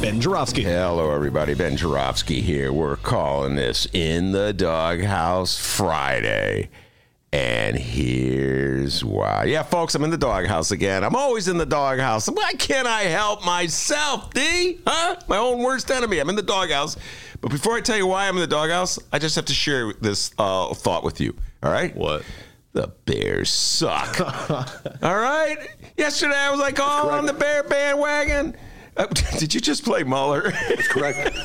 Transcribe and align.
Ben 0.00 0.20
Joravsky. 0.20 0.62
Hello, 0.62 1.10
everybody. 1.10 1.54
Ben 1.54 1.76
Joravsky 1.76 2.40
here. 2.40 2.72
We're 2.72 2.94
calling 2.94 3.56
this 3.56 3.88
In 3.92 4.30
the 4.30 4.52
Doghouse 4.52 5.58
Friday. 5.58 6.70
And 7.32 7.76
here's 7.76 9.04
why. 9.04 9.44
Yeah, 9.44 9.64
folks, 9.64 9.96
I'm 9.96 10.04
in 10.04 10.10
the 10.10 10.16
doghouse 10.16 10.70
again. 10.70 11.02
I'm 11.02 11.16
always 11.16 11.48
in 11.48 11.58
the 11.58 11.66
doghouse. 11.66 12.28
Why 12.28 12.52
can't 12.52 12.86
I 12.86 13.02
help 13.02 13.44
myself, 13.44 14.32
D? 14.32 14.78
Huh? 14.86 15.16
My 15.26 15.36
own 15.36 15.64
worst 15.64 15.90
enemy. 15.90 16.20
I'm 16.20 16.28
in 16.28 16.36
the 16.36 16.42
doghouse. 16.42 16.96
But 17.40 17.50
before 17.50 17.74
I 17.74 17.80
tell 17.80 17.96
you 17.96 18.06
why 18.06 18.28
I'm 18.28 18.36
in 18.36 18.40
the 18.40 18.46
doghouse, 18.46 19.00
I 19.12 19.18
just 19.18 19.34
have 19.34 19.46
to 19.46 19.54
share 19.54 19.92
this 19.94 20.30
uh, 20.38 20.74
thought 20.74 21.02
with 21.02 21.20
you. 21.20 21.34
All 21.60 21.72
right? 21.72 21.94
What? 21.96 22.22
The 22.72 22.86
Bears 23.04 23.50
suck. 23.50 24.20
All 25.02 25.16
right? 25.16 25.58
Yesterday 25.96 26.36
I 26.36 26.50
was 26.52 26.60
like, 26.60 26.78
oh, 26.78 27.10
on 27.10 27.26
the 27.26 27.32
Bear 27.32 27.64
bandwagon. 27.64 28.56
Uh, 28.98 29.06
did 29.38 29.54
you 29.54 29.60
just 29.60 29.84
play 29.84 30.02
Mueller? 30.02 30.50
That's 30.68 30.88
correct. 30.88 31.36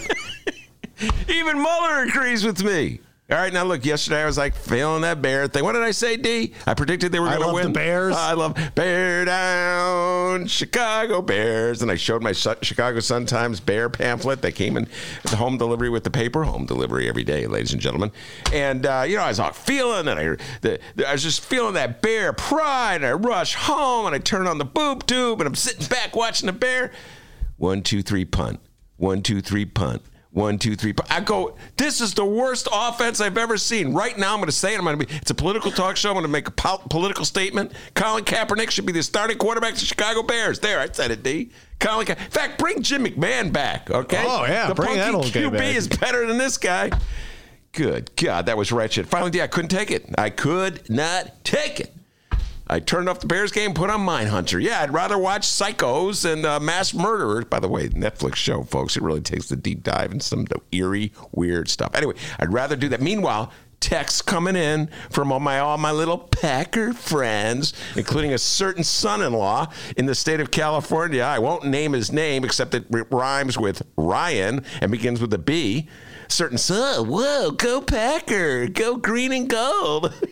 Even 1.30 1.62
Mueller 1.62 2.04
agrees 2.04 2.44
with 2.44 2.64
me. 2.64 3.00
All 3.32 3.38
right, 3.38 3.54
now 3.54 3.64
look. 3.64 3.86
Yesterday 3.86 4.22
I 4.22 4.26
was 4.26 4.38
like 4.38 4.54
feeling 4.54 5.02
that 5.04 5.22
bear 5.22 5.48
thing. 5.48 5.64
What 5.64 5.72
did 5.74 5.82
I 5.82 5.92
say, 5.92 6.18
D? 6.18 6.54
I 6.68 6.74
predicted 6.74 7.14
they 7.14 7.22
were 7.22 7.28
going 7.28 7.42
to 7.42 7.54
win. 7.54 7.68
the 7.68 7.70
Bears. 7.72 8.16
I 8.16 8.34
love 8.34 8.56
Bear 8.76 9.24
Down, 9.24 10.46
Chicago 10.46 11.22
Bears, 11.22 11.82
and 11.82 11.90
I 11.90 11.96
showed 11.96 12.22
my 12.22 12.34
Chicago 12.34 13.00
Sun 13.00 13.26
Times 13.28 13.62
Bear 13.62 13.90
pamphlet 13.90 14.42
that 14.42 14.52
came 14.52 14.76
in 14.76 14.90
the 15.24 15.38
home 15.38 15.58
delivery 15.58 15.90
with 15.90 16.04
the 16.04 16.12
paper. 16.12 16.44
Home 16.44 16.66
delivery 16.66 17.08
every 17.08 17.24
day, 17.24 17.48
ladies 17.48 17.72
and 17.72 17.82
gentlemen. 17.82 18.12
And 18.52 18.86
uh, 18.86 19.06
you 19.08 19.16
know, 19.16 19.24
I 19.24 19.30
was 19.30 19.40
all 19.40 19.54
feeling, 19.54 20.10
and 20.10 20.20
I, 20.20 20.24
the, 20.60 20.80
the, 20.96 21.08
I 21.08 21.14
was 21.14 21.24
just 21.24 21.46
feeling 21.46 21.76
that 21.76 22.02
bear 22.02 22.34
pride. 22.34 22.98
And 22.98 23.06
I 23.06 23.14
rush 23.14 23.56
home, 23.56 24.06
and 24.06 24.14
I 24.14 24.20
turn 24.20 24.48
on 24.48 24.58
the 24.58 24.66
boob 24.66 25.08
tube, 25.08 25.40
and 25.40 25.48
I'm 25.48 25.56
sitting 25.56 25.88
back 25.88 26.14
watching 26.14 26.48
the 26.48 26.54
bear. 26.54 26.92
One, 27.64 27.82
two, 27.82 28.02
three, 28.02 28.26
punt. 28.26 28.60
One, 28.98 29.22
two, 29.22 29.40
three, 29.40 29.64
punt. 29.64 30.02
One, 30.32 30.60
two, 30.60 30.76
three. 30.76 30.92
punt. 30.92 31.10
I 31.10 31.22
go, 31.22 31.56
this 31.78 32.02
is 32.02 32.14
the 32.14 32.26
worst 32.26 32.68
offense 32.74 33.22
I've 33.22 33.38
ever 33.38 33.58
seen. 33.58 33.94
Right 33.94 34.18
now, 34.18 34.34
I'm 34.34 34.40
going 34.40 34.48
to 34.48 34.52
say 34.52 34.74
it. 34.74 34.80
I'm 34.80 34.84
going 34.84 35.00
to 35.00 35.06
be, 35.06 35.16
it's 35.16 35.32
a 35.32 35.34
political 35.34 35.72
talk 35.72 35.96
show. 35.96 36.10
I'm 36.10 36.16
going 36.16 36.26
to 36.26 36.30
make 36.30 36.50
a 36.50 36.52
po- 36.52 36.82
political 36.90 37.24
statement. 37.24 37.72
Colin 37.96 38.26
Kaepernick 38.26 38.70
should 38.70 38.86
be 38.86 38.92
the 38.92 39.02
starting 39.02 39.38
quarterback 39.38 39.76
of 39.76 39.80
the 39.80 39.86
Chicago 39.86 40.24
Bears. 40.24 40.60
There, 40.60 40.78
I 40.82 40.90
said 40.92 41.12
it, 41.12 41.24
D. 41.24 41.52
Colin 41.80 42.06
Ka- 42.06 42.16
In 42.22 42.32
fact, 42.32 42.60
bring 42.60 42.82
Jim 42.82 43.06
McMahon 43.06 43.54
back, 43.54 43.90
okay? 43.90 44.26
Oh, 44.28 44.44
yeah, 44.44 44.68
The 44.68 44.76
bring 44.76 44.96
that 44.98 45.14
punky 45.14 45.40
old 45.46 45.54
QB 45.54 45.74
is 45.74 45.88
better 45.88 46.28
than 46.28 46.38
this 46.38 46.58
guy. 46.58 46.92
Good 47.72 48.14
God, 48.18 48.48
that 48.48 48.58
was 48.58 48.74
wretched. 48.74 49.08
Finally, 49.08 49.32
D, 49.32 49.42
I 49.42 49.48
couldn't 49.48 49.70
take 49.70 49.90
it. 49.90 50.06
I 50.18 50.32
could 50.32 50.90
not 50.90 51.46
take 51.46 51.80
it. 51.80 51.96
I 52.68 52.80
turned 52.80 53.10
off 53.10 53.20
the 53.20 53.28
Bears 53.28 53.52
game, 53.52 53.74
put 53.74 53.90
on 53.90 54.06
Mindhunter. 54.06 54.62
Yeah, 54.62 54.82
I'd 54.82 54.94
rather 54.94 55.18
watch 55.18 55.44
Psychos 55.44 56.32
and 56.32 56.46
uh, 56.46 56.60
Mass 56.60 56.94
Murderers. 56.94 57.46
By 57.46 57.60
the 57.60 57.68
way, 57.68 57.90
Netflix 57.90 58.36
show, 58.36 58.64
folks. 58.64 58.96
It 58.96 59.04
really 59.04 59.22
takes 59.22 59.50
the 59.50 59.58
deep 59.58 59.84
dive 59.84 60.12
into 60.12 60.26
some 60.26 60.48
eerie, 60.72 61.12
weird 61.34 61.70
stuff. 61.70 61.94
Anyway, 61.94 62.16
I'd 62.40 62.54
rather 62.54 62.76
do 62.78 62.88
that. 62.90 63.02
Meanwhile, 63.02 63.52
texts 63.82 64.22
coming 64.22 64.56
in 64.56 64.90
from 65.10 65.30
all 65.34 65.42
my 65.42 65.60
all 65.60 65.78
my 65.78 65.92
little 65.92 66.18
Packer 66.18 66.94
friends, 66.94 67.74
including 67.98 68.34
a 68.34 68.38
certain 68.38 68.84
son-in-law 68.84 69.68
in 69.98 70.06
the 70.06 70.16
state 70.16 70.40
of 70.40 70.50
California. 70.50 71.22
I 71.22 71.40
won't 71.40 71.66
name 71.66 71.92
his 71.92 72.14
name, 72.14 72.46
except 72.46 72.74
it 72.74 72.86
rhymes 72.90 73.58
with 73.58 73.82
Ryan 73.98 74.64
and 74.80 74.90
begins 74.90 75.20
with 75.20 75.34
a 75.34 75.38
B. 75.38 75.90
Certain 76.30 76.58
son, 76.58 77.10
whoa, 77.10 77.52
go 77.52 77.82
Packer, 77.82 78.68
go 78.68 78.96
green 78.96 79.34
and 79.34 79.50
gold. 79.50 80.14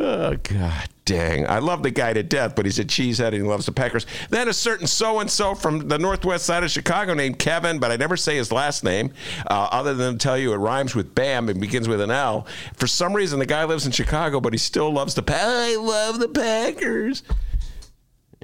Oh 0.00 0.34
God 0.34 0.88
dang! 1.04 1.46
I 1.46 1.58
love 1.58 1.82
the 1.82 1.90
guy 1.90 2.12
to 2.12 2.22
death, 2.22 2.54
but 2.54 2.64
he's 2.64 2.78
a 2.78 2.84
cheesehead 2.84 3.28
and 3.28 3.36
he 3.36 3.42
loves 3.42 3.66
the 3.66 3.72
Packers. 3.72 4.06
Then 4.30 4.48
a 4.48 4.52
certain 4.52 4.86
so 4.86 5.20
and 5.20 5.30
so 5.30 5.54
from 5.54 5.88
the 5.88 5.98
northwest 5.98 6.46
side 6.46 6.64
of 6.64 6.70
Chicago 6.70 7.14
named 7.14 7.38
Kevin, 7.38 7.78
but 7.78 7.90
I 7.90 7.96
never 7.96 8.16
say 8.16 8.36
his 8.36 8.52
last 8.52 8.84
name, 8.84 9.12
uh, 9.48 9.68
other 9.70 9.94
than 9.94 10.18
tell 10.18 10.38
you 10.38 10.52
it 10.52 10.56
rhymes 10.56 10.94
with 10.94 11.14
Bam 11.14 11.48
and 11.48 11.60
begins 11.60 11.88
with 11.88 12.00
an 12.00 12.10
L. 12.10 12.46
For 12.74 12.86
some 12.86 13.14
reason, 13.14 13.38
the 13.38 13.46
guy 13.46 13.64
lives 13.64 13.86
in 13.86 13.92
Chicago, 13.92 14.40
but 14.40 14.52
he 14.52 14.58
still 14.58 14.92
loves 14.92 15.14
the. 15.14 15.22
Packers. 15.22 15.42
I 15.42 15.76
love 15.76 16.18
the 16.18 16.28
Packers. 16.28 17.22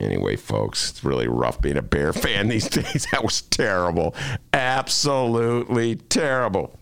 Anyway, 0.00 0.34
folks, 0.34 0.91
it's 0.91 1.04
really 1.04 1.28
rough 1.28 1.60
being 1.60 1.77
a 1.77 1.82
Bear 1.82 2.12
fan 2.12 2.48
these 2.48 2.69
days. 2.69 3.06
That 3.12 3.22
was 3.22 3.42
terrible, 3.42 4.15
absolutely 4.53 5.97
terrible. 5.97 6.79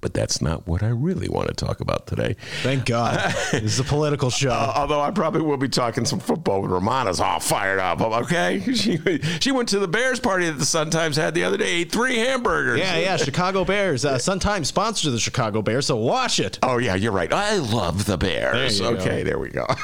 But 0.00 0.14
that's 0.14 0.40
not 0.40 0.66
what 0.66 0.82
I 0.82 0.88
really 0.88 1.28
want 1.28 1.48
to 1.48 1.54
talk 1.54 1.80
about 1.80 2.06
today. 2.06 2.36
Thank 2.62 2.86
God. 2.86 3.34
this 3.52 3.62
is 3.64 3.80
a 3.80 3.84
political 3.84 4.30
show. 4.30 4.50
Uh, 4.50 4.72
although 4.76 5.00
I 5.00 5.10
probably 5.10 5.42
will 5.42 5.56
be 5.56 5.68
talking 5.68 6.04
some 6.04 6.20
football 6.20 6.62
when 6.62 6.70
Romana's 6.70 7.20
all 7.20 7.40
fired 7.40 7.80
up. 7.80 8.00
Okay, 8.00 8.60
she 8.74 8.98
she 9.40 9.50
went 9.52 9.68
to 9.70 9.78
the 9.78 9.88
Bears 9.88 10.20
party 10.20 10.46
that 10.46 10.58
the 10.58 10.64
Sun 10.66 10.90
Times 10.90 11.16
had 11.16 11.34
the 11.34 11.44
other 11.44 11.56
day. 11.56 11.68
Ate 11.68 11.92
three 11.92 12.16
hamburgers. 12.18 12.78
yeah, 12.78 12.96
yeah. 12.96 13.16
Chicago 13.16 13.64
Bears. 13.64 14.04
Uh, 14.04 14.18
Sun 14.18 14.38
Times 14.38 14.68
sponsors 14.68 15.12
the 15.12 15.18
Chicago 15.18 15.62
Bears, 15.62 15.86
so 15.86 15.96
watch 15.96 16.40
it. 16.40 16.58
Oh 16.62 16.78
yeah, 16.78 16.94
you're 16.94 17.12
right. 17.12 17.32
I 17.32 17.56
love 17.56 18.04
the 18.06 18.16
Bears. 18.16 18.78
There 18.78 18.92
okay, 18.92 19.18
go. 19.18 19.24
there 19.24 19.38
we 19.38 19.50
go. 19.50 19.66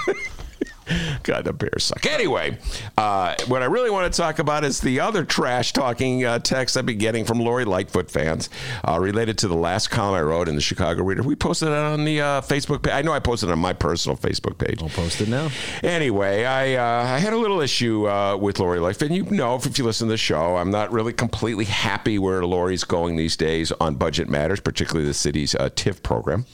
God, 1.23 1.45
the 1.45 1.53
Bears 1.53 1.85
suck. 1.85 2.05
Anyway, 2.07 2.59
uh, 2.99 3.35
what 3.49 3.63
I 3.63 3.67
really 3.67 3.91
want 3.91 4.13
to 4.13 4.17
talk 4.17 4.39
about 4.39 4.65
is 4.65 4.81
the 4.81 5.01
other 5.01 5.25
trash 5.25 5.73
talking 5.73 6.25
uh, 6.25 6.39
text 6.39 6.77
I've 6.77 6.87
been 6.87 6.99
getting 6.99 7.25
from 7.25 7.41
Lori 7.41 7.65
Lightfoot 7.65 8.11
fans 8.11 8.51
uh, 8.87 8.99
related 9.01 9.39
to 9.39 9.49
the 9.49 9.55
last 9.55 9.89
column 9.91 10.15
I 10.15 10.23
wrote 10.23 10.49
in 10.49 10.55
the 10.55 10.61
Chicago 10.61 11.03
Reader. 11.03 11.23
We 11.23 11.37
posted 11.37 11.69
it 11.69 11.75
on 11.75 12.05
the 12.05 12.21
uh, 12.21 12.41
Facebook 12.43 12.83
page. 12.83 12.93
I 12.93 13.03
know 13.03 13.13
I 13.13 13.21
posted 13.21 13.49
it 13.49 13.53
on 13.53 13.59
my 13.59 13.73
personal 13.73 14.17
Facebook 14.17 14.59
page. 14.59 14.83
I'll 14.83 14.89
post 14.89 15.21
it 15.21 15.29
now. 15.29 15.51
Anyway, 15.83 16.45
I 16.45 16.75
uh, 16.75 17.15
I 17.15 17.19
had 17.19 17.33
a 17.33 17.39
little 17.39 17.61
issue 17.61 18.09
uh, 18.09 18.37
with 18.37 18.59
Lori 18.59 18.79
Lightfoot. 18.79 19.11
And 19.11 19.17
you 19.17 19.25
know, 19.37 19.55
if 19.57 19.79
you 19.79 19.85
listen 19.85 20.09
to 20.09 20.13
the 20.13 20.19
show, 20.19 20.57
I'm 20.57 20.71
not 20.71 20.93
really 20.93 21.13
completely 21.13 21.65
happy 21.65 22.19
where 22.19 22.45
Lori's 22.45 22.85
going 22.85 23.17
these 23.17 23.37
days 23.37 23.73
on 23.73 23.97
budget 23.97 24.29
matters, 24.29 24.61
particularly 24.61 25.07
the 25.07 25.15
city's 25.15 25.55
uh, 25.55 25.71
TIF 25.71 26.03
program. 26.03 26.47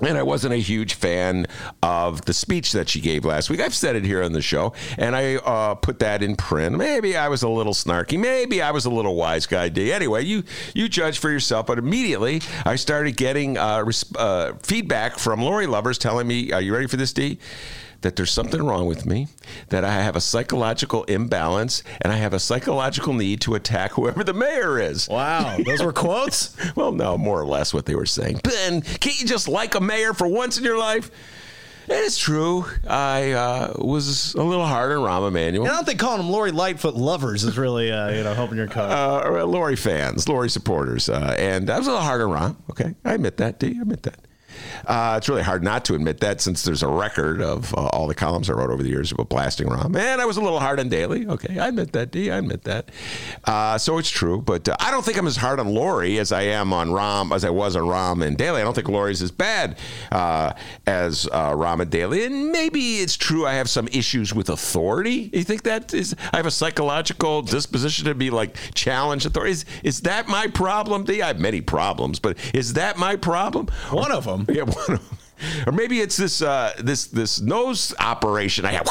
And 0.00 0.18
I 0.18 0.22
wasn't 0.22 0.52
a 0.52 0.58
huge 0.58 0.94
fan 0.94 1.46
of 1.82 2.24
the 2.26 2.34
speech 2.34 2.72
that 2.72 2.88
she 2.88 3.00
gave 3.00 3.24
last 3.24 3.48
week. 3.48 3.60
I've 3.60 3.74
said 3.74 3.96
it 3.96 4.04
here 4.04 4.22
on 4.22 4.32
the 4.32 4.42
show, 4.42 4.74
and 4.98 5.16
I 5.16 5.36
uh, 5.36 5.74
put 5.74 6.00
that 6.00 6.22
in 6.22 6.36
print. 6.36 6.76
Maybe 6.76 7.16
I 7.16 7.28
was 7.28 7.42
a 7.42 7.48
little 7.48 7.72
snarky. 7.72 8.18
Maybe 8.18 8.60
I 8.60 8.72
was 8.72 8.84
a 8.84 8.90
little 8.90 9.14
wise 9.14 9.46
guy. 9.46 9.70
D. 9.70 9.92
Anyway, 9.92 10.24
you 10.24 10.42
you 10.74 10.88
judge 10.88 11.18
for 11.18 11.30
yourself. 11.30 11.66
But 11.66 11.78
immediately, 11.78 12.42
I 12.66 12.76
started 12.76 13.16
getting 13.16 13.56
uh, 13.56 13.84
res- 13.84 14.14
uh, 14.16 14.52
feedback 14.62 15.18
from 15.18 15.40
Lori 15.40 15.66
lovers 15.66 15.96
telling 15.96 16.26
me, 16.26 16.52
"Are 16.52 16.60
you 16.60 16.74
ready 16.74 16.86
for 16.86 16.96
this, 16.96 17.12
D?" 17.14 17.38
That 18.02 18.16
there's 18.16 18.30
something 18.30 18.62
wrong 18.62 18.86
with 18.86 19.06
me, 19.06 19.28
that 19.70 19.84
I 19.84 19.94
have 19.94 20.16
a 20.16 20.20
psychological 20.20 21.04
imbalance, 21.04 21.82
and 22.02 22.12
I 22.12 22.16
have 22.16 22.34
a 22.34 22.38
psychological 22.38 23.12
need 23.12 23.40
to 23.42 23.54
attack 23.54 23.92
whoever 23.92 24.22
the 24.22 24.34
mayor 24.34 24.78
is. 24.78 25.08
Wow, 25.08 25.56
those 25.64 25.82
were 25.82 25.92
quotes. 25.92 26.56
Well, 26.76 26.92
no, 26.92 27.16
more 27.16 27.40
or 27.40 27.46
less 27.46 27.72
what 27.72 27.86
they 27.86 27.94
were 27.94 28.06
saying. 28.06 28.40
Ben, 28.42 28.82
can't 28.82 29.18
you 29.20 29.26
just 29.26 29.48
like 29.48 29.74
a 29.74 29.80
mayor 29.80 30.12
for 30.12 30.26
once 30.26 30.58
in 30.58 30.64
your 30.64 30.78
life? 30.78 31.10
And 31.88 32.04
it's 32.04 32.18
true. 32.18 32.66
I 32.86 33.30
uh, 33.30 33.74
was 33.78 34.34
a 34.34 34.42
little 34.42 34.66
hard 34.66 34.90
on 34.90 34.98
Rahm 34.98 35.28
Emanuel. 35.28 35.66
And 35.66 35.72
I 35.72 35.76
don't 35.76 35.84
think 35.84 36.00
calling 36.00 36.18
them 36.18 36.30
Lori 36.30 36.50
Lightfoot 36.50 36.94
lovers 36.94 37.44
is 37.44 37.56
really, 37.56 37.92
uh, 37.92 38.10
you 38.10 38.24
know, 38.24 38.34
helping 38.34 38.58
your 38.58 38.66
cause. 38.66 38.92
Uh, 38.92 39.46
Lori 39.46 39.76
fans, 39.76 40.28
Lori 40.28 40.50
supporters, 40.50 41.08
uh, 41.08 41.36
and 41.38 41.70
I 41.70 41.78
was 41.78 41.86
a 41.86 41.90
little 41.90 42.04
hard 42.04 42.22
on 42.22 42.30
Rahm. 42.30 42.56
Okay, 42.70 42.94
I 43.04 43.14
admit 43.14 43.36
that. 43.36 43.60
Do 43.60 43.68
you 43.68 43.82
admit 43.82 44.02
that. 44.02 44.25
Uh, 44.86 45.14
it's 45.16 45.28
really 45.28 45.42
hard 45.42 45.62
not 45.62 45.84
to 45.86 45.94
admit 45.94 46.20
that 46.20 46.40
since 46.40 46.62
there's 46.62 46.82
a 46.82 46.88
record 46.88 47.40
of 47.42 47.74
uh, 47.74 47.86
all 47.88 48.06
the 48.06 48.14
columns 48.14 48.48
I 48.50 48.52
wrote 48.52 48.70
over 48.70 48.82
the 48.82 48.88
years 48.88 49.12
about 49.12 49.28
blasting 49.28 49.68
Rahm. 49.68 49.96
And 49.96 50.20
I 50.20 50.24
was 50.24 50.36
a 50.36 50.40
little 50.40 50.60
hard 50.60 50.80
on 50.80 50.88
Daley. 50.88 51.26
Okay, 51.26 51.58
I 51.58 51.68
admit 51.68 51.92
that, 51.92 52.10
D. 52.10 52.30
I 52.30 52.38
admit 52.38 52.64
that. 52.64 52.90
Uh, 53.44 53.78
so 53.78 53.98
it's 53.98 54.10
true, 54.10 54.40
but 54.40 54.68
uh, 54.68 54.76
I 54.80 54.90
don't 54.90 55.04
think 55.04 55.18
I'm 55.18 55.26
as 55.26 55.36
hard 55.36 55.60
on 55.60 55.68
Lori 55.68 56.18
as 56.18 56.32
I 56.32 56.42
am 56.42 56.72
on 56.72 56.88
Rahm, 56.88 57.34
as 57.34 57.44
I 57.44 57.50
was 57.50 57.76
on 57.76 57.82
Rahm 57.82 58.24
and 58.24 58.36
Daley. 58.36 58.60
I 58.60 58.64
don't 58.64 58.74
think 58.74 58.88
Lori's 58.88 59.22
as 59.22 59.30
bad 59.30 59.78
uh, 60.12 60.52
as 60.86 61.28
uh, 61.32 61.52
Rahm 61.52 61.80
and 61.80 61.90
Daley. 61.90 62.24
And 62.24 62.52
maybe 62.52 62.98
it's 62.98 63.16
true 63.16 63.46
I 63.46 63.54
have 63.54 63.68
some 63.68 63.88
issues 63.88 64.34
with 64.34 64.48
authority. 64.48 65.30
You 65.32 65.44
think 65.44 65.62
that 65.64 65.92
is? 65.92 66.14
I 66.32 66.36
have 66.36 66.46
a 66.46 66.50
psychological 66.50 67.42
disposition 67.42 68.06
to 68.06 68.14
be 68.14 68.30
like 68.30 68.56
challenge 68.74 69.26
authority. 69.26 69.52
Is, 69.52 69.64
is 69.82 70.00
that 70.02 70.28
my 70.28 70.46
problem, 70.46 71.04
D? 71.04 71.22
I 71.22 71.28
have 71.28 71.40
many 71.40 71.60
problems, 71.60 72.18
but 72.18 72.36
is 72.54 72.74
that 72.74 72.98
my 72.98 73.16
problem? 73.16 73.68
One 73.90 74.12
of 74.12 74.24
them. 74.24 74.45
Yeah, 74.54 74.62
one 74.62 74.76
of 74.92 75.08
them. 75.08 75.18
Or 75.66 75.72
maybe 75.72 76.00
it's 76.00 76.16
this 76.16 76.40
uh, 76.40 76.72
this 76.78 77.08
this 77.08 77.40
nose 77.40 77.92
operation 77.98 78.64
I 78.64 78.72
have. 78.72 78.86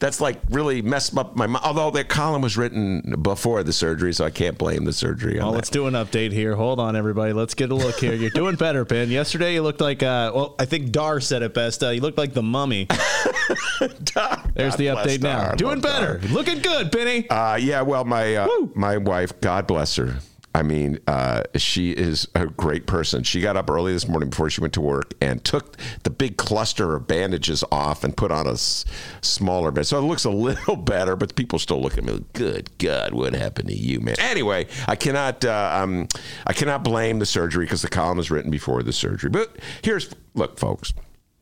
that's 0.00 0.20
like 0.20 0.40
really 0.50 0.82
messed 0.82 1.16
up 1.16 1.36
my 1.36 1.46
mind. 1.46 1.64
Although 1.64 1.90
that 1.92 2.08
column 2.08 2.42
was 2.42 2.56
written 2.56 3.14
before 3.22 3.62
the 3.62 3.72
surgery, 3.72 4.12
so 4.12 4.24
I 4.24 4.30
can't 4.30 4.58
blame 4.58 4.84
the 4.84 4.92
surgery. 4.92 5.38
Well, 5.38 5.52
let's 5.52 5.70
do 5.70 5.86
an 5.86 5.94
update 5.94 6.32
here. 6.32 6.56
Hold 6.56 6.80
on, 6.80 6.96
everybody. 6.96 7.32
Let's 7.32 7.54
get 7.54 7.70
a 7.70 7.74
look 7.74 7.96
here. 8.00 8.14
You're 8.14 8.30
doing 8.30 8.56
better, 8.56 8.84
Pin. 8.84 9.10
Yesterday 9.10 9.54
you 9.54 9.62
looked 9.62 9.80
like, 9.80 10.02
uh, 10.02 10.32
well, 10.34 10.54
I 10.58 10.64
think 10.64 10.90
Dar 10.90 11.20
said 11.20 11.42
it 11.42 11.54
best. 11.54 11.82
Uh, 11.82 11.90
you 11.90 12.00
looked 12.00 12.18
like 12.18 12.32
the 12.32 12.42
mummy. 12.42 12.86
Dar, 14.04 14.42
There's 14.54 14.76
the 14.76 14.86
update 14.86 15.22
now. 15.22 15.52
Doing 15.52 15.80
better. 15.80 16.18
Dar. 16.18 16.28
Looking 16.30 16.58
good, 16.60 16.90
Penny. 16.90 17.28
Uh, 17.28 17.56
yeah. 17.56 17.82
Well, 17.82 18.04
my 18.04 18.36
uh, 18.36 18.48
my 18.74 18.96
wife, 18.96 19.40
God 19.40 19.66
bless 19.66 19.96
her 19.96 20.16
I 20.56 20.62
mean, 20.62 21.00
uh, 21.06 21.42
she 21.56 21.90
is 21.90 22.28
a 22.34 22.46
great 22.46 22.86
person. 22.86 23.24
She 23.24 23.42
got 23.42 23.58
up 23.58 23.68
early 23.68 23.92
this 23.92 24.08
morning 24.08 24.30
before 24.30 24.48
she 24.48 24.62
went 24.62 24.72
to 24.72 24.80
work 24.80 25.12
and 25.20 25.44
took 25.44 25.76
the 26.02 26.08
big 26.08 26.38
cluster 26.38 26.96
of 26.96 27.06
bandages 27.06 27.62
off 27.70 28.04
and 28.04 28.16
put 28.16 28.30
on 28.32 28.46
a 28.46 28.52
s- 28.52 28.86
smaller 29.20 29.70
bed. 29.70 29.86
So 29.86 29.98
it 29.98 30.00
looks 30.00 30.24
a 30.24 30.30
little 30.46 30.76
better, 30.76 31.14
but 31.14 31.36
people 31.36 31.58
still 31.58 31.82
look 31.82 31.98
at 31.98 32.04
me 32.04 32.14
like, 32.14 32.32
good 32.32 32.70
God, 32.78 33.12
what 33.12 33.34
happened 33.34 33.68
to 33.68 33.76
you, 33.76 34.00
man? 34.00 34.14
Anyway, 34.18 34.66
I 34.88 34.96
cannot, 34.96 35.44
uh, 35.44 35.80
um, 35.82 36.08
I 36.46 36.54
cannot 36.54 36.82
blame 36.82 37.18
the 37.18 37.26
surgery 37.26 37.66
because 37.66 37.82
the 37.82 37.88
column 37.88 38.16
was 38.16 38.30
written 38.30 38.50
before 38.50 38.82
the 38.82 38.94
surgery. 38.94 39.28
But 39.28 39.58
here's, 39.82 40.08
look, 40.34 40.58
folks. 40.58 40.94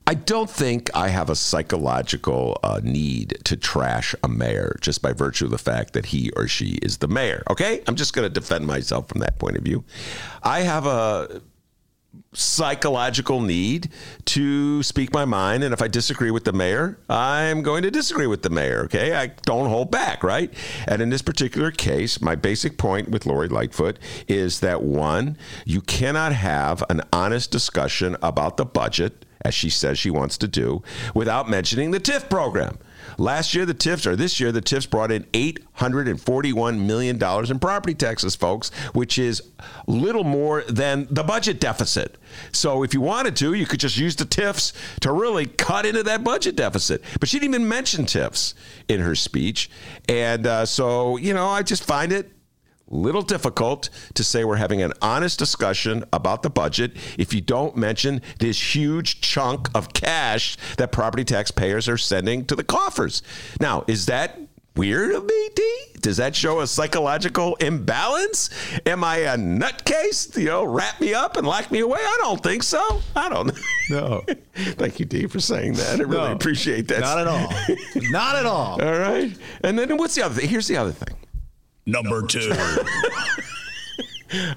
I 0.06 0.14
don't 0.14 0.50
think 0.50 0.90
I 0.94 1.08
have 1.08 1.30
a 1.30 1.34
psychological 1.34 2.58
uh, 2.62 2.80
need 2.82 3.38
to 3.44 3.56
trash 3.56 4.14
a 4.22 4.28
mayor 4.28 4.76
just 4.80 5.00
by 5.00 5.12
virtue 5.12 5.46
of 5.46 5.50
the 5.50 5.58
fact 5.58 5.94
that 5.94 6.06
he 6.06 6.30
or 6.36 6.46
she 6.46 6.78
is 6.82 6.98
the 6.98 7.08
mayor. 7.08 7.42
Okay? 7.50 7.82
I'm 7.86 7.96
just 7.96 8.12
going 8.12 8.26
to 8.26 8.32
defend 8.32 8.66
myself 8.66 9.08
from 9.08 9.20
that 9.20 9.38
point 9.38 9.56
of 9.56 9.62
view. 9.62 9.84
I 10.42 10.60
have 10.60 10.86
a 10.86 11.40
psychological 12.32 13.40
need 13.40 13.90
to 14.24 14.82
speak 14.82 15.12
my 15.12 15.24
mind. 15.24 15.64
And 15.64 15.72
if 15.72 15.80
I 15.80 15.88
disagree 15.88 16.30
with 16.30 16.44
the 16.44 16.52
mayor, 16.52 16.98
I'm 17.08 17.62
going 17.62 17.82
to 17.82 17.90
disagree 17.90 18.26
with 18.26 18.42
the 18.42 18.50
mayor. 18.50 18.84
Okay. 18.84 19.14
I 19.14 19.28
don't 19.42 19.68
hold 19.68 19.90
back, 19.90 20.22
right? 20.22 20.52
And 20.86 21.00
in 21.00 21.10
this 21.10 21.22
particular 21.22 21.70
case, 21.70 22.20
my 22.20 22.34
basic 22.34 22.76
point 22.76 23.08
with 23.08 23.26
Lori 23.26 23.48
Lightfoot 23.48 23.98
is 24.28 24.60
that 24.60 24.82
one, 24.82 25.38
you 25.64 25.80
cannot 25.80 26.32
have 26.32 26.82
an 26.90 27.02
honest 27.12 27.50
discussion 27.50 28.16
about 28.22 28.56
the 28.56 28.64
budget 28.64 29.24
as 29.44 29.54
she 29.54 29.70
says 29.70 29.98
she 29.98 30.10
wants 30.10 30.38
to 30.38 30.48
do, 30.48 30.82
without 31.14 31.48
mentioning 31.48 31.90
the 31.90 32.00
TIF 32.00 32.28
program. 32.28 32.78
Last 33.18 33.54
year, 33.54 33.66
the 33.66 33.74
TIFs, 33.74 34.06
or 34.06 34.16
this 34.16 34.40
year, 34.40 34.50
the 34.50 34.62
TIFs 34.62 34.86
brought 34.86 35.12
in 35.12 35.24
$841 35.24 36.78
million 36.84 37.22
in 37.50 37.58
property 37.58 37.94
taxes, 37.94 38.34
folks, 38.34 38.70
which 38.92 39.18
is 39.18 39.42
little 39.86 40.24
more 40.24 40.62
than 40.62 41.06
the 41.10 41.22
budget 41.22 41.60
deficit. 41.60 42.16
So 42.52 42.82
if 42.82 42.94
you 42.94 43.00
wanted 43.00 43.36
to, 43.36 43.54
you 43.54 43.66
could 43.66 43.80
just 43.80 43.96
use 43.96 44.16
the 44.16 44.24
TIFs 44.24 44.72
to 45.00 45.12
really 45.12 45.46
cut 45.46 45.86
into 45.86 46.02
that 46.04 46.24
budget 46.24 46.56
deficit. 46.56 47.04
But 47.20 47.28
she 47.28 47.38
didn't 47.38 47.54
even 47.54 47.68
mention 47.68 48.06
TIFs 48.06 48.54
in 48.88 49.00
her 49.00 49.14
speech. 49.14 49.70
And 50.08 50.46
uh, 50.46 50.66
so, 50.66 51.16
you 51.16 51.34
know, 51.34 51.46
I 51.46 51.62
just 51.62 51.84
find 51.84 52.12
it 52.12 52.32
little 52.88 53.22
difficult 53.22 53.88
to 54.14 54.24
say 54.24 54.44
we're 54.44 54.56
having 54.56 54.82
an 54.82 54.92
honest 55.00 55.38
discussion 55.38 56.04
about 56.12 56.42
the 56.42 56.50
budget 56.50 56.92
if 57.18 57.32
you 57.32 57.40
don't 57.40 57.76
mention 57.76 58.20
this 58.38 58.74
huge 58.74 59.20
chunk 59.20 59.68
of 59.74 59.92
cash 59.92 60.56
that 60.76 60.92
property 60.92 61.24
taxpayers 61.24 61.88
are 61.88 61.98
sending 61.98 62.44
to 62.46 62.54
the 62.54 62.64
coffers. 62.64 63.22
Now, 63.60 63.84
is 63.86 64.06
that 64.06 64.38
weird 64.76 65.12
of 65.14 65.24
me, 65.24 65.48
D? 65.54 65.76
Does 66.00 66.18
that 66.18 66.36
show 66.36 66.60
a 66.60 66.66
psychological 66.66 67.54
imbalance? 67.56 68.50
Am 68.84 69.02
I 69.02 69.18
a 69.18 69.36
nutcase? 69.36 70.36
You 70.36 70.46
know, 70.46 70.64
wrap 70.64 71.00
me 71.00 71.14
up 71.14 71.36
and 71.36 71.46
lock 71.46 71.70
me 71.70 71.80
away? 71.80 72.00
I 72.00 72.18
don't 72.20 72.42
think 72.42 72.62
so. 72.62 73.00
I 73.16 73.28
don't 73.28 73.46
know. 73.46 73.54
No. 73.90 74.24
Thank 74.54 75.00
you, 75.00 75.06
D, 75.06 75.26
for 75.26 75.40
saying 75.40 75.74
that. 75.74 76.00
I 76.00 76.02
really 76.02 76.28
no, 76.28 76.32
appreciate 76.32 76.88
that. 76.88 77.00
Not 77.00 77.18
at 77.18 77.26
all. 77.26 77.48
Not 78.10 78.36
at 78.36 78.46
all. 78.46 78.82
All 78.82 78.98
right. 78.98 79.34
And 79.62 79.78
then 79.78 79.96
what's 79.96 80.14
the 80.14 80.22
other 80.22 80.34
thing? 80.34 80.48
Here's 80.48 80.68
the 80.68 80.76
other 80.76 80.92
thing. 80.92 81.16
Number 81.86 82.22
two. 82.26 82.52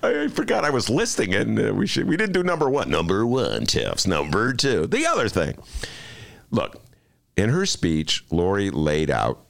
I 0.01 0.27
forgot 0.29 0.65
I 0.65 0.69
was 0.69 0.89
listing 0.89 1.35
and 1.35 1.59
uh, 1.59 1.73
we 1.73 1.85
should 1.85 2.07
we 2.07 2.17
didn't 2.17 2.33
do 2.33 2.43
number 2.43 2.69
one. 2.69 2.89
Number 2.89 3.25
one, 3.25 3.65
TIFs. 3.65 4.07
Number 4.07 4.53
two. 4.53 4.87
The 4.87 5.05
other 5.05 5.29
thing. 5.29 5.57
Look, 6.49 6.81
in 7.35 7.49
her 7.49 7.65
speech, 7.65 8.25
Lori 8.31 8.69
laid 8.69 9.11
out 9.11 9.46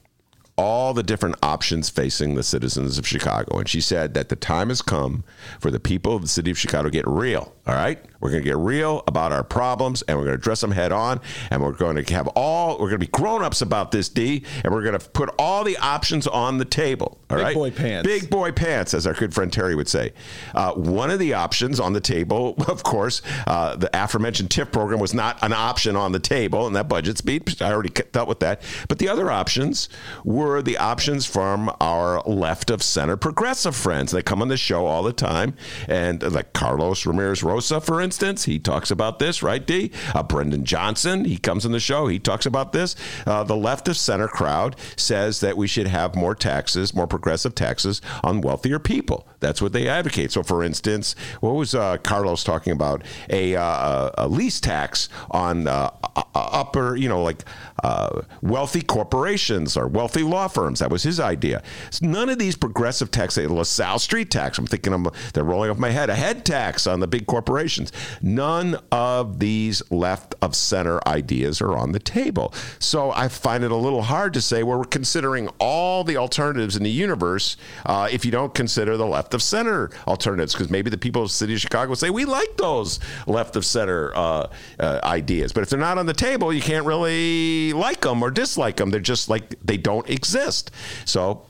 all 0.58 0.92
the 0.92 1.02
different 1.02 1.36
options 1.42 1.88
facing 1.88 2.34
the 2.34 2.42
citizens 2.42 2.98
of 2.98 3.06
Chicago. 3.06 3.58
And 3.58 3.68
she 3.68 3.80
said 3.80 4.14
that 4.14 4.28
the 4.28 4.36
time 4.36 4.68
has 4.68 4.82
come 4.82 5.24
for 5.60 5.70
the 5.70 5.80
people 5.80 6.16
of 6.16 6.22
the 6.22 6.28
city 6.28 6.50
of 6.50 6.58
Chicago 6.58 6.84
to 6.84 6.90
get 6.90 7.06
real. 7.06 7.54
All 7.66 7.74
right? 7.74 8.04
We're 8.20 8.30
going 8.30 8.42
to 8.42 8.48
get 8.48 8.56
real 8.56 9.04
about 9.06 9.30
our 9.30 9.44
problems 9.44 10.02
and 10.02 10.18
we're 10.18 10.24
going 10.24 10.36
to 10.36 10.40
address 10.40 10.60
them 10.60 10.72
head 10.72 10.90
on. 10.90 11.20
And 11.50 11.62
we're 11.62 11.72
going 11.72 12.02
to 12.02 12.14
have 12.14 12.26
all, 12.28 12.72
we're 12.72 12.88
going 12.88 13.00
to 13.00 13.06
be 13.06 13.06
grown 13.06 13.42
ups 13.42 13.62
about 13.62 13.92
this, 13.92 14.08
D. 14.08 14.44
And 14.64 14.72
we're 14.72 14.82
going 14.82 14.98
to 14.98 15.10
put 15.10 15.30
all 15.38 15.62
the 15.62 15.76
options 15.78 16.26
on 16.26 16.58
the 16.58 16.64
table. 16.64 17.18
All 17.30 17.36
Big 17.36 17.44
right? 17.44 17.54
boy 17.54 17.70
pants. 17.70 18.06
Big 18.08 18.28
boy 18.28 18.50
pants, 18.50 18.94
as 18.94 19.06
our 19.06 19.14
good 19.14 19.32
friend 19.32 19.52
Terry 19.52 19.76
would 19.76 19.88
say. 19.88 20.12
Uh, 20.54 20.72
one 20.72 21.10
of 21.10 21.20
the 21.20 21.34
options 21.34 21.78
on 21.78 21.92
the 21.92 22.00
table, 22.00 22.56
of 22.68 22.82
course, 22.82 23.22
uh, 23.46 23.76
the 23.76 23.90
aforementioned 23.92 24.50
TIF 24.50 24.72
program 24.72 24.98
was 24.98 25.14
not 25.14 25.38
an 25.42 25.52
option 25.52 25.94
on 25.94 26.12
the 26.12 26.18
table 26.18 26.66
And 26.66 26.74
that 26.74 26.88
budget 26.88 27.18
speed, 27.18 27.62
I 27.62 27.72
already 27.72 27.90
dealt 27.90 28.28
with 28.28 28.40
that. 28.40 28.62
But 28.88 28.98
the 28.98 29.08
other 29.08 29.30
options 29.30 29.88
were 30.24 30.47
the 30.62 30.78
options 30.78 31.26
from 31.26 31.74
our 31.80 32.20
left 32.22 32.70
of 32.70 32.82
center 32.82 33.16
progressive 33.16 33.76
friends. 33.76 34.12
They 34.12 34.22
come 34.22 34.42
on 34.42 34.48
the 34.48 34.56
show 34.56 34.86
all 34.86 35.02
the 35.02 35.12
time. 35.12 35.54
And 35.86 36.22
uh, 36.24 36.30
like 36.30 36.52
Carlos 36.52 37.06
Ramirez 37.06 37.42
Rosa, 37.42 37.80
for 37.80 38.00
instance, 38.00 38.44
he 38.44 38.58
talks 38.58 38.90
about 38.90 39.18
this, 39.18 39.42
right, 39.42 39.64
D? 39.64 39.90
Uh, 40.14 40.22
Brandon 40.22 40.64
Johnson, 40.64 41.24
he 41.24 41.38
comes 41.38 41.64
on 41.64 41.72
the 41.72 41.80
show, 41.80 42.06
he 42.06 42.18
talks 42.18 42.46
about 42.46 42.72
this. 42.72 42.96
Uh, 43.26 43.44
the 43.44 43.56
left 43.56 43.88
of 43.88 43.96
center 43.96 44.28
crowd 44.28 44.76
says 44.96 45.40
that 45.40 45.56
we 45.56 45.66
should 45.66 45.86
have 45.86 46.14
more 46.14 46.34
taxes, 46.34 46.94
more 46.94 47.06
progressive 47.06 47.54
taxes 47.54 48.00
on 48.24 48.40
wealthier 48.40 48.78
people. 48.78 49.28
That's 49.40 49.62
what 49.62 49.72
they 49.72 49.88
advocate. 49.88 50.32
So, 50.32 50.42
for 50.42 50.62
instance, 50.62 51.14
what 51.40 51.54
was 51.54 51.74
uh, 51.74 51.98
Carlos 51.98 52.42
talking 52.44 52.72
about? 52.72 53.02
A, 53.30 53.56
uh, 53.56 54.10
a 54.18 54.28
lease 54.28 54.60
tax 54.60 55.08
on 55.30 55.68
uh, 55.68 55.90
upper, 56.34 56.96
you 56.96 57.08
know, 57.08 57.22
like 57.22 57.44
uh, 57.82 58.22
wealthy 58.42 58.82
corporations 58.82 59.76
or 59.76 59.86
wealthy 59.86 60.22
law 60.22 60.48
firms. 60.48 60.80
That 60.80 60.90
was 60.90 61.02
his 61.02 61.20
idea. 61.20 61.62
None 62.02 62.28
of 62.28 62.38
these 62.38 62.56
progressive 62.56 63.10
taxes, 63.10 63.50
LaSalle 63.50 63.98
Street 63.98 64.30
tax, 64.30 64.58
I'm 64.58 64.66
thinking 64.66 64.92
I'm, 64.92 65.06
they're 65.32 65.44
rolling 65.44 65.70
off 65.70 65.78
my 65.78 65.90
head, 65.90 66.10
a 66.10 66.14
head 66.14 66.44
tax 66.44 66.86
on 66.86 67.00
the 67.00 67.06
big 67.06 67.26
corporations. 67.26 67.92
None 68.20 68.78
of 68.90 69.38
these 69.38 69.82
left 69.90 70.34
of 70.42 70.56
center 70.56 71.06
ideas 71.06 71.60
are 71.60 71.76
on 71.76 71.92
the 71.92 71.98
table. 71.98 72.52
So 72.78 73.10
I 73.12 73.28
find 73.28 73.62
it 73.62 73.70
a 73.70 73.76
little 73.76 74.02
hard 74.02 74.34
to 74.34 74.40
say 74.40 74.62
well, 74.62 74.78
we're 74.78 74.84
considering 74.84 75.48
all 75.60 76.04
the 76.04 76.16
alternatives 76.16 76.76
in 76.76 76.82
the 76.82 76.90
universe 76.90 77.56
uh, 77.86 78.08
if 78.10 78.24
you 78.24 78.30
don't 78.30 78.54
consider 78.54 78.96
the 78.96 79.06
left 79.06 79.27
of 79.34 79.42
center 79.42 79.90
alternatives, 80.06 80.52
because 80.52 80.70
maybe 80.70 80.90
the 80.90 80.98
people 80.98 81.22
of 81.22 81.28
the 81.28 81.34
city 81.34 81.54
of 81.54 81.60
Chicago 81.60 81.94
say 81.94 82.10
we 82.10 82.24
like 82.24 82.56
those 82.56 83.00
left 83.26 83.56
of 83.56 83.64
center 83.64 84.14
uh, 84.16 84.48
uh, 84.78 85.00
ideas. 85.04 85.52
But 85.52 85.62
if 85.62 85.70
they're 85.70 85.78
not 85.78 85.98
on 85.98 86.06
the 86.06 86.14
table, 86.14 86.52
you 86.52 86.62
can't 86.62 86.86
really 86.86 87.72
like 87.72 88.02
them 88.02 88.22
or 88.22 88.30
dislike 88.30 88.76
them. 88.76 88.90
They're 88.90 89.00
just 89.00 89.28
like 89.28 89.54
they 89.64 89.76
don't 89.76 90.08
exist. 90.08 90.70
So 91.04 91.46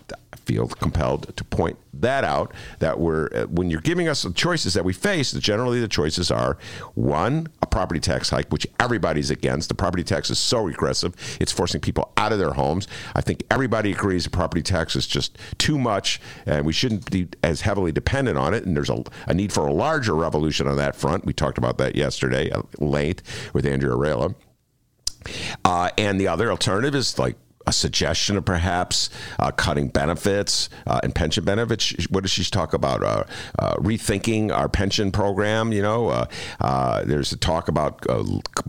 feel 0.48 0.66
compelled 0.66 1.36
to 1.36 1.44
point 1.44 1.78
that 1.92 2.24
out 2.24 2.54
that 2.78 2.98
we're 2.98 3.28
uh, 3.34 3.44
when 3.48 3.68
you're 3.70 3.82
giving 3.82 4.08
us 4.08 4.22
the 4.22 4.32
choices 4.32 4.72
that 4.72 4.82
we 4.82 4.94
face, 4.94 5.32
generally 5.32 5.78
the 5.78 5.88
choices 5.88 6.30
are 6.30 6.56
one, 6.94 7.48
a 7.60 7.66
property 7.66 8.00
tax 8.00 8.30
hike, 8.30 8.48
which 8.48 8.66
everybody's 8.80 9.30
against. 9.30 9.68
The 9.68 9.74
property 9.74 10.02
tax 10.02 10.30
is 10.30 10.38
so 10.38 10.62
regressive, 10.62 11.14
it's 11.38 11.52
forcing 11.52 11.82
people 11.82 12.12
out 12.16 12.32
of 12.32 12.38
their 12.38 12.54
homes. 12.54 12.88
I 13.14 13.20
think 13.20 13.44
everybody 13.50 13.92
agrees 13.92 14.24
the 14.24 14.30
property 14.30 14.62
tax 14.62 14.96
is 14.96 15.06
just 15.06 15.36
too 15.58 15.78
much 15.78 16.18
and 16.46 16.64
we 16.64 16.72
shouldn't 16.72 17.10
be 17.10 17.28
as 17.44 17.60
heavily 17.60 17.92
dependent 17.92 18.38
on 18.38 18.54
it. 18.54 18.64
And 18.64 18.74
there's 18.74 18.88
a, 18.88 19.04
a 19.26 19.34
need 19.34 19.52
for 19.52 19.66
a 19.66 19.72
larger 19.72 20.14
revolution 20.14 20.66
on 20.66 20.76
that 20.76 20.96
front. 20.96 21.26
We 21.26 21.34
talked 21.34 21.58
about 21.58 21.76
that 21.76 21.94
yesterday 21.94 22.50
at 22.50 22.80
length 22.80 23.52
with 23.52 23.66
Andrea 23.66 23.92
Arella. 23.92 24.34
Uh, 25.62 25.90
and 25.98 26.18
the 26.18 26.28
other 26.28 26.50
alternative 26.50 26.94
is 26.94 27.18
like 27.18 27.36
a 27.68 27.72
suggestion 27.72 28.38
of 28.38 28.46
perhaps 28.46 29.10
uh, 29.38 29.50
cutting 29.50 29.88
benefits 29.88 30.70
uh, 30.86 31.00
and 31.02 31.14
pension 31.14 31.44
benefits. 31.44 31.92
What 32.08 32.22
does 32.22 32.30
she 32.30 32.42
talk 32.44 32.72
about? 32.72 33.02
Uh, 33.02 33.24
uh 33.58 33.74
rethinking 33.74 34.50
our 34.50 34.70
pension 34.70 35.12
program. 35.12 35.72
You 35.72 35.82
know, 35.82 36.08
uh, 36.08 36.26
uh, 36.60 37.04
there's 37.04 37.30
a 37.32 37.36
talk 37.36 37.68
about 37.68 38.06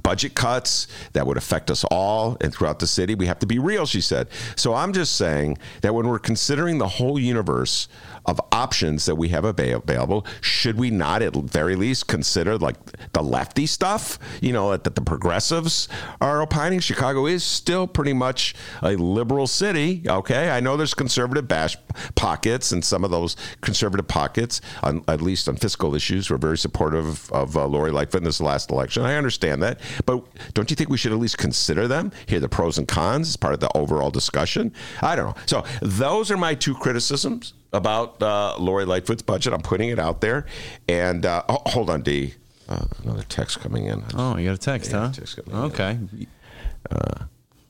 budget 0.04 0.36
cuts 0.36 0.88
that 1.14 1.26
would 1.26 1.38
affect 1.38 1.72
us 1.72 1.86
all 1.86 2.36
and 2.42 2.54
throughout 2.54 2.80
the 2.80 2.88
city. 2.88 3.16
We 3.16 3.28
have 3.28 3.40
to 3.40 3.48
be 3.48 3.58
real, 3.58 3.86
she 3.86 4.02
said. 4.02 4.28
So 4.58 4.74
I'm 4.74 4.92
just 4.92 5.16
saying 5.16 5.58
that 5.82 5.96
when 5.96 6.08
we're 6.08 6.20
considering 6.20 6.78
the 6.78 6.88
whole 6.90 7.18
universe 7.18 7.88
of 8.30 8.40
options 8.52 9.08
that 9.08 9.16
we 9.16 9.30
have 9.30 9.44
available, 9.44 10.26
should 10.40 10.78
we 10.78 10.92
not 10.92 11.24
at 11.24 11.36
very 11.36 11.76
least 11.76 12.08
consider 12.08 12.58
like 12.60 12.78
the 13.14 13.24
lefty 13.24 13.66
stuff? 13.66 14.20
You 14.40 14.54
know, 14.54 14.78
that 14.78 14.94
the 14.94 15.02
progressives 15.02 15.90
are 16.22 16.42
opining. 16.42 16.80
Chicago 16.80 17.26
is 17.26 17.44
still 17.44 17.88
pretty 17.88 18.14
much 18.14 18.54
a 18.84 18.92
liberal 18.96 19.48
city. 19.48 20.04
Okay, 20.08 20.52
I 20.52 20.60
know 20.60 20.78
there's 20.78 20.94
conservative 20.94 21.48
bash 21.48 21.76
pockets, 22.14 22.72
and 22.72 22.86
some 22.86 23.04
of 23.04 23.10
those 23.10 23.36
conservative 23.62 24.08
pockets, 24.08 24.62
on, 24.84 25.04
at 25.08 25.22
least 25.22 25.50
on 25.50 25.56
fiscal 25.56 25.96
issues, 25.96 26.30
were 26.30 26.38
very 26.38 26.58
supportive 26.58 27.32
of 27.32 27.58
uh, 27.58 27.66
Lori 27.66 27.92
Lightfoot 27.92 28.22
in 28.22 28.26
this 28.26 28.40
last 28.40 28.70
election. 28.70 29.04
I 29.04 29.16
understand 29.16 29.64
that, 29.64 29.80
but 30.06 30.24
don't 30.54 30.70
you 30.70 30.76
think 30.76 30.92
we 30.92 30.98
should 30.98 31.12
at 31.12 31.18
least 31.18 31.40
consider 31.40 31.88
them, 31.88 32.12
hear 32.28 32.40
the 32.40 32.50
pros 32.50 32.78
and 32.78 32.88
cons 32.88 33.30
as 33.30 33.36
part 33.36 33.56
of 33.56 33.60
the 33.60 33.76
overall 33.76 34.12
discussion? 34.12 34.72
I 35.02 35.16
don't 35.16 35.36
know. 35.36 35.44
So 35.48 35.64
those 35.82 36.30
are 36.30 36.38
my 36.38 36.54
two 36.54 36.76
criticisms 36.76 37.54
about 37.74 38.22
uh, 38.24 38.56
Lori 38.58 38.86
Lightfoot's 38.86 39.22
budget. 39.22 39.54
I'm 39.54 39.62
putting 39.62 39.90
it 39.90 40.00
out 40.00 40.22
there, 40.22 40.46
and 40.88 41.26
uh, 41.26 41.44
oh, 41.50 41.62
hold 41.68 41.90
on, 41.90 42.02
D. 42.02 42.34
Uh, 42.68 42.86
another 43.04 43.24
text 43.30 43.60
coming 43.62 43.86
in. 43.86 44.04
Oh, 44.16 44.38
you 44.38 44.46
got 44.48 44.56
a 44.56 44.58
text, 44.58 44.92
Yeah, 44.92 45.08
huh? 45.08 45.12
text 45.14 45.36
coming 45.44 45.60
in. 45.60 45.66
okay. 45.72 46.00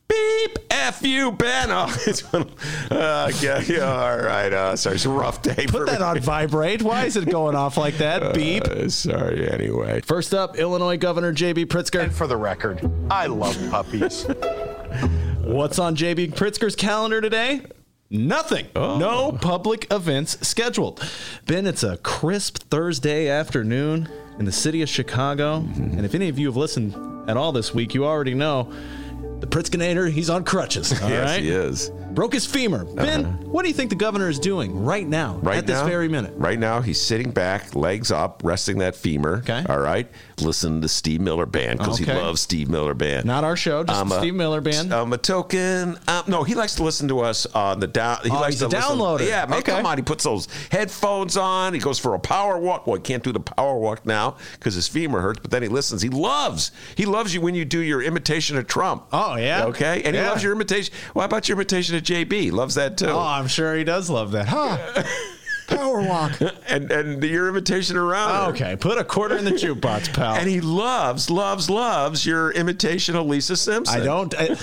Beep! 0.08 0.58
F 0.72 1.03
you, 1.03 1.32
Ben. 1.32 1.70
Oh, 1.72 1.96
it's 2.08 2.24
uh, 2.34 3.32
yeah, 3.41 3.62
yeah, 3.62 3.79
all 3.84 4.18
right. 4.18 4.51
Uh, 4.51 4.75
sorry, 4.75 4.96
it's 4.96 5.06
a 5.06 5.10
rough 5.10 5.41
day. 5.44 5.68
for 5.68 5.86
Put 5.86 5.86
that 5.88 6.00
me. 6.00 6.06
on 6.06 6.20
vibrate. 6.20 6.82
Why 6.82 7.06
is 7.06 7.15
it 7.15 7.29
going 7.29 7.56
off 7.56 7.77
like 7.77 7.98
that? 8.00 8.34
Beep. 8.34 8.63
Uh, 8.63 8.89
sorry, 8.89 9.48
anyway. 9.51 10.01
First 10.01 10.34
up, 10.34 10.58
Illinois 10.58 10.98
Governor 10.98 11.32
J.B. 11.32 11.68
Pritzker. 11.68 12.01
And 12.03 12.12
for 12.13 12.25
the 12.25 12.38
record, 12.38 12.89
I 13.12 13.27
love 13.27 13.56
puppies. 13.70 14.24
What's 15.44 15.77
on 15.79 15.96
JB 15.96 16.34
Pritzker's 16.34 16.75
calendar 16.75 17.22
today? 17.22 17.62
Nothing. 18.12 18.68
Oh. 18.75 18.98
No 18.98 19.32
public 19.32 19.86
events 19.92 20.38
scheduled. 20.48 21.08
Ben, 21.46 21.68
it's 21.68 21.84
a 21.84 21.98
crisp 21.98 22.58
Thursday 22.70 23.30
afternoon 23.30 24.10
in 24.39 24.46
the 24.46 24.51
city 24.51 24.82
of 24.82 24.89
Chicago. 24.89 25.60
Mm-hmm. 25.60 25.98
And 25.98 26.06
if 26.06 26.16
any 26.16 26.28
of 26.28 26.39
you 26.39 26.48
have 26.48 26.58
listened 26.58 27.30
at 27.30 27.38
all 27.38 27.51
this 27.51 27.74
week, 27.74 27.94
you 27.94 28.06
already 28.06 28.34
know 28.34 28.74
the 29.42 29.48
Pritzkinator, 29.48 30.10
he's 30.12 30.30
on 30.30 30.44
crutches. 30.44 30.92
All 31.01 31.10
right, 31.10 31.12
yes, 31.12 31.38
he 31.38 31.50
is. 31.50 31.92
Broke 32.12 32.34
his 32.34 32.46
femur. 32.46 32.84
Ben, 32.86 33.25
what 33.50 33.62
do 33.63 33.68
you 33.68 33.74
think 33.74 33.89
the 33.89 33.96
governor 33.96 34.30
is 34.30 34.39
doing 34.39 34.84
right 34.84 35.08
now, 35.08 35.39
Right 35.42 35.58
at 35.60 35.68
this 35.68 35.82
very 35.84 36.08
minute? 36.10 36.34
Right 36.38 36.60
now, 36.60 36.82
he's 36.82 37.00
sitting 37.00 37.32
back, 37.32 37.75
legs 37.75 38.12
up, 38.12 38.42
resting 38.44 38.80
that 38.80 38.96
femur. 38.96 39.38
Okay. 39.38 39.63
All 39.70 39.80
right. 39.80 40.08
Listening 40.42 40.82
to 40.82 40.88
Steve 40.88 41.22
Miller 41.22 41.46
Band 41.46 41.80
because 41.80 42.01
Okay. 42.01 42.13
he 42.13 42.18
loves 42.20 42.42
Steve 42.42 42.70
Miller 42.70 42.94
Band. 42.94 43.25
Not 43.25 43.44
our 43.44 43.56
show, 43.56 43.84
just 43.84 44.00
I'm 44.00 44.10
the 44.10 44.16
a- 44.16 44.20
Steve 44.20 44.36
Miller 44.36 44.62
Band. 44.62 44.94
I'm 44.94 45.12
a 45.13 45.18
token. 45.18 45.98
Um, 46.08 46.24
no, 46.28 46.44
he 46.44 46.56
likes 46.56 46.75
to 46.75 46.84
listen 46.84 47.08
to 47.10 47.20
us 47.20 47.46
on 47.48 47.80
the 47.80 47.88
down. 47.88 48.20
He 48.24 48.30
Oh, 48.32 48.39
likes 48.39 48.58
to 48.60 48.66
download 48.68 49.20
downloader. 49.20 49.28
Yeah, 49.28 49.46
man, 49.46 49.60
Okay. 49.60 49.72
come 49.74 49.86
on. 49.86 49.98
He 49.98 50.04
puts 50.04 50.24
those 50.24 50.48
headphones 50.72 51.38
on. 51.38 51.74
He 51.74 51.80
goes 51.80 52.00
for 52.00 52.16
a 52.16 52.20
power 52.20 52.58
walk. 52.58 52.88
Well, 52.88 52.96
he 52.96 53.01
can't 53.01 53.24
do 53.24 53.32
the 53.32 53.39
power 53.39 53.78
walk 53.78 54.06
now 54.06 54.36
because 54.54 54.75
his 54.75 54.88
femur 54.88 55.20
hurts. 55.22 55.39
But 55.42 55.51
then 55.51 55.62
he 55.62 55.68
listens. 55.70 56.01
He 56.01 56.10
loves. 56.10 56.72
He 56.96 57.06
loves 57.06 57.34
you 57.34 57.42
when 57.42 57.56
you 57.56 57.66
do 57.66 57.80
your 57.80 58.01
imitation 58.01 58.58
of 58.58 58.68
Trump. 58.68 59.04
Oh, 59.12 59.36
yeah? 59.36 59.66
Okay, 59.66 60.01
and 60.04 60.16
he 60.16 60.22
loves 60.22 60.42
your 60.44 60.54
imitation. 60.54 60.94
What 61.13 61.25
about 61.25 61.48
your 61.50 61.58
imitation 61.58 61.96
of 62.00 62.03
JB? 62.06 62.51
Loves 62.51 62.75
that 62.75 62.98
too. 62.98 63.08
oh, 63.08 63.20
I'm 63.20 63.48
sure 63.48 63.75
he 63.75 63.84
does 63.84 64.10
love 64.10 64.32
that. 64.32 64.48
Huh? 64.48 65.03
Power 65.68 66.01
walk. 66.01 66.32
and 66.68 66.91
and 66.91 67.24
your 67.24 67.48
imitation 67.48 67.96
around. 67.96 68.53
Okay, 68.56 68.75
put 68.75 68.98
a 68.98 69.03
quarter 69.03 69.38
in 69.38 69.46
the 69.46 69.51
jukebox, 69.51 70.12
pal. 70.13 70.34
And 70.34 70.50
he 70.50 70.62
loves, 70.62 71.29
loves, 71.29 71.70
loves 71.70 72.25
your 72.25 72.50
imitation 72.51 73.15
of 73.15 73.27
Lisa 73.27 73.56
Simpson. 73.56 74.01
I 74.01 74.03
don't. 74.03 74.34
I, 74.36 74.58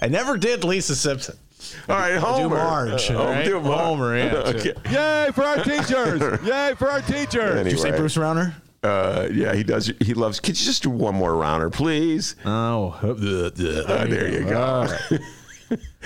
I 0.00 0.06
never 0.06 0.36
did 0.36 0.62
Lisa 0.62 0.94
Simpson. 0.94 1.36
All 1.88 1.96
right, 1.96 2.12
I 2.12 2.14
do 2.14 2.20
Homer. 2.20 2.56
Marge. 2.56 3.10
Uh, 3.10 3.18
all 3.18 3.26
right? 3.26 3.44
do 3.44 3.58
Mar- 3.60 3.78
Homer, 3.78 4.16
yeah. 4.16 4.34
okay. 4.46 4.74
Yay 4.90 5.32
for 5.32 5.42
our 5.44 5.56
teachers! 5.64 6.20
Yay 6.46 6.74
for 6.78 6.88
our 6.90 7.00
teachers! 7.00 7.64
Did 7.64 7.72
you 7.72 7.78
say 7.78 7.88
Anyway. 7.88 7.98
Bruce 7.98 8.16
Rauner? 8.16 8.54
Uh, 8.82 9.28
yeah, 9.32 9.54
he 9.54 9.64
does. 9.64 9.90
He 10.00 10.14
loves. 10.14 10.38
Could 10.40 10.60
you 10.60 10.64
just 10.66 10.82
do 10.84 10.90
one 10.90 11.14
more 11.16 11.32
Rauner, 11.32 11.72
please? 11.72 12.36
Oh, 12.44 12.96
uh, 13.02 13.08
Uh, 13.08 14.06
there 14.06 14.30
you 14.30 14.44
go. 14.44 14.86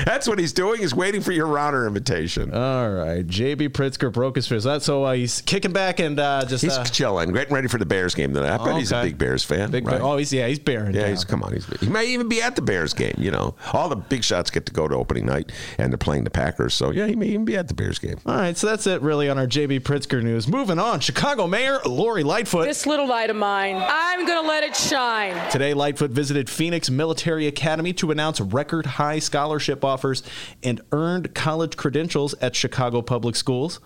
That's 0.04 0.28
what 0.28 0.38
he's 0.38 0.52
doing. 0.52 0.80
He's 0.80 0.94
waiting 0.94 1.20
for 1.20 1.32
your 1.32 1.46
Rauner 1.46 1.86
invitation. 1.86 2.54
All 2.54 2.90
right, 2.90 3.26
JB 3.26 3.70
Pritzker 3.70 4.12
broke 4.12 4.36
his 4.36 4.46
fist. 4.46 4.64
That 4.64 4.82
so 4.82 5.04
uh, 5.04 5.14
he's 5.14 5.40
kicking 5.42 5.72
back 5.72 5.98
and 6.00 6.18
uh, 6.18 6.44
just 6.46 6.62
he's 6.62 6.76
uh, 6.76 6.84
chilling, 6.84 7.32
getting 7.32 7.54
ready 7.54 7.68
for 7.68 7.78
the 7.78 7.86
Bears 7.86 8.14
game 8.14 8.32
tonight. 8.32 8.60
I 8.60 8.64
bet 8.64 8.76
he's 8.76 8.92
a 8.92 9.02
big 9.02 9.18
Bears 9.18 9.44
fan. 9.44 9.70
big. 9.70 9.86
right? 9.86 10.00
Oh, 10.00 10.16
he's 10.16 10.32
yeah, 10.32 10.46
he's 10.46 10.58
bearing. 10.58 10.94
Yeah, 10.94 11.02
down. 11.02 11.10
he's 11.10 11.24
come 11.24 11.42
on. 11.42 11.52
He's 11.52 11.66
he 11.80 11.88
may 11.88 12.06
even 12.06 12.28
be 12.28 12.42
at 12.42 12.56
the 12.56 12.62
Bears 12.62 12.94
game. 12.94 13.14
You 13.18 13.30
know, 13.30 13.54
all 13.72 13.88
the 13.88 13.96
big 13.96 14.24
shots 14.24 14.50
get 14.50 14.66
to 14.66 14.72
go 14.72 14.88
to 14.88 14.94
opening 14.94 15.26
night, 15.26 15.52
and 15.78 15.92
they're 15.92 15.98
playing 15.98 16.24
the 16.24 16.30
Packers. 16.30 16.74
So 16.74 16.90
yeah, 16.90 17.06
he 17.06 17.16
may 17.16 17.26
even 17.26 17.44
be 17.44 17.56
at 17.56 17.68
the 17.68 17.74
Bears 17.74 17.98
game. 17.98 18.18
All 18.26 18.36
right, 18.36 18.56
so 18.56 18.66
that's 18.66 18.86
it 18.86 19.02
really 19.02 19.28
on 19.28 19.38
our 19.38 19.46
JB 19.46 19.80
Pritzker 19.80 20.22
news. 20.22 20.48
Moving 20.48 20.78
on, 20.78 21.00
Chicago 21.00 21.46
Mayor 21.46 21.80
Lori 21.84 22.22
Lightfoot. 22.22 22.66
This 22.66 22.86
little 22.86 23.06
light 23.06 23.30
of 23.30 23.36
mine, 23.36 23.76
I'm 23.76 24.26
going 24.26 24.42
to 24.42 24.48
let 24.48 24.64
it 24.64 24.76
shine. 24.76 25.50
Today, 25.50 25.74
Lightfoot 25.74 26.10
visited 26.10 26.48
Phoenix 26.48 26.90
Military 26.90 27.46
Academy 27.46 27.92
to 27.94 28.10
announce 28.10 28.40
record 28.40 28.86
high 28.86 29.18
scholarship 29.18 29.84
offers 29.88 30.22
and 30.62 30.80
earned 30.92 31.34
college 31.34 31.76
credentials 31.76 32.34
at 32.34 32.54
Chicago 32.54 33.02
Public 33.02 33.34
Schools. 33.34 33.80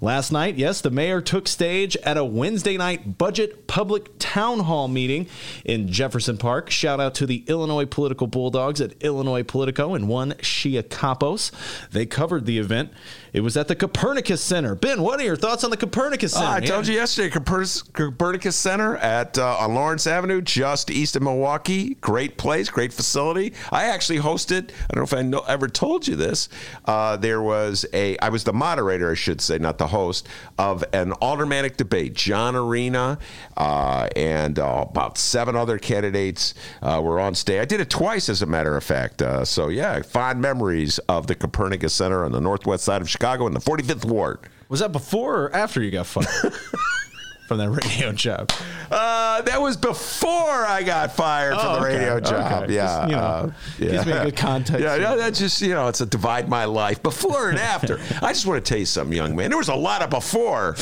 Last 0.00 0.30
night, 0.30 0.56
yes, 0.56 0.80
the 0.80 0.90
mayor 0.90 1.20
took 1.20 1.48
stage 1.48 1.96
at 1.98 2.16
a 2.16 2.24
Wednesday 2.24 2.76
night 2.76 3.18
budget 3.18 3.66
public 3.66 4.10
town 4.18 4.60
hall 4.60 4.86
meeting 4.86 5.28
in 5.64 5.88
Jefferson 5.88 6.38
Park. 6.38 6.70
Shout 6.70 7.00
out 7.00 7.14
to 7.16 7.26
the 7.26 7.44
Illinois 7.48 7.86
Political 7.86 8.28
Bulldogs 8.28 8.80
at 8.80 8.94
Illinois 9.02 9.42
Politico 9.42 9.94
and 9.94 10.08
one 10.08 10.32
Shia 10.34 10.82
Kapos. 10.82 11.50
They 11.90 12.06
covered 12.06 12.46
the 12.46 12.58
event. 12.58 12.92
It 13.36 13.42
was 13.42 13.54
at 13.58 13.68
the 13.68 13.76
Copernicus 13.76 14.40
Center. 14.40 14.74
Ben, 14.74 15.02
what 15.02 15.20
are 15.20 15.22
your 15.22 15.36
thoughts 15.36 15.62
on 15.62 15.68
the 15.68 15.76
Copernicus 15.76 16.32
Center? 16.32 16.46
Ah, 16.46 16.54
I 16.54 16.60
told 16.60 16.88
you 16.88 16.94
yesterday, 16.94 17.28
Copernicus, 17.28 17.82
Copernicus 17.82 18.56
Center 18.56 18.96
at 18.96 19.36
uh, 19.36 19.58
on 19.58 19.74
Lawrence 19.74 20.06
Avenue, 20.06 20.40
just 20.40 20.90
east 20.90 21.16
of 21.16 21.22
Milwaukee. 21.22 21.96
Great 21.96 22.38
place, 22.38 22.70
great 22.70 22.94
facility. 22.94 23.52
I 23.70 23.88
actually 23.88 24.20
hosted. 24.20 24.70
I 24.70 24.94
don't 24.94 24.96
know 24.96 25.02
if 25.02 25.12
I 25.12 25.20
know, 25.20 25.40
ever 25.40 25.68
told 25.68 26.08
you 26.08 26.16
this. 26.16 26.48
Uh, 26.86 27.18
there 27.18 27.42
was 27.42 27.84
a. 27.92 28.16
I 28.20 28.30
was 28.30 28.44
the 28.44 28.54
moderator, 28.54 29.10
I 29.10 29.14
should 29.14 29.42
say, 29.42 29.58
not 29.58 29.76
the 29.76 29.88
host 29.88 30.26
of 30.56 30.82
an 30.94 31.12
aldermanic 31.20 31.76
debate. 31.76 32.14
John 32.14 32.56
Arena 32.56 33.18
uh, 33.58 34.08
and 34.16 34.58
uh, 34.58 34.86
about 34.88 35.18
seven 35.18 35.56
other 35.56 35.76
candidates 35.76 36.54
uh, 36.80 37.02
were 37.04 37.20
on 37.20 37.34
stage. 37.34 37.60
I 37.60 37.66
did 37.66 37.80
it 37.80 37.90
twice, 37.90 38.30
as 38.30 38.40
a 38.40 38.46
matter 38.46 38.78
of 38.78 38.82
fact. 38.82 39.20
Uh, 39.20 39.44
so 39.44 39.68
yeah, 39.68 40.00
fond 40.00 40.40
memories 40.40 40.98
of 41.00 41.26
the 41.26 41.34
Copernicus 41.34 41.92
Center 41.92 42.24
on 42.24 42.32
the 42.32 42.40
northwest 42.40 42.84
side 42.84 43.02
of 43.02 43.10
Chicago 43.10 43.25
in 43.48 43.54
the 43.54 43.60
45th 43.60 44.04
ward. 44.04 44.38
Was 44.68 44.80
that 44.80 44.92
before 44.92 45.42
or 45.44 45.54
after 45.54 45.82
you 45.82 45.90
got 45.90 46.06
fired 46.06 46.26
from 47.46 47.58
that 47.58 47.70
radio 47.84 48.12
job? 48.12 48.50
Uh, 48.90 49.42
that 49.42 49.60
was 49.60 49.76
before 49.76 50.30
I 50.66 50.82
got 50.82 51.12
fired 51.14 51.54
Oh, 51.54 51.58
from 51.58 51.72
the 51.72 51.78
okay, 51.88 51.98
radio 51.98 52.20
job. 52.20 52.62
okay. 52.64 52.74
Yeah, 52.74 52.84
Just, 52.86 53.10
you 53.10 53.16
know, 53.16 53.22
uh, 53.22 53.50
yeah. 53.78 53.90
gives 53.90 54.06
me 54.06 54.12
a 54.12 54.24
good 54.24 54.36
context. 54.36 54.82
Yeah, 54.82 54.96
yeah, 54.96 55.14
that's 55.16 55.38
just 55.38 55.60
you 55.62 55.70
know, 55.74 55.88
it's 55.88 56.00
a 56.00 56.06
divide 56.06 56.48
my 56.48 56.64
life 56.64 57.02
before 57.02 57.50
and 57.50 57.58
after. 57.58 57.98
I 58.22 58.32
just 58.32 58.46
want 58.46 58.64
to 58.64 58.68
tell 58.68 58.78
you 58.78 58.86
something, 58.86 59.16
young 59.16 59.34
man. 59.36 59.50
There 59.50 59.58
was 59.58 59.68
a 59.68 59.74
lot 59.74 60.02
of 60.02 60.10
before 60.10 60.76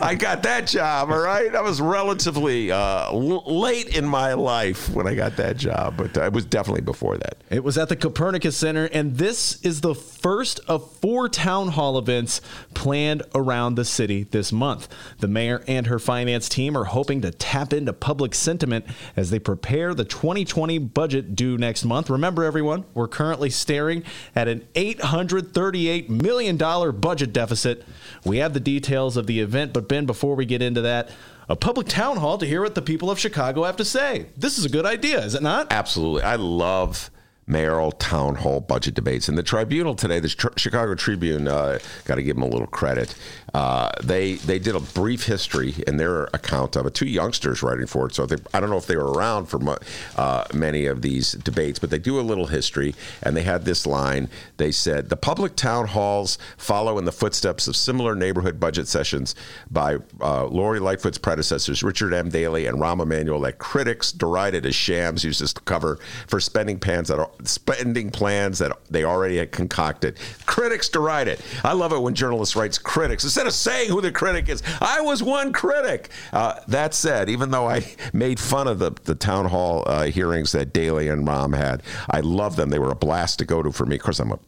I 0.00 0.14
got 0.14 0.42
that 0.44 0.66
job. 0.66 1.10
All 1.10 1.18
right, 1.20 1.54
I 1.54 1.60
was 1.60 1.80
relatively 1.80 2.70
uh, 2.72 3.10
l- 3.12 3.42
late 3.60 3.96
in 3.96 4.04
my 4.04 4.34
life 4.34 4.88
when 4.90 5.06
I 5.06 5.14
got 5.14 5.36
that 5.36 5.56
job, 5.56 5.96
but 5.96 6.16
uh, 6.16 6.22
it 6.24 6.32
was 6.32 6.44
definitely 6.44 6.82
before 6.82 7.16
that. 7.18 7.36
It 7.50 7.62
was 7.62 7.76
at 7.78 7.88
the 7.88 7.96
Copernicus 7.96 8.56
Center, 8.56 8.86
and 8.86 9.16
this 9.16 9.60
is 9.62 9.80
the 9.80 9.94
first 9.94 10.60
of 10.66 10.90
four 10.96 11.28
town 11.28 11.68
hall 11.68 11.98
events 11.98 12.40
planned 12.74 13.22
around 13.34 13.74
the 13.74 13.84
city 13.84 14.24
this 14.24 14.52
month. 14.52 14.88
The 15.18 15.28
mayor 15.28 15.62
and 15.68 15.86
her 15.86 15.93
finance 15.98 16.48
team 16.48 16.76
are 16.76 16.84
hoping 16.84 17.20
to 17.22 17.30
tap 17.30 17.72
into 17.72 17.92
public 17.92 18.34
sentiment 18.34 18.84
as 19.16 19.30
they 19.30 19.38
prepare 19.38 19.94
the 19.94 20.04
2020 20.04 20.78
budget 20.78 21.34
due 21.34 21.58
next 21.58 21.84
month. 21.84 22.10
Remember, 22.10 22.44
everyone, 22.44 22.84
we're 22.94 23.08
currently 23.08 23.50
staring 23.50 24.04
at 24.34 24.48
an 24.48 24.66
$838 24.74 26.08
million 26.08 26.56
budget 27.00 27.32
deficit. 27.32 27.84
We 28.24 28.38
have 28.38 28.54
the 28.54 28.60
details 28.60 29.16
of 29.16 29.26
the 29.26 29.40
event, 29.40 29.72
but 29.72 29.88
Ben, 29.88 30.06
before 30.06 30.34
we 30.34 30.46
get 30.46 30.62
into 30.62 30.80
that, 30.82 31.10
a 31.48 31.56
public 31.56 31.88
town 31.88 32.16
hall 32.16 32.38
to 32.38 32.46
hear 32.46 32.62
what 32.62 32.74
the 32.74 32.82
people 32.82 33.10
of 33.10 33.18
Chicago 33.18 33.64
have 33.64 33.76
to 33.76 33.84
say. 33.84 34.26
This 34.36 34.58
is 34.58 34.64
a 34.64 34.70
good 34.70 34.86
idea, 34.86 35.20
is 35.20 35.34
it 35.34 35.42
not? 35.42 35.70
Absolutely. 35.70 36.22
I 36.22 36.36
love 36.36 37.10
mayoral 37.46 37.92
town 37.92 38.36
hall 38.36 38.60
budget 38.60 38.94
debates. 38.94 39.28
And 39.28 39.36
the 39.36 39.42
tribunal 39.42 39.94
today, 39.94 40.20
the 40.20 40.28
Tr- 40.28 40.48
Chicago 40.56 40.94
Tribune, 40.94 41.48
uh, 41.48 41.78
got 42.04 42.16
to 42.16 42.22
give 42.22 42.36
them 42.36 42.42
a 42.42 42.48
little 42.48 42.66
credit. 42.66 43.14
Uh, 43.52 43.90
they 44.02 44.34
they 44.34 44.58
did 44.58 44.74
a 44.74 44.80
brief 44.80 45.26
history 45.26 45.74
in 45.86 45.96
their 45.96 46.24
account 46.34 46.74
of 46.74 46.86
it. 46.86 46.94
Two 46.94 47.06
youngsters 47.06 47.62
writing 47.62 47.86
for 47.86 48.06
it, 48.06 48.14
so 48.14 48.26
they, 48.26 48.36
I 48.52 48.60
don't 48.60 48.70
know 48.70 48.76
if 48.76 48.86
they 48.86 48.96
were 48.96 49.12
around 49.12 49.46
for 49.46 49.58
mu- 49.58 49.76
uh, 50.16 50.44
many 50.52 50.86
of 50.86 51.02
these 51.02 51.32
debates, 51.32 51.78
but 51.78 51.90
they 51.90 51.98
do 51.98 52.18
a 52.18 52.22
little 52.22 52.46
history. 52.46 52.94
And 53.22 53.36
they 53.36 53.42
had 53.42 53.64
this 53.64 53.86
line. 53.86 54.28
They 54.56 54.72
said 54.72 55.08
the 55.08 55.16
public 55.16 55.54
town 55.54 55.86
halls 55.86 56.38
follow 56.56 56.98
in 56.98 57.04
the 57.04 57.12
footsteps 57.12 57.68
of 57.68 57.76
similar 57.76 58.14
neighborhood 58.16 58.58
budget 58.58 58.88
sessions 58.88 59.34
by 59.70 59.98
uh, 60.20 60.46
Lori 60.46 60.80
Lightfoot's 60.80 61.18
predecessors, 61.18 61.82
Richard 61.82 62.12
M. 62.12 62.30
Daley 62.30 62.66
and 62.66 62.78
Rahm 62.78 63.00
Emanuel, 63.00 63.40
that 63.40 63.58
critics 63.58 64.10
derided 64.10 64.66
as 64.66 64.74
shams 64.74 65.22
used 65.22 65.42
as 65.42 65.52
cover 65.52 65.98
for 66.26 66.40
spending 66.40 66.78
plans 66.78 67.08
that 67.08 67.18
are 67.18 67.30
spending 67.44 68.10
plans 68.10 68.58
that 68.58 68.72
they 68.90 69.04
already 69.04 69.36
had 69.38 69.52
concocted. 69.52 70.18
Critics 70.46 70.88
deride 70.88 71.28
it. 71.28 71.40
I 71.62 71.72
love 71.72 71.92
it 71.92 72.00
when 72.00 72.14
journalists 72.14 72.56
writes 72.56 72.78
critics 72.78 73.24
instead 73.24 73.46
of 73.46 73.52
saying 73.52 73.90
who 73.90 74.00
the 74.00 74.12
critic 74.12 74.48
is. 74.48 74.62
I 74.80 75.00
was 75.00 75.22
one 75.22 75.52
critic. 75.52 76.10
Uh, 76.32 76.60
that 76.68 76.94
said, 76.94 77.28
even 77.28 77.50
though 77.50 77.68
I 77.68 77.84
made 78.12 78.38
fun 78.40 78.68
of 78.68 78.78
the 78.78 78.92
the 79.04 79.14
town 79.14 79.46
hall 79.46 79.82
uh, 79.86 80.04
hearings 80.04 80.52
that 80.52 80.72
Daley 80.72 81.08
and 81.08 81.26
Rahm 81.26 81.56
had, 81.56 81.82
I 82.10 82.20
love 82.20 82.56
them. 82.56 82.70
They 82.70 82.78
were 82.78 82.90
a 82.90 82.96
blast 82.96 83.38
to 83.40 83.44
go 83.44 83.62
to 83.62 83.72
for 83.72 83.86
me. 83.86 83.96
Of 83.96 84.02
course, 84.02 84.20
I'm 84.20 84.32
a 84.32 84.38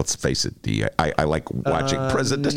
let's 0.00 0.16
face 0.16 0.46
it, 0.46 0.62
the 0.62 0.86
I, 0.98 1.12
I 1.18 1.24
like 1.24 1.50
watching 1.50 1.98
uh, 1.98 2.10
president. 2.10 2.54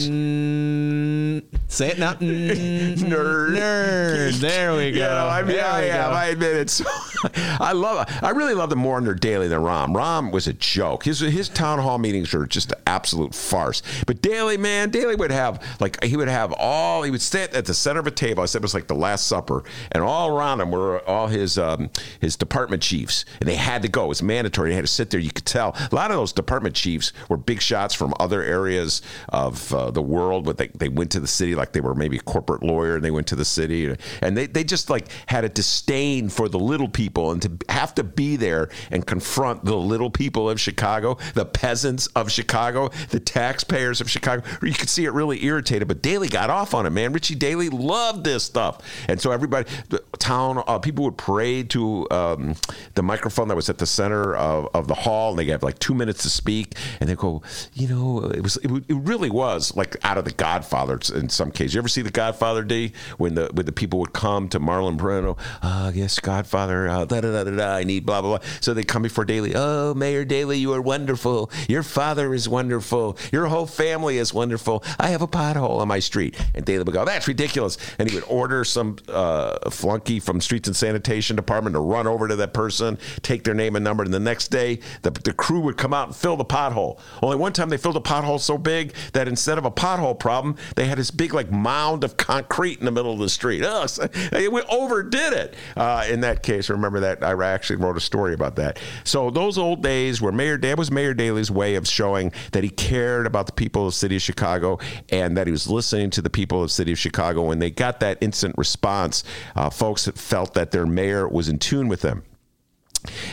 say 1.68 1.90
it 1.90 2.00
now, 2.00 2.14
nerd, 2.22 2.96
nerd. 2.96 4.34
There 4.40 4.78
we 4.78 4.92
go. 4.92 4.98
You 5.00 5.04
know, 5.04 5.28
I 5.28 5.44
mean, 5.44 5.60
I 5.60 5.88
am. 5.88 6.14
I 6.14 6.26
admit 6.28 6.56
it. 6.56 6.70
So, 6.70 6.86
I 7.60 7.74
love. 7.74 8.08
I 8.22 8.32
really 8.32 8.54
love 8.54 8.70
them 8.70 8.80
more 8.80 8.98
under 8.98 9.14
Daley 9.14 9.48
than 9.48 9.62
Rahm. 9.62 9.96
Rahm 9.96 10.32
was 10.32 10.48
a 10.48 10.54
joke. 10.54 11.04
His 11.04 11.20
his 11.20 11.50
town 11.50 11.80
hall 11.80 11.98
meetings 11.98 12.34
were 12.34 12.46
just 12.46 12.72
an 12.72 12.82
absolute 12.88 13.34
farce. 13.34 13.82
But 14.06 14.22
Daley, 14.22 14.58
man, 14.58 14.90
Daley 14.90 15.16
would 15.16 15.32
have 15.32 15.64
like 15.80 16.04
he 16.04 16.18
would 16.18 16.28
have 16.28 16.54
all. 16.54 17.04
He 17.04 17.12
would 17.12 17.22
sit 17.22 17.54
at 17.54 17.66
the 17.66 17.74
center 17.74 18.00
of 18.00 18.08
a 18.08 18.12
table. 18.12 18.44
I 18.44 18.46
said 18.46 18.60
it 18.60 18.64
was 18.64 18.74
like 18.74 18.88
the 18.88 18.96
Last 18.96 19.28
Supper, 19.28 19.64
and 19.92 20.04
all 20.04 20.38
around 20.38 20.62
him 20.62 20.72
were 20.72 21.08
all 21.08 21.28
his 21.28 21.58
um, 21.58 21.90
his 22.20 22.36
department 22.36 22.82
chiefs, 22.82 23.26
and 23.40 23.48
they 23.48 23.56
had 23.56 23.82
to 23.84 23.88
go. 23.88 24.06
It 24.06 24.10
was 24.10 24.24
mandatory. 24.24 24.70
They 24.70 24.76
had 24.76 24.86
to 24.86 24.92
sit 24.92 25.10
there. 25.10 25.20
You 25.20 25.32
could 25.32 25.46
tell 25.46 25.76
a 25.92 25.96
lot 25.96 26.12
of 26.12 26.18
those 26.18 26.34
department 26.34 26.76
chiefs 26.76 27.14
were 27.30 27.38
big 27.38 27.62
shots 27.62 27.94
from 27.94 28.14
other 28.20 28.42
areas 28.42 29.02
of 29.30 29.74
uh, 29.74 29.92
the 29.92 30.02
world, 30.02 30.46
but 30.46 30.58
they, 30.58 30.68
they 30.70 30.90
went 30.90 31.12
to 31.12 31.20
the 31.20 31.28
city 31.28 31.56
like 31.56 31.74
they 31.74 31.82
were 31.82 31.96
maybe 31.96 32.18
a 32.18 32.22
corporate 32.22 32.64
lawyer 32.64 32.96
and 32.96 33.04
they 33.04 33.12
went 33.12 33.28
to 33.28 33.36
the 33.36 33.46
city 33.46 33.96
and 34.22 34.38
they, 34.38 34.46
they 34.48 34.64
just 34.64 34.90
like 34.90 35.08
had 35.28 35.44
a 35.44 35.50
disdain 35.50 36.30
for 36.30 36.50
the 36.50 36.60
little 36.60 36.90
people 36.90 37.13
and 37.16 37.42
to 37.42 37.52
have 37.70 37.94
to 37.96 38.04
be 38.04 38.36
there 38.36 38.70
and 38.92 39.06
confront 39.06 39.66
the 39.66 39.76
little 39.76 40.10
people 40.10 40.50
of 40.50 40.60
Chicago, 40.60 41.18
the 41.34 41.46
peasants 41.46 42.08
of 42.08 42.32
Chicago, 42.32 42.90
the 43.10 43.20
taxpayers 43.20 44.02
of 44.02 44.10
Chicago. 44.10 44.44
You 44.62 44.74
could 44.74 44.90
see 44.90 45.06
it 45.06 45.14
really 45.14 45.44
irritated, 45.46 45.88
but 45.88 46.02
Daley 46.02 46.28
got 46.28 46.50
off 46.50 46.74
on 46.74 46.86
it, 46.86 46.90
man. 46.90 47.14
Richie 47.14 47.36
Daley 47.36 47.70
loved 47.70 48.24
this 48.24 48.44
stuff. 48.44 48.82
And 49.08 49.22
so 49.22 49.32
everybody, 49.32 49.70
the 49.90 50.04
town, 50.20 50.64
uh, 50.68 50.80
people 50.80 51.06
would 51.06 51.18
parade 51.18 51.70
to 51.72 52.08
um, 52.12 52.56
the 52.96 53.04
microphone 53.04 53.48
that 53.50 53.56
was 53.56 53.70
at 53.70 53.78
the 53.78 53.86
center 53.86 54.36
of, 54.36 54.70
of 54.74 54.88
the 54.88 54.96
hall 54.96 55.32
and 55.32 55.40
they 55.40 55.46
have 55.46 55.64
like 55.64 55.80
two 55.80 55.94
minutes 55.94 56.24
to 56.24 56.30
speak 56.30 56.76
and 57.00 57.10
they 57.10 57.16
go, 57.16 57.42
you 57.74 57.88
know, 57.88 58.24
it 58.26 58.42
was 58.42 58.58
it, 58.58 58.72
it 58.88 58.96
really 58.96 59.30
was 59.30 59.76
like 59.76 59.96
out 60.04 60.18
of 60.18 60.26
the 60.26 60.32
Godfather 60.32 61.00
in 61.14 61.30
some 61.30 61.52
cases. 61.52 61.74
You 61.76 61.80
ever 61.80 61.88
see 61.88 62.02
the 62.02 62.12
Godfather 62.12 62.64
D 62.64 62.94
when 63.18 63.36
the 63.36 63.50
when 63.54 63.66
the 63.66 63.72
people 63.72 64.00
would 64.00 64.14
come 64.14 64.50
to 64.50 64.60
Marlon 64.60 64.98
Brando? 64.98 65.38
Uh, 65.62 65.92
yes, 65.94 66.20
Godfather. 66.20 66.88
Uh, 66.88 67.03
da, 67.06 67.22
da, 67.22 67.32
da, 67.32 67.44
da, 67.44 67.52
da, 67.56 67.76
I 67.76 67.84
need 67.84 68.06
blah 68.06 68.22
blah 68.22 68.38
blah. 68.38 68.48
So 68.62 68.74
they 68.74 68.84
come 68.84 69.02
before 69.02 69.26
Daley. 69.26 69.54
Oh, 69.56 69.94
Mayor 69.94 70.26
Daley, 70.26 70.58
you 70.58 70.74
are 70.74 70.82
wonderful. 70.82 71.52
Your 71.68 71.84
father 71.84 72.34
is 72.34 72.48
wonderful. 72.50 73.18
Your 73.32 73.48
whole 73.48 73.68
family 73.68 74.18
is 74.18 74.34
wonderful. 74.34 74.84
I 75.00 75.10
have 75.10 75.22
a 75.22 75.28
pothole 75.28 75.80
on 75.80 75.88
my 75.88 76.00
street, 76.00 76.36
and 76.54 76.66
Daley 76.66 76.84
would 76.84 76.94
go, 76.94 77.06
"That's 77.06 77.28
ridiculous." 77.28 77.78
And 78.00 78.10
he 78.10 78.16
would 78.16 78.26
order 78.28 78.64
some 78.64 78.98
uh, 79.10 79.70
flunky 79.70 80.20
from 80.20 80.42
Streets 80.42 80.68
and 80.68 80.76
Sanitation 80.76 81.36
Department 81.36 81.76
to 81.76 81.80
run 81.80 82.08
over 82.08 82.28
to 82.28 82.36
that 82.38 82.54
person, 82.54 82.98
take 83.22 83.44
their 83.44 83.54
name 83.54 83.76
and 83.76 83.84
number, 83.84 84.04
and 84.04 84.14
the 84.14 84.20
next 84.20 84.50
day 84.50 84.80
the, 85.02 85.12
the 85.12 85.34
crew 85.34 85.60
would 85.62 85.78
come 85.78 85.94
out 85.94 86.08
and 86.08 86.16
fill 86.16 86.38
the 86.38 86.46
pothole. 86.46 87.00
Only 87.22 87.38
one 87.38 87.54
time 87.54 87.70
they 87.70 87.78
filled 87.78 87.98
a 87.98 88.02
pothole 88.02 88.40
so 88.40 88.58
big 88.58 88.94
that 89.14 89.28
instead 89.28 89.58
of 89.58 89.66
a 89.66 89.72
pothole 89.72 90.18
problem, 90.18 90.56
they 90.76 90.86
had 90.86 90.98
this 90.98 91.12
big 91.12 91.34
like 91.34 91.52
mound 91.52 92.04
of 92.04 92.18
concrete 92.18 92.80
in 92.80 92.86
the 92.86 92.92
middle 92.92 93.14
of 93.14 93.20
the 93.20 93.30
street. 93.30 93.64
Oh, 93.66 93.86
so 93.86 94.08
they 94.08 94.48
overdid 94.48 95.34
it. 95.34 95.56
Uh, 95.76 96.06
in 96.10 96.22
that 96.22 96.44
case, 96.44 96.70
remember 96.70 96.93
that 97.02 97.24
I 97.24 97.34
actually 97.54 97.78
wrote 97.78 97.98
a 97.98 98.02
story 98.02 98.34
about 98.34 98.56
that. 98.58 98.80
So 99.04 99.30
those 99.30 99.58
old 99.58 99.82
days 99.82 100.22
where 100.22 100.32
Mayor 100.32 100.58
that 100.58 100.78
was 100.78 100.92
Mayor 100.92 101.14
Daley's 101.14 101.52
way 101.52 101.76
of 101.76 101.88
showing 101.88 102.32
that 102.52 102.64
he 102.64 102.70
cared 102.70 103.26
about 103.26 103.46
the 103.46 103.52
people 103.54 103.88
of 103.88 103.94
the 103.94 103.98
city 103.98 104.16
of 104.16 104.22
Chicago 104.22 104.80
and 105.10 105.38
that 105.38 105.48
he 105.48 105.52
was 105.52 105.70
listening 105.70 106.10
to 106.12 106.22
the 106.22 106.30
people 106.30 106.62
of 106.62 106.70
the 106.70 106.74
city 106.74 106.92
of 106.92 107.00
Chicago. 107.00 107.44
When 107.44 107.60
they 107.60 107.72
got 107.72 108.00
that 108.00 108.18
instant 108.22 108.56
response, 108.58 109.24
uh, 109.56 109.70
folks 109.70 110.08
felt 110.08 110.54
that 110.54 110.72
their 110.72 110.86
mayor 110.86 111.28
was 111.28 111.50
in 111.50 111.60
tune 111.60 111.88
with 111.88 112.02
them. 112.02 112.24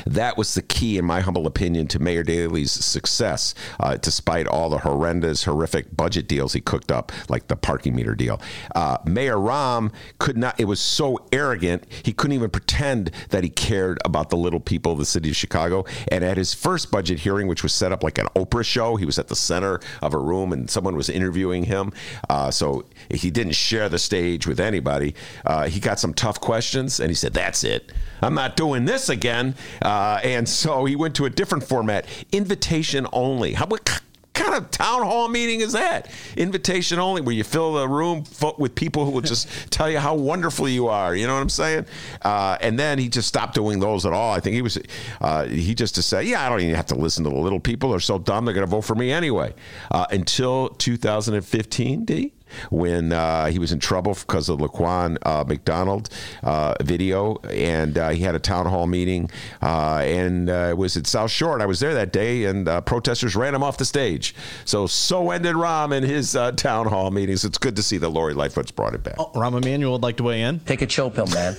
That 0.06 0.36
was 0.36 0.54
the 0.54 0.62
key, 0.62 0.98
in 0.98 1.04
my 1.04 1.20
humble 1.20 1.46
opinion, 1.46 1.86
to 1.88 1.98
Mayor 1.98 2.22
Daley's 2.22 2.72
success, 2.72 3.54
uh, 3.78 3.96
despite 3.96 4.46
all 4.46 4.68
the 4.68 4.78
horrendous, 4.78 5.44
horrific 5.44 5.96
budget 5.96 6.28
deals 6.28 6.52
he 6.52 6.60
cooked 6.60 6.90
up, 6.90 7.12
like 7.28 7.48
the 7.48 7.56
parking 7.56 7.94
meter 7.94 8.14
deal. 8.14 8.40
Uh, 8.74 8.98
Mayor 9.04 9.36
Rahm 9.36 9.92
could 10.18 10.36
not, 10.36 10.58
it 10.58 10.64
was 10.64 10.80
so 10.80 11.18
arrogant, 11.32 11.84
he 12.02 12.12
couldn't 12.12 12.34
even 12.34 12.50
pretend 12.50 13.10
that 13.30 13.44
he 13.44 13.50
cared 13.50 13.98
about 14.04 14.30
the 14.30 14.36
little 14.36 14.60
people 14.60 14.92
of 14.92 14.98
the 14.98 15.04
city 15.04 15.30
of 15.30 15.36
Chicago. 15.36 15.84
And 16.08 16.24
at 16.24 16.36
his 16.36 16.54
first 16.54 16.90
budget 16.90 17.20
hearing, 17.20 17.46
which 17.46 17.62
was 17.62 17.72
set 17.72 17.92
up 17.92 18.02
like 18.02 18.18
an 18.18 18.26
Oprah 18.36 18.64
show, 18.64 18.96
he 18.96 19.04
was 19.04 19.18
at 19.18 19.28
the 19.28 19.36
center 19.36 19.80
of 20.02 20.14
a 20.14 20.18
room 20.18 20.52
and 20.52 20.70
someone 20.70 20.96
was 20.96 21.08
interviewing 21.08 21.64
him. 21.64 21.92
Uh, 22.28 22.50
so 22.50 22.84
he 23.10 23.30
didn't 23.30 23.54
share 23.54 23.88
the 23.88 23.98
stage 23.98 24.46
with 24.46 24.60
anybody. 24.60 25.14
Uh, 25.44 25.66
he 25.66 25.80
got 25.80 25.98
some 25.98 26.14
tough 26.14 26.40
questions 26.40 27.00
and 27.00 27.10
he 27.10 27.14
said, 27.14 27.32
That's 27.32 27.64
it. 27.64 27.92
I'm 28.22 28.34
not 28.34 28.56
doing 28.56 28.84
this 28.84 29.08
again. 29.08 29.54
Uh, 29.82 30.20
and 30.22 30.48
so 30.48 30.84
he 30.84 30.96
went 30.96 31.14
to 31.16 31.24
a 31.26 31.30
different 31.30 31.64
format, 31.64 32.06
invitation 32.32 33.06
only. 33.12 33.54
How, 33.54 33.66
what 33.66 34.00
kind 34.40 34.54
of 34.54 34.70
town 34.70 35.02
hall 35.02 35.28
meeting 35.28 35.60
is 35.60 35.72
that? 35.72 36.10
Invitation 36.36 36.98
only, 36.98 37.20
where 37.20 37.34
you 37.34 37.44
fill 37.44 37.74
the 37.74 37.88
room 37.88 38.24
with 38.58 38.74
people 38.74 39.04
who 39.04 39.10
will 39.10 39.20
just 39.20 39.48
tell 39.70 39.90
you 39.90 39.98
how 39.98 40.14
wonderful 40.14 40.68
you 40.68 40.88
are. 40.88 41.14
You 41.14 41.26
know 41.26 41.34
what 41.34 41.42
I'm 41.42 41.48
saying? 41.48 41.86
Uh, 42.22 42.56
and 42.60 42.78
then 42.78 42.98
he 42.98 43.08
just 43.08 43.28
stopped 43.28 43.54
doing 43.54 43.80
those 43.80 44.06
at 44.06 44.12
all. 44.12 44.32
I 44.32 44.40
think 44.40 44.54
he 44.54 44.62
was, 44.62 44.78
uh, 45.20 45.44
he 45.46 45.74
just 45.74 45.94
to 45.96 46.02
say, 46.02 46.24
yeah, 46.24 46.44
I 46.44 46.48
don't 46.48 46.60
even 46.60 46.74
have 46.74 46.86
to 46.86 46.94
listen 46.94 47.24
to 47.24 47.30
the 47.30 47.36
little 47.36 47.60
people. 47.60 47.90
They're 47.90 48.00
so 48.00 48.18
dumb, 48.18 48.44
they're 48.44 48.54
going 48.54 48.66
to 48.66 48.70
vote 48.70 48.82
for 48.82 48.94
me 48.94 49.12
anyway. 49.12 49.54
Uh, 49.90 50.06
until 50.10 50.70
2015, 50.70 52.04
D 52.04 52.32
when 52.70 53.12
uh, 53.12 53.46
he 53.46 53.58
was 53.58 53.72
in 53.72 53.78
trouble 53.78 54.14
because 54.14 54.48
of 54.48 54.58
Laquan 54.58 55.16
uh, 55.22 55.44
McDonald 55.46 56.08
uh, 56.42 56.74
video, 56.82 57.36
and 57.50 57.96
uh, 57.96 58.10
he 58.10 58.22
had 58.22 58.34
a 58.34 58.38
town 58.38 58.66
hall 58.66 58.86
meeting, 58.86 59.30
uh, 59.62 60.02
and 60.04 60.48
uh, 60.48 60.68
it 60.70 60.76
was 60.76 60.96
at 60.96 61.06
South 61.06 61.30
Shore, 61.30 61.54
and 61.54 61.62
I 61.62 61.66
was 61.66 61.80
there 61.80 61.94
that 61.94 62.12
day, 62.12 62.44
and 62.44 62.66
protesters 62.86 63.36
ran 63.36 63.54
him 63.54 63.62
off 63.62 63.76
the 63.76 63.84
stage. 63.84 64.34
So 64.64 64.86
so 64.86 65.30
ended 65.30 65.56
Rahm 65.56 65.92
in 65.92 66.02
his 66.02 66.32
town 66.56 66.86
hall 66.86 67.10
meetings. 67.10 67.44
It's 67.44 67.58
good 67.58 67.76
to 67.76 67.82
see 67.82 67.98
that 67.98 68.08
Lori 68.08 68.34
Lightfoot's 68.34 68.70
brought 68.70 68.94
it 68.94 69.02
back. 69.02 69.14
Oh, 69.18 69.30
Rahm 69.34 69.56
Emanuel 69.60 69.92
would 69.92 70.02
like 70.02 70.16
to 70.18 70.22
weigh 70.22 70.42
in. 70.42 70.60
Take 70.60 70.82
a 70.82 70.86
chill 70.86 71.10
pill, 71.10 71.26
man. 71.26 71.56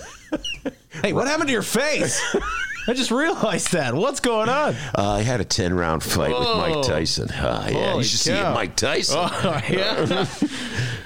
hey, 1.02 1.14
what 1.14 1.28
happened 1.28 1.48
to 1.48 1.54
your 1.54 1.62
face? 1.62 2.22
I 2.92 2.94
just 2.94 3.10
realized 3.10 3.72
that. 3.72 3.94
What's 3.94 4.20
going 4.20 4.50
on? 4.50 4.76
Uh, 4.94 5.12
I 5.12 5.22
had 5.22 5.40
a 5.40 5.46
10 5.46 5.74
round 5.74 6.04
fight 6.04 6.34
Whoa. 6.34 6.40
with 6.40 6.76
Mike 6.76 6.86
Tyson. 6.86 7.30
Uh, 7.30 7.70
yeah, 7.72 7.92
Holy 7.92 8.00
you 8.00 8.04
should 8.04 8.34
cow. 8.34 8.50
see 8.50 8.54
Mike 8.54 8.76
Tyson. 8.76 9.18
Oh, 9.18 9.62
yeah. 9.70 10.26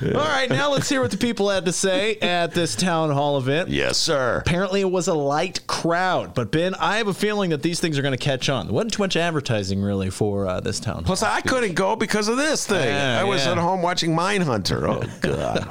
All 0.01 0.27
right, 0.27 0.49
now 0.49 0.71
let's 0.71 0.89
hear 0.89 0.99
what 0.99 1.11
the 1.11 1.17
people 1.17 1.47
had 1.47 1.65
to 1.65 1.71
say 1.71 2.15
at 2.15 2.53
this 2.53 2.75
town 2.75 3.11
hall 3.11 3.37
event. 3.37 3.69
Yes, 3.69 3.97
sir. 3.97 4.39
Apparently, 4.39 4.81
it 4.81 4.89
was 4.89 5.07
a 5.07 5.13
light 5.13 5.67
crowd. 5.67 6.33
But, 6.33 6.51
Ben, 6.51 6.73
I 6.75 6.97
have 6.97 7.07
a 7.07 7.13
feeling 7.13 7.51
that 7.51 7.61
these 7.61 7.79
things 7.79 7.99
are 7.99 8.01
going 8.01 8.17
to 8.17 8.17
catch 8.17 8.49
on. 8.49 8.65
There 8.65 8.73
wasn't 8.73 8.93
too 8.93 9.03
much 9.03 9.15
advertising, 9.15 9.79
really, 9.79 10.09
for 10.09 10.47
uh, 10.47 10.59
this 10.61 10.79
town 10.79 11.03
Plus, 11.03 11.21
hall. 11.21 11.31
I 11.31 11.41
couldn't 11.41 11.75
go 11.75 11.95
because 11.95 12.29
of 12.29 12.37
this 12.37 12.65
thing. 12.65 12.95
I 12.95 13.23
was 13.23 13.45
yeah. 13.45 13.51
at 13.51 13.57
home 13.59 13.83
watching 13.83 14.15
Mindhunter. 14.15 14.89
Oh, 14.89 15.03
God. 15.21 15.69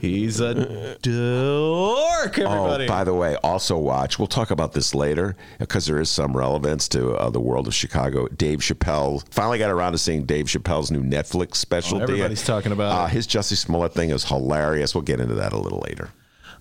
He's 0.00 0.40
a 0.40 0.96
dork, 1.00 2.38
everybody. 2.38 2.84
Oh, 2.84 2.88
by 2.88 3.04
the 3.04 3.14
way, 3.14 3.36
also 3.36 3.78
watch. 3.78 4.18
We'll 4.18 4.28
talk 4.28 4.50
about 4.50 4.73
this 4.74 4.94
later 4.94 5.36
because 5.58 5.86
there 5.86 6.00
is 6.00 6.10
some 6.10 6.36
relevance 6.36 6.88
to 6.88 7.14
uh, 7.14 7.30
the 7.30 7.40
world 7.40 7.66
of 7.66 7.74
Chicago. 7.74 8.28
Dave 8.28 8.60
Chappelle 8.60 9.24
finally 9.30 9.58
got 9.58 9.70
around 9.70 9.92
to 9.92 9.98
seeing 9.98 10.24
Dave 10.24 10.46
Chappelle's 10.46 10.90
new 10.90 11.02
Netflix 11.02 11.56
special. 11.56 11.98
Oh, 11.98 12.02
everybody's 12.02 12.44
talking 12.44 12.72
about 12.72 12.92
uh, 12.92 13.06
his 13.06 13.26
Jussie 13.26 13.56
Smollett 13.56 13.94
thing 13.94 14.10
is 14.10 14.24
hilarious. 14.24 14.94
We'll 14.94 15.02
get 15.02 15.20
into 15.20 15.34
that 15.36 15.52
a 15.52 15.58
little 15.58 15.80
later. 15.80 16.10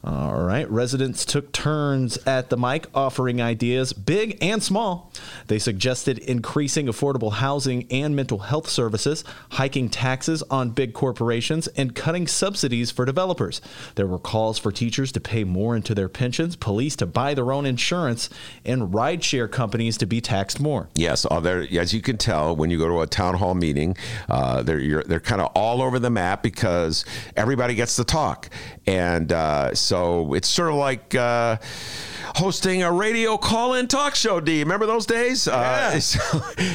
All 0.05 0.41
right. 0.41 0.69
Residents 0.69 1.23
took 1.23 1.53
turns 1.53 2.17
at 2.27 2.49
the 2.49 2.57
mic 2.57 2.87
offering 2.93 3.41
ideas, 3.41 3.93
big 3.93 4.37
and 4.41 4.61
small. 4.61 5.13
They 5.47 5.59
suggested 5.59 6.17
increasing 6.17 6.87
affordable 6.87 7.31
housing 7.31 7.87
and 7.89 8.13
mental 8.13 8.39
health 8.39 8.67
services, 8.67 9.23
hiking 9.51 9.87
taxes 9.87 10.43
on 10.49 10.71
big 10.71 10.93
corporations, 10.93 11.67
and 11.67 11.95
cutting 11.95 12.27
subsidies 12.27 12.91
for 12.91 13.05
developers. 13.05 13.61
There 13.95 14.05
were 14.05 14.19
calls 14.19 14.59
for 14.59 14.73
teachers 14.73 15.13
to 15.13 15.21
pay 15.21 15.45
more 15.45 15.73
into 15.73 15.95
their 15.95 16.09
pensions, 16.09 16.57
police 16.57 16.97
to 16.97 17.05
buy 17.05 17.33
their 17.33 17.53
own 17.53 17.65
insurance, 17.65 18.29
and 18.65 18.93
rideshare 18.93 19.49
companies 19.49 19.97
to 19.99 20.05
be 20.05 20.19
taxed 20.19 20.59
more. 20.59 20.89
Yes, 20.95 21.25
uh, 21.25 21.39
as 21.39 21.93
you 21.93 22.01
can 22.01 22.17
tell, 22.17 22.57
when 22.57 22.69
you 22.69 22.77
go 22.77 22.89
to 22.89 23.01
a 23.03 23.07
town 23.07 23.35
hall 23.35 23.55
meeting, 23.55 23.95
uh, 24.27 24.63
they're, 24.63 25.03
they're 25.03 25.21
kind 25.21 25.39
of 25.39 25.49
all 25.55 25.81
over 25.81 25.97
the 25.97 26.09
map 26.09 26.43
because 26.43 27.05
everybody 27.37 27.73
gets 27.73 27.95
to 27.95 28.03
talk. 28.03 28.49
And 28.85 29.31
uh, 29.31 29.73
so 29.73 29.92
so 29.93 30.33
it's 30.33 30.47
sort 30.47 30.69
of 30.69 30.75
like 30.77 31.13
uh, 31.13 31.57
hosting 32.37 32.81
a 32.81 32.91
radio 32.91 33.37
call-in 33.37 33.87
talk 33.87 34.15
show. 34.15 34.39
D, 34.39 34.63
remember 34.63 34.87
those 34.87 35.05
days? 35.05 35.47
Uh, 35.47 35.99
so 35.99 36.19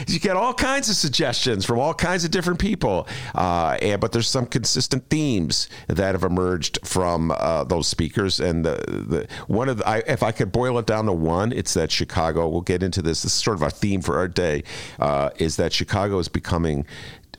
you 0.06 0.20
get 0.20 0.36
all 0.36 0.54
kinds 0.54 0.88
of 0.88 0.94
suggestions 0.94 1.64
from 1.64 1.80
all 1.80 1.92
kinds 1.92 2.24
of 2.24 2.30
different 2.30 2.60
people, 2.60 3.08
uh, 3.34 3.76
and, 3.82 4.00
but 4.00 4.12
there's 4.12 4.28
some 4.28 4.46
consistent 4.46 5.10
themes 5.10 5.68
that 5.88 6.14
have 6.14 6.22
emerged 6.22 6.78
from 6.86 7.32
uh, 7.32 7.64
those 7.64 7.88
speakers. 7.88 8.38
And 8.38 8.64
the, 8.64 8.76
the 8.86 9.26
one 9.48 9.68
of 9.68 9.78
the, 9.78 9.88
I, 9.88 9.98
if 10.06 10.22
I 10.22 10.30
could 10.30 10.52
boil 10.52 10.78
it 10.78 10.86
down 10.86 11.06
to 11.06 11.12
one, 11.12 11.50
it's 11.50 11.74
that 11.74 11.90
Chicago. 11.90 12.46
We'll 12.46 12.60
get 12.60 12.84
into 12.84 13.02
this. 13.02 13.22
This 13.22 13.32
is 13.32 13.42
sort 13.42 13.56
of 13.56 13.62
a 13.62 13.70
theme 13.70 14.00
for 14.00 14.16
our 14.16 14.28
day. 14.28 14.62
Uh, 15.00 15.30
is 15.38 15.56
that 15.56 15.72
Chicago 15.72 16.20
is 16.20 16.28
becoming 16.28 16.86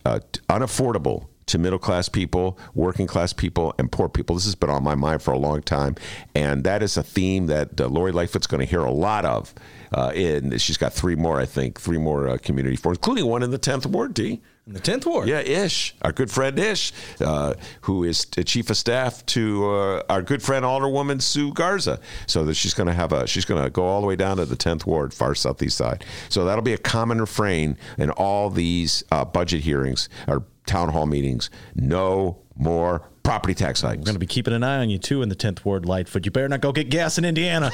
uh, 0.03 0.19
unaffordable 0.49 1.27
to 1.49 1.57
middle 1.57 1.79
class 1.79 2.09
people, 2.09 2.57
working 2.73 3.07
class 3.07 3.33
people, 3.33 3.73
and 3.77 3.91
poor 3.91 4.09
people. 4.09 4.35
This 4.35 4.45
has 4.45 4.55
been 4.55 4.69
on 4.69 4.83
my 4.83 4.95
mind 4.95 5.21
for 5.21 5.31
a 5.31 5.37
long 5.37 5.61
time, 5.61 5.95
and 6.33 6.63
that 6.63 6.81
is 6.81 6.97
a 6.97 7.03
theme 7.03 7.47
that 7.47 7.79
uh, 7.79 7.87
Lori 7.87 8.11
Lightfoot's 8.11 8.47
going 8.47 8.59
to 8.59 8.69
hear 8.69 8.81
a 8.81 8.91
lot 8.91 9.25
of. 9.25 9.53
Uh, 9.91 10.11
in 10.13 10.57
she's 10.59 10.77
got 10.77 10.93
three 10.93 11.15
more, 11.15 11.39
I 11.39 11.45
think, 11.45 11.79
three 11.79 11.97
more 11.97 12.29
uh, 12.29 12.37
community 12.37 12.75
forums, 12.75 12.99
including 12.99 13.25
one 13.25 13.43
in 13.43 13.51
the 13.51 13.57
tenth 13.57 13.85
ward. 13.85 14.13
D. 14.13 14.41
In 14.69 14.75
the 14.75 14.79
tenth 14.79 15.07
ward. 15.07 15.27
Yeah, 15.27 15.39
Ish, 15.39 15.95
our 16.03 16.11
good 16.11 16.29
friend 16.29 16.59
Ish, 16.59 16.93
uh, 17.21 17.55
who 17.81 18.03
is 18.03 18.27
chief 18.45 18.69
of 18.69 18.77
staff 18.77 19.25
to 19.25 19.67
uh, 19.67 20.03
our 20.07 20.21
good 20.21 20.43
friend 20.43 20.63
Alderwoman 20.63 21.23
Sue 21.23 21.51
Garza. 21.51 21.99
So 22.27 22.45
that 22.45 22.53
she's 22.53 22.75
going 22.75 22.85
to 22.85 22.93
have 22.93 23.11
a 23.11 23.25
she's 23.25 23.45
going 23.45 23.63
to 23.63 23.71
go 23.71 23.83
all 23.83 23.99
the 23.99 24.05
way 24.05 24.15
down 24.15 24.37
to 24.37 24.45
the 24.45 24.55
tenth 24.55 24.85
ward, 24.85 25.11
far 25.11 25.33
southeast 25.33 25.75
side. 25.75 26.05
So 26.29 26.45
that'll 26.45 26.61
be 26.61 26.73
a 26.73 26.77
common 26.77 27.19
refrain 27.19 27.77
in 27.97 28.11
all 28.11 28.51
these 28.51 29.03
uh, 29.11 29.25
budget 29.25 29.61
hearings 29.61 30.07
or 30.27 30.43
town 30.67 30.89
hall 30.89 31.07
meetings. 31.07 31.49
No 31.73 32.37
more 32.55 33.01
property 33.23 33.55
tax 33.55 33.81
hikes. 33.81 33.97
We're 33.97 34.05
going 34.05 34.13
to 34.13 34.19
be 34.19 34.27
keeping 34.27 34.53
an 34.53 34.63
eye 34.63 34.81
on 34.81 34.91
you 34.91 34.99
too 34.99 35.23
in 35.23 35.29
the 35.29 35.35
10th 35.35 35.65
Ward, 35.65 35.87
Lightfoot. 35.87 36.25
You 36.25 36.31
better 36.31 36.47
not 36.47 36.61
go 36.61 36.71
get 36.71 36.91
gas 36.91 37.17
in 37.17 37.25
Indiana. 37.25 37.71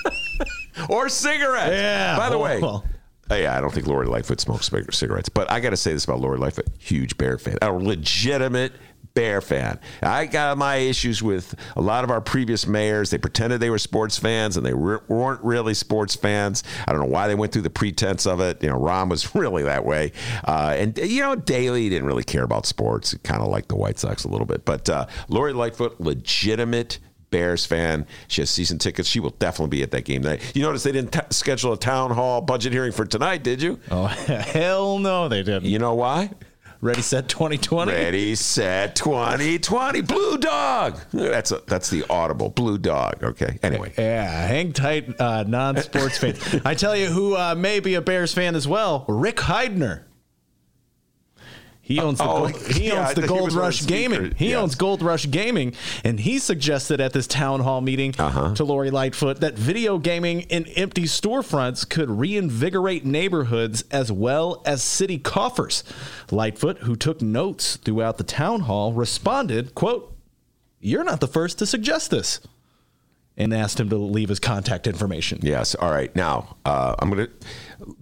or 0.90 1.08
cigarettes. 1.08 1.72
Yeah. 1.72 2.18
By 2.18 2.28
the 2.28 2.36
way, 2.36 2.60
well. 2.60 2.84
Uh, 3.30 3.34
yeah, 3.34 3.56
I 3.56 3.60
don't 3.60 3.72
think 3.72 3.86
Lori 3.86 4.06
Lightfoot 4.06 4.40
smokes 4.40 4.70
cigarettes, 4.90 5.28
but 5.28 5.50
I 5.50 5.60
got 5.60 5.70
to 5.70 5.76
say 5.76 5.92
this 5.92 6.04
about 6.04 6.20
Lori 6.20 6.38
Lightfoot: 6.38 6.68
huge 6.78 7.16
Bear 7.18 7.38
fan, 7.38 7.58
a 7.62 7.72
legitimate 7.72 8.72
Bear 9.14 9.40
fan. 9.40 9.80
I 10.00 10.26
got 10.26 10.56
my 10.58 10.76
issues 10.76 11.22
with 11.24 11.54
a 11.74 11.80
lot 11.80 12.04
of 12.04 12.10
our 12.10 12.20
previous 12.20 12.68
mayors. 12.68 13.10
They 13.10 13.18
pretended 13.18 13.58
they 13.58 13.70
were 13.70 13.78
sports 13.78 14.16
fans 14.16 14.56
and 14.56 14.64
they 14.64 14.72
re- 14.72 15.00
weren't 15.08 15.42
really 15.42 15.74
sports 15.74 16.14
fans. 16.14 16.62
I 16.86 16.92
don't 16.92 17.00
know 17.00 17.08
why 17.08 17.26
they 17.26 17.34
went 17.34 17.52
through 17.52 17.62
the 17.62 17.70
pretense 17.70 18.26
of 18.26 18.38
it. 18.40 18.62
You 18.62 18.68
know, 18.68 18.78
Rahm 18.78 19.08
was 19.10 19.34
really 19.34 19.64
that 19.64 19.84
way. 19.84 20.12
Uh, 20.44 20.74
and, 20.78 20.96
you 20.98 21.22
know, 21.22 21.34
Daley 21.34 21.88
didn't 21.88 22.06
really 22.06 22.22
care 22.22 22.44
about 22.44 22.64
sports, 22.64 23.12
kind 23.24 23.42
of 23.42 23.48
like 23.48 23.66
the 23.66 23.74
White 23.76 23.98
Sox 23.98 24.22
a 24.24 24.28
little 24.28 24.46
bit. 24.46 24.64
But 24.64 24.88
uh, 24.88 25.06
Lori 25.28 25.52
Lightfoot, 25.52 26.00
legitimate. 26.00 27.00
Bears 27.30 27.66
fan. 27.66 28.06
She 28.28 28.40
has 28.42 28.50
season 28.50 28.78
tickets. 28.78 29.08
She 29.08 29.20
will 29.20 29.30
definitely 29.38 29.76
be 29.78 29.82
at 29.82 29.90
that 29.90 30.04
game 30.04 30.22
tonight. 30.22 30.52
You 30.54 30.62
notice 30.62 30.82
they 30.82 30.92
didn't 30.92 31.12
t- 31.12 31.20
schedule 31.30 31.72
a 31.72 31.76
town 31.76 32.10
hall 32.10 32.40
budget 32.40 32.72
hearing 32.72 32.92
for 32.92 33.04
tonight, 33.04 33.42
did 33.42 33.62
you? 33.62 33.78
Oh, 33.90 34.06
hell 34.06 34.98
no, 34.98 35.28
they 35.28 35.42
didn't. 35.42 35.64
You 35.64 35.78
know 35.78 35.94
why? 35.94 36.30
Ready, 36.80 37.02
set, 37.02 37.28
2020. 37.28 37.90
Ready, 37.90 38.34
set, 38.36 38.94
2020. 38.94 40.00
Blue 40.02 40.38
dog. 40.38 41.00
That's 41.12 41.50
a, 41.50 41.60
that's 41.66 41.90
the 41.90 42.04
audible. 42.08 42.50
Blue 42.50 42.78
dog. 42.78 43.24
Okay. 43.24 43.58
Anyway. 43.64 43.92
Yeah, 43.98 44.46
hang 44.46 44.72
tight, 44.72 45.20
uh, 45.20 45.42
non-sports 45.42 46.18
fans. 46.18 46.38
I 46.64 46.74
tell 46.74 46.94
you 46.96 47.06
who 47.06 47.34
uh, 47.36 47.56
may 47.56 47.80
be 47.80 47.94
a 47.94 48.00
Bears 48.00 48.32
fan 48.32 48.54
as 48.54 48.68
well. 48.68 49.04
Rick 49.08 49.38
Heidner. 49.38 50.04
He 51.88 51.98
owns 52.00 52.18
the 52.18 52.24
Oh, 52.24 52.48
Gold, 52.50 52.66
he 52.72 52.88
yeah, 52.88 53.06
owns 53.06 53.14
the 53.14 53.26
Gold 53.26 53.54
Rush. 53.54 53.86
Gaming. 53.86 54.34
He 54.36 54.50
Yes. 54.50 54.58
owns 54.58 54.74
Gold 54.74 55.00
Rush 55.00 55.30
Gaming, 55.30 55.72
and 56.04 56.20
he 56.20 56.38
suggested 56.38 57.00
at 57.00 57.14
this 57.14 57.26
town 57.26 57.60
hall 57.60 57.80
meeting 57.80 58.14
Uh-huh. 58.18 58.54
to 58.56 58.62
Lori 58.62 58.90
Lightfoot 58.90 59.40
that 59.40 59.54
video 59.58 59.96
gaming 59.96 60.42
in 60.42 60.66
empty 60.76 61.04
storefronts 61.04 61.88
could 61.88 62.10
reinvigorate 62.10 63.06
neighborhoods 63.06 63.84
as 63.90 64.12
well 64.12 64.60
as 64.66 64.82
city 64.82 65.16
coffers. 65.16 65.82
Lightfoot, 66.30 66.80
who 66.80 66.94
took 66.94 67.22
notes 67.22 67.76
throughout 67.76 68.18
the 68.18 68.24
town 68.24 68.60
hall, 68.60 68.92
responded, 68.92 69.74
"quote 69.74 70.12
You're 70.80 71.04
not 71.04 71.20
the 71.20 71.26
first 71.26 71.58
to 71.60 71.66
suggest 71.66 72.10
this," 72.10 72.38
and 73.38 73.54
asked 73.54 73.80
him 73.80 73.88
to 73.88 73.96
leave 73.96 74.28
his 74.28 74.40
contact 74.40 74.86
information. 74.86 75.38
Yes. 75.42 75.74
All 75.74 75.90
right. 75.90 76.14
Now, 76.14 76.56
uh, 76.64 76.96
I'm 76.98 77.08
going 77.08 77.26
to, 77.26 77.32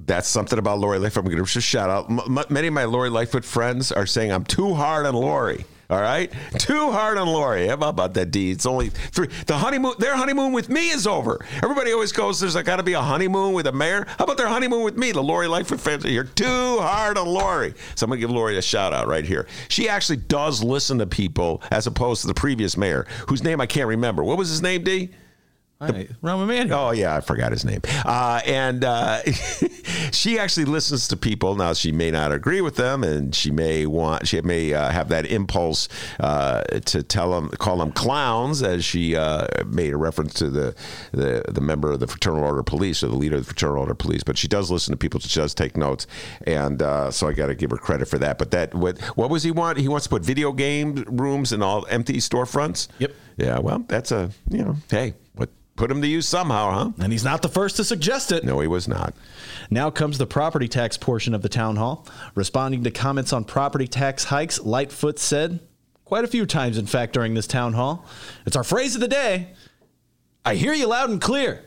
that's 0.06 0.26
something 0.26 0.58
about 0.58 0.78
Lori 0.78 0.98
Lightfoot. 0.98 1.24
I'm 1.24 1.30
going 1.30 1.44
to 1.44 1.50
just 1.50 1.68
shout 1.68 1.90
out. 1.90 2.10
M- 2.10 2.44
many 2.48 2.68
of 2.68 2.74
my 2.74 2.84
Lori 2.84 3.10
Lightfoot 3.10 3.44
friends 3.44 3.92
are 3.92 4.06
saying 4.06 4.32
I'm 4.32 4.44
too 4.44 4.74
hard 4.74 5.06
on 5.06 5.14
Lori. 5.14 5.64
All 5.88 6.00
right. 6.00 6.32
Too 6.58 6.90
hard 6.90 7.16
on 7.16 7.28
Lori. 7.28 7.68
How 7.68 7.74
about 7.74 8.14
that, 8.14 8.32
D? 8.32 8.50
It's 8.50 8.66
only 8.66 8.88
three. 8.88 9.28
The 9.46 9.56
honeymoon, 9.56 9.94
their 10.00 10.16
honeymoon 10.16 10.52
with 10.52 10.68
me 10.68 10.90
is 10.90 11.06
over. 11.06 11.44
Everybody 11.62 11.92
always 11.92 12.10
goes, 12.10 12.40
there's 12.40 12.56
got 12.56 12.76
to 12.76 12.82
be 12.82 12.94
a 12.94 13.00
honeymoon 13.00 13.52
with 13.52 13.68
a 13.68 13.72
mayor. 13.72 14.04
How 14.18 14.24
about 14.24 14.36
their 14.36 14.48
honeymoon 14.48 14.82
with 14.82 14.96
me? 14.96 15.12
The 15.12 15.22
Lori 15.22 15.46
Lightfoot 15.46 16.04
are 16.04 16.08
You're 16.08 16.24
too 16.24 16.78
hard 16.80 17.18
on 17.18 17.28
Lori. 17.28 17.72
So 17.94 18.04
I'm 18.04 18.10
going 18.10 18.20
to 18.20 18.26
give 18.26 18.34
Lori 18.34 18.58
a 18.58 18.62
shout 18.62 18.92
out 18.92 19.06
right 19.06 19.24
here. 19.24 19.46
She 19.68 19.88
actually 19.88 20.16
does 20.16 20.60
listen 20.60 20.98
to 20.98 21.06
people 21.06 21.62
as 21.70 21.86
opposed 21.86 22.22
to 22.22 22.26
the 22.26 22.34
previous 22.34 22.76
mayor, 22.76 23.06
whose 23.28 23.44
name 23.44 23.60
I 23.60 23.66
can't 23.66 23.86
remember. 23.86 24.24
What 24.24 24.38
was 24.38 24.48
his 24.48 24.62
name, 24.62 24.82
D? 24.82 25.10
Right. 25.78 26.10
Rahm. 26.22 26.70
Oh 26.70 26.92
yeah, 26.92 27.14
I 27.14 27.20
forgot 27.20 27.52
his 27.52 27.62
name. 27.62 27.82
Uh, 28.06 28.40
and 28.46 28.82
uh, 28.82 29.20
she 30.10 30.38
actually 30.38 30.64
listens 30.64 31.08
to 31.08 31.18
people. 31.18 31.54
Now 31.54 31.74
she 31.74 31.92
may 31.92 32.10
not 32.10 32.32
agree 32.32 32.62
with 32.62 32.76
them, 32.76 33.04
and 33.04 33.34
she 33.34 33.50
may 33.50 33.84
want 33.84 34.26
she 34.26 34.40
may 34.40 34.72
uh, 34.72 34.90
have 34.90 35.10
that 35.10 35.26
impulse 35.26 35.88
uh, 36.18 36.62
to 36.62 37.02
tell 37.02 37.32
them 37.32 37.50
call 37.50 37.76
them 37.76 37.92
clowns, 37.92 38.62
as 38.62 38.86
she 38.86 39.16
uh, 39.16 39.46
made 39.66 39.92
a 39.92 39.98
reference 39.98 40.32
to 40.34 40.48
the, 40.48 40.74
the 41.12 41.44
the 41.46 41.60
member 41.60 41.92
of 41.92 42.00
the 42.00 42.06
Fraternal 42.06 42.42
Order 42.42 42.60
of 42.60 42.66
Police 42.66 43.02
or 43.02 43.08
the 43.08 43.16
leader 43.16 43.36
of 43.36 43.42
the 43.42 43.46
Fraternal 43.46 43.78
Order 43.80 43.92
of 43.92 43.98
Police. 43.98 44.22
But 44.22 44.38
she 44.38 44.48
does 44.48 44.70
listen 44.70 44.92
to 44.92 44.96
people. 44.96 45.20
She 45.20 45.38
does 45.38 45.52
take 45.52 45.76
notes, 45.76 46.06
and 46.46 46.80
uh, 46.80 47.10
so 47.10 47.28
I 47.28 47.34
got 47.34 47.48
to 47.48 47.54
give 47.54 47.70
her 47.70 47.76
credit 47.76 48.08
for 48.08 48.16
that. 48.18 48.38
But 48.38 48.50
that 48.52 48.74
what 48.74 48.98
what 49.16 49.28
was 49.28 49.42
he 49.42 49.50
want? 49.50 49.76
He 49.76 49.88
wants 49.88 50.04
to 50.04 50.10
put 50.10 50.24
video 50.24 50.52
game 50.52 51.04
rooms 51.06 51.52
in 51.52 51.62
all 51.62 51.86
empty 51.90 52.14
storefronts. 52.14 52.88
Yep. 52.98 53.12
Yeah. 53.36 53.58
Well, 53.58 53.84
that's 53.86 54.10
a 54.10 54.30
you 54.48 54.64
know 54.64 54.76
hey. 54.88 55.12
Put 55.76 55.90
him 55.90 56.00
to 56.00 56.08
use 56.08 56.26
somehow, 56.26 56.70
huh? 56.72 56.90
And 56.98 57.12
he's 57.12 57.24
not 57.24 57.42
the 57.42 57.48
first 57.48 57.76
to 57.76 57.84
suggest 57.84 58.32
it. 58.32 58.44
No, 58.44 58.60
he 58.60 58.66
was 58.66 58.88
not. 58.88 59.14
Now 59.70 59.90
comes 59.90 60.16
the 60.16 60.26
property 60.26 60.68
tax 60.68 60.96
portion 60.96 61.34
of 61.34 61.42
the 61.42 61.50
town 61.50 61.76
hall. 61.76 62.06
Responding 62.34 62.82
to 62.84 62.90
comments 62.90 63.32
on 63.32 63.44
property 63.44 63.86
tax 63.86 64.24
hikes, 64.24 64.60
Lightfoot 64.60 65.18
said, 65.18 65.60
quite 66.06 66.24
a 66.24 66.28
few 66.28 66.46
times, 66.46 66.78
in 66.78 66.86
fact, 66.86 67.12
during 67.12 67.34
this 67.34 67.46
town 67.46 67.74
hall, 67.74 68.06
it's 68.46 68.56
our 68.56 68.64
phrase 68.64 68.94
of 68.94 69.02
the 69.02 69.08
day. 69.08 69.48
I 70.46 70.54
hear 70.54 70.72
you 70.72 70.86
loud 70.86 71.10
and 71.10 71.20
clear. 71.20 71.62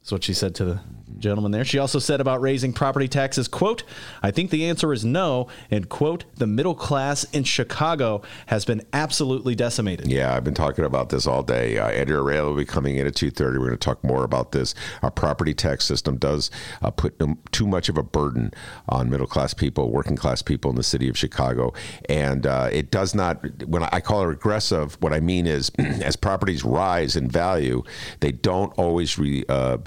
That's 0.00 0.10
what 0.10 0.24
she 0.24 0.34
said 0.34 0.54
to 0.56 0.64
the 0.64 0.80
gentleman 1.18 1.52
there. 1.52 1.64
She 1.64 1.78
also 1.78 1.98
said 1.98 2.20
about 2.20 2.40
raising 2.40 2.72
property 2.72 3.08
taxes, 3.08 3.48
quote, 3.48 3.82
I 4.22 4.30
think 4.30 4.50
the 4.50 4.66
answer 4.66 4.92
is 4.92 5.04
no, 5.04 5.48
and 5.70 5.88
quote, 5.88 6.24
the 6.36 6.46
middle 6.46 6.74
class 6.74 7.24
in 7.24 7.44
Chicago 7.44 8.22
has 8.46 8.64
been 8.64 8.82
absolutely 8.92 9.54
decimated. 9.54 10.10
Yeah, 10.10 10.34
I've 10.34 10.44
been 10.44 10.54
talking 10.54 10.84
about 10.84 11.10
this 11.10 11.26
all 11.26 11.42
day. 11.42 11.78
Uh, 11.78 11.88
Eddie 11.88 12.12
Arreola 12.12 12.48
will 12.48 12.56
be 12.56 12.64
coming 12.64 12.96
in 12.96 13.06
at 13.06 13.14
2.30. 13.14 13.58
We're 13.58 13.58
going 13.58 13.70
to 13.70 13.76
talk 13.76 14.02
more 14.04 14.24
about 14.24 14.52
this. 14.52 14.74
Our 15.02 15.10
property 15.10 15.54
tax 15.54 15.84
system 15.84 16.16
does 16.16 16.50
uh, 16.82 16.90
put 16.90 17.20
too 17.52 17.66
much 17.66 17.88
of 17.88 17.98
a 17.98 18.02
burden 18.02 18.52
on 18.88 19.10
middle-class 19.10 19.54
people, 19.54 19.90
working-class 19.90 20.42
people 20.42 20.70
in 20.70 20.76
the 20.76 20.82
city 20.82 21.08
of 21.08 21.16
Chicago. 21.16 21.72
And 22.08 22.46
uh, 22.46 22.68
it 22.72 22.90
does 22.90 23.14
not, 23.14 23.44
when 23.66 23.82
I 23.84 24.00
call 24.00 24.22
it 24.22 24.26
regressive, 24.26 24.94
what 25.00 25.12
I 25.12 25.20
mean 25.20 25.46
is 25.46 25.70
as 25.78 26.16
properties 26.16 26.64
rise 26.64 27.16
in 27.16 27.28
value, 27.28 27.82
they 28.20 28.32
don't 28.32 28.72
always, 28.78 29.18
re, 29.18 29.44
uh, 29.48 29.78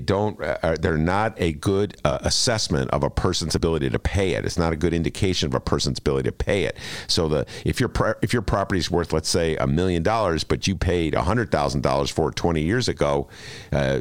they 0.00 0.04
don't, 0.06 0.40
uh, 0.42 0.76
they're 0.80 0.96
not 0.96 1.34
a 1.36 1.52
good 1.52 1.96
uh, 2.04 2.18
assessment 2.22 2.90
of 2.90 3.02
a 3.02 3.10
person's 3.10 3.54
ability 3.54 3.90
to 3.90 3.98
pay 3.98 4.32
it. 4.32 4.44
It's 4.46 4.58
not 4.58 4.72
a 4.72 4.76
good 4.76 4.94
indication 4.94 5.46
of 5.46 5.54
a 5.54 5.60
person's 5.60 5.98
ability 5.98 6.28
to 6.28 6.32
pay 6.32 6.64
it. 6.64 6.76
So 7.06 7.28
the 7.28 7.46
if 7.64 7.80
your 7.80 7.90
if 8.22 8.32
your 8.32 8.42
property 8.42 8.78
is 8.78 8.90
worth 8.90 9.12
let's 9.12 9.28
say 9.28 9.56
a 9.56 9.66
million 9.66 10.02
dollars, 10.02 10.44
but 10.44 10.66
you 10.66 10.74
paid 10.74 11.14
a 11.14 11.22
hundred 11.22 11.50
thousand 11.50 11.82
dollars 11.82 12.10
for 12.10 12.30
it 12.30 12.36
twenty 12.36 12.62
years 12.62 12.88
ago. 12.88 13.28
Uh, 13.72 14.00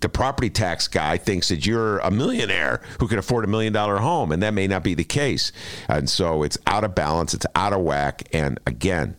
the 0.00 0.08
property 0.08 0.50
tax 0.50 0.88
guy 0.88 1.16
thinks 1.16 1.50
that 1.50 1.64
you're 1.64 1.98
a 1.98 2.10
millionaire 2.10 2.82
who 2.98 3.06
can 3.06 3.18
afford 3.18 3.44
a 3.44 3.48
million 3.48 3.72
dollar 3.72 3.98
home, 3.98 4.32
and 4.32 4.42
that 4.42 4.52
may 4.52 4.66
not 4.66 4.82
be 4.82 4.94
the 4.94 5.04
case. 5.04 5.52
And 5.86 6.10
so 6.10 6.42
it's 6.42 6.58
out 6.66 6.82
of 6.82 6.96
balance, 6.96 7.32
it's 7.32 7.46
out 7.54 7.72
of 7.72 7.82
whack. 7.82 8.28
And 8.32 8.58
again, 8.66 9.16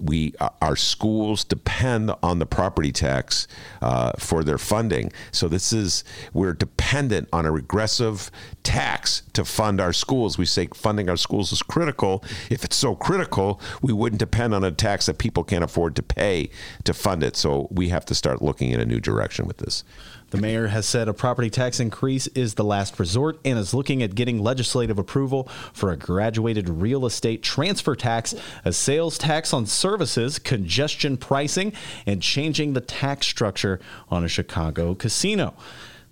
we 0.00 0.34
uh, 0.40 0.50
our 0.60 0.76
schools 0.76 1.44
depend 1.44 2.12
on 2.22 2.38
the 2.38 2.46
property 2.46 2.92
tax 2.92 3.46
uh, 3.82 4.12
for 4.18 4.44
their 4.44 4.58
funding. 4.58 5.12
So 5.32 5.48
this 5.48 5.72
is 5.72 6.04
we're 6.32 6.52
dependent 6.52 7.28
on 7.32 7.46
a 7.46 7.50
regressive 7.50 8.30
tax 8.62 9.22
to 9.32 9.44
fund 9.44 9.80
our 9.80 9.92
schools. 9.92 10.38
We 10.38 10.46
say 10.46 10.68
funding 10.74 11.08
our 11.08 11.16
schools 11.16 11.52
is 11.52 11.62
critical. 11.62 12.24
If 12.50 12.64
it's 12.64 12.76
so 12.76 12.94
critical, 12.94 13.60
we 13.82 13.92
wouldn't 13.92 14.20
depend 14.20 14.54
on 14.54 14.64
a 14.64 14.70
tax 14.70 15.06
that 15.06 15.18
people 15.18 15.44
can't 15.44 15.64
afford 15.64 15.96
to 15.96 16.02
pay 16.02 16.50
to 16.84 16.94
fund 16.94 17.22
it. 17.22 17.36
So 17.36 17.68
we 17.70 17.88
have 17.88 18.04
to 18.06 18.14
start 18.14 18.42
looking 18.42 18.70
in 18.70 18.80
a 18.80 18.86
new 18.86 19.00
direction 19.00 19.46
with 19.46 19.58
this. 19.58 19.84
The 20.30 20.38
mayor 20.38 20.68
has 20.68 20.86
said 20.86 21.08
a 21.08 21.12
property 21.12 21.50
tax 21.50 21.80
increase 21.80 22.28
is 22.28 22.54
the 22.54 22.64
last 22.64 22.98
resort 23.00 23.38
and 23.44 23.58
is 23.58 23.74
looking 23.74 24.00
at 24.02 24.14
getting 24.14 24.40
legislative 24.40 24.98
approval 24.98 25.48
for 25.72 25.90
a 25.90 25.96
graduated 25.96 26.68
real 26.68 27.04
estate 27.04 27.42
transfer 27.42 27.96
tax, 27.96 28.34
a 28.64 28.72
sales 28.72 29.18
tax 29.18 29.52
on 29.52 29.66
services, 29.66 30.38
congestion 30.38 31.16
pricing, 31.16 31.72
and 32.06 32.22
changing 32.22 32.74
the 32.74 32.80
tax 32.80 33.26
structure 33.26 33.80
on 34.08 34.24
a 34.24 34.28
Chicago 34.28 34.94
casino. 34.94 35.54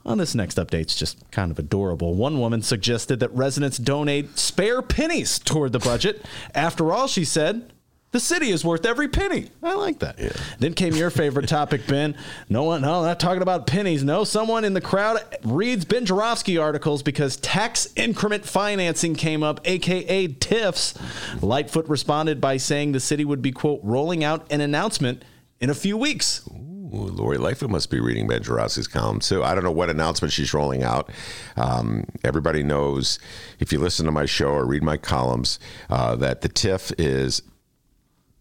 On 0.04 0.18
this 0.18 0.34
next 0.34 0.56
update, 0.56 0.80
it's 0.80 0.96
just 0.96 1.30
kind 1.30 1.52
of 1.52 1.58
adorable. 1.58 2.14
One 2.14 2.40
woman 2.40 2.62
suggested 2.62 3.20
that 3.20 3.32
residents 3.32 3.78
donate 3.78 4.38
spare 4.38 4.82
pennies 4.82 5.38
toward 5.38 5.72
the 5.72 5.78
budget. 5.78 6.24
After 6.54 6.92
all, 6.92 7.06
she 7.06 7.24
said, 7.24 7.72
the 8.10 8.20
city 8.20 8.50
is 8.50 8.64
worth 8.64 8.86
every 8.86 9.08
penny. 9.08 9.50
I 9.62 9.74
like 9.74 9.98
that. 9.98 10.18
Yeah. 10.18 10.32
Then 10.58 10.72
came 10.72 10.94
your 10.94 11.10
favorite 11.10 11.48
topic, 11.48 11.86
Ben. 11.86 12.16
No 12.48 12.64
one, 12.64 12.80
no, 12.80 13.02
not 13.04 13.20
talking 13.20 13.42
about 13.42 13.66
pennies. 13.66 14.02
No, 14.02 14.24
someone 14.24 14.64
in 14.64 14.72
the 14.72 14.80
crowd 14.80 15.18
reads 15.44 15.84
Ben 15.84 16.06
Joravsky 16.06 16.56
articles 16.56 17.02
because 17.02 17.36
tax 17.36 17.88
increment 17.96 18.46
financing 18.46 19.14
came 19.14 19.42
up, 19.42 19.60
aka 19.64 20.28
TIFs. 20.28 20.98
Lightfoot 21.42 21.86
responded 21.88 22.40
by 22.40 22.56
saying 22.56 22.92
the 22.92 23.00
city 23.00 23.24
would 23.24 23.42
be, 23.42 23.52
quote, 23.52 23.80
rolling 23.82 24.24
out 24.24 24.50
an 24.50 24.62
announcement 24.62 25.22
in 25.60 25.68
a 25.68 25.74
few 25.74 25.96
weeks. 25.96 26.48
Ooh, 26.50 27.10
Lori 27.12 27.36
Lightfoot 27.36 27.68
must 27.68 27.90
be 27.90 28.00
reading 28.00 28.26
Ben 28.26 28.42
Joravsky's 28.42 28.88
column 28.88 29.20
too. 29.20 29.44
I 29.44 29.54
don't 29.54 29.64
know 29.64 29.70
what 29.70 29.90
announcement 29.90 30.32
she's 30.32 30.54
rolling 30.54 30.82
out. 30.82 31.10
Um, 31.56 32.04
everybody 32.24 32.62
knows 32.62 33.18
if 33.58 33.70
you 33.70 33.78
listen 33.78 34.06
to 34.06 34.12
my 34.12 34.24
show 34.24 34.48
or 34.48 34.64
read 34.64 34.82
my 34.82 34.96
columns 34.96 35.58
uh, 35.90 36.16
that 36.16 36.40
the 36.40 36.48
TIF 36.48 36.94
is 36.96 37.42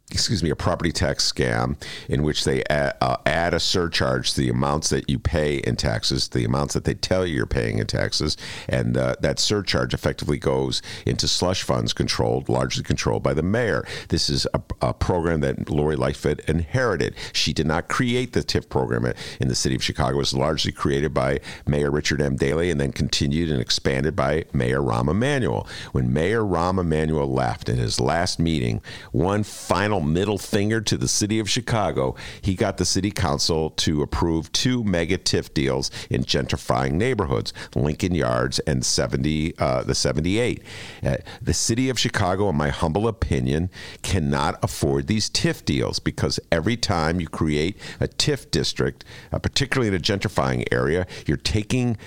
excuse 0.09 0.41
me, 0.41 0.49
a 0.49 0.55
property 0.55 0.91
tax 0.91 1.29
scam 1.29 1.75
in 2.07 2.23
which 2.23 2.45
they 2.45 2.63
add, 2.69 2.95
uh, 3.01 3.17
add, 3.25 3.53
a 3.53 3.59
surcharge 3.59 4.33
to 4.33 4.39
the 4.39 4.49
amounts 4.49 4.89
that 4.89 5.09
you 5.09 5.19
pay 5.19 5.57
in 5.57 5.75
taxes, 5.75 6.29
the 6.29 6.45
amounts 6.45 6.73
that 6.73 6.85
they 6.85 6.93
tell 6.93 7.25
you 7.25 7.35
you're 7.35 7.45
paying 7.45 7.77
in 7.79 7.87
taxes, 7.87 8.37
and 8.69 8.95
uh, 8.95 9.15
that 9.19 9.37
surcharge 9.37 9.93
effectively 9.93 10.37
goes 10.37 10.81
into 11.05 11.27
slush 11.27 11.61
funds 11.61 11.91
controlled, 11.91 12.47
largely 12.47 12.83
controlled 12.83 13.21
by 13.21 13.33
the 13.33 13.43
mayor. 13.43 13.85
This 14.07 14.29
is 14.29 14.47
a, 14.53 14.61
a 14.81 14.93
program 14.93 15.41
that 15.41 15.69
Lori 15.69 15.97
Lightfoot 15.97 16.39
inherited. 16.47 17.13
She 17.33 17.51
did 17.51 17.67
not 17.67 17.89
create 17.89 18.31
the 18.31 18.41
TIF 18.41 18.69
program 18.69 19.11
in 19.41 19.49
the 19.49 19.55
city 19.55 19.75
of 19.75 19.83
Chicago. 19.83 20.15
It 20.15 20.19
was 20.19 20.33
largely 20.33 20.71
created 20.71 21.13
by 21.13 21.41
Mayor 21.65 21.91
Richard 21.91 22.21
M. 22.21 22.37
Daley 22.37 22.71
and 22.71 22.79
then 22.79 22.93
continued 22.93 23.51
and 23.51 23.59
expanded 23.59 24.15
by 24.15 24.45
Mayor 24.53 24.79
Rahm 24.79 25.09
Emanuel. 25.09 25.67
When 25.91 26.13
Mayor 26.13 26.43
Rahm 26.43 26.79
Emanuel 26.79 27.27
left 27.27 27.67
in 27.67 27.77
his 27.77 27.99
last 27.99 28.39
meeting, 28.39 28.81
one 29.11 29.43
final 29.43 29.96
final 29.97 30.07
middle 30.07 30.37
finger 30.37 30.79
to 30.81 30.97
the 30.97 31.07
city 31.07 31.39
of 31.39 31.49
Chicago, 31.49 32.15
he 32.41 32.53
got 32.55 32.77
the 32.77 32.85
city 32.85 33.09
council 33.09 33.71
to 33.71 34.01
approve 34.01 34.51
two 34.51 34.83
mega 34.83 35.17
TIF 35.17 35.53
deals 35.53 35.89
in 36.09 36.23
gentrifying 36.23 36.93
neighborhoods, 36.93 37.53
Lincoln 37.75 38.13
Yards 38.13 38.59
and 38.59 38.85
70, 38.85 39.57
uh, 39.57 39.83
the 39.83 39.95
78. 39.95 40.61
Uh, 41.03 41.17
the 41.41 41.53
city 41.53 41.89
of 41.89 41.99
Chicago, 41.99 42.49
in 42.49 42.55
my 42.55 42.69
humble 42.69 43.07
opinion, 43.07 43.69
cannot 44.03 44.59
afford 44.63 45.07
these 45.07 45.29
TIF 45.29 45.65
deals 45.65 45.99
because 45.99 46.39
every 46.51 46.77
time 46.77 47.19
you 47.19 47.27
create 47.27 47.77
a 47.99 48.07
TIF 48.07 48.51
district, 48.51 49.03
uh, 49.31 49.39
particularly 49.39 49.87
in 49.87 49.95
a 49.95 49.99
gentrifying 49.99 50.63
area, 50.71 51.07
you're 51.25 51.37
taking 51.37 51.97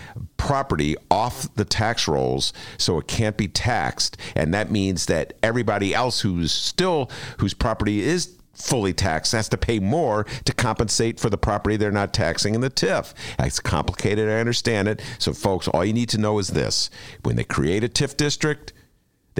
property 0.40 0.96
off 1.10 1.54
the 1.54 1.66
tax 1.66 2.08
rolls 2.08 2.54
so 2.78 2.98
it 2.98 3.06
can't 3.06 3.36
be 3.36 3.46
taxed. 3.46 4.16
And 4.34 4.54
that 4.54 4.70
means 4.70 5.04
that 5.06 5.34
everybody 5.42 5.94
else 5.94 6.22
who's 6.22 6.50
still, 6.50 7.10
whose 7.38 7.52
property 7.52 8.00
is 8.00 8.34
fully 8.54 8.94
taxed 8.94 9.32
has 9.32 9.50
to 9.50 9.58
pay 9.58 9.78
more 9.78 10.24
to 10.44 10.54
compensate 10.54 11.20
for 11.20 11.28
the 11.28 11.36
property 11.36 11.76
they're 11.76 11.92
not 11.92 12.14
taxing 12.14 12.54
in 12.54 12.62
the 12.62 12.70
TIF. 12.70 13.12
It's 13.38 13.60
complicated, 13.60 14.30
I 14.30 14.40
understand 14.40 14.88
it. 14.88 15.02
So, 15.18 15.34
folks, 15.34 15.68
all 15.68 15.84
you 15.84 15.92
need 15.92 16.08
to 16.10 16.18
know 16.18 16.38
is 16.38 16.48
this 16.48 16.88
when 17.22 17.36
they 17.36 17.44
create 17.44 17.84
a 17.84 17.88
TIF 17.88 18.16
district, 18.16 18.72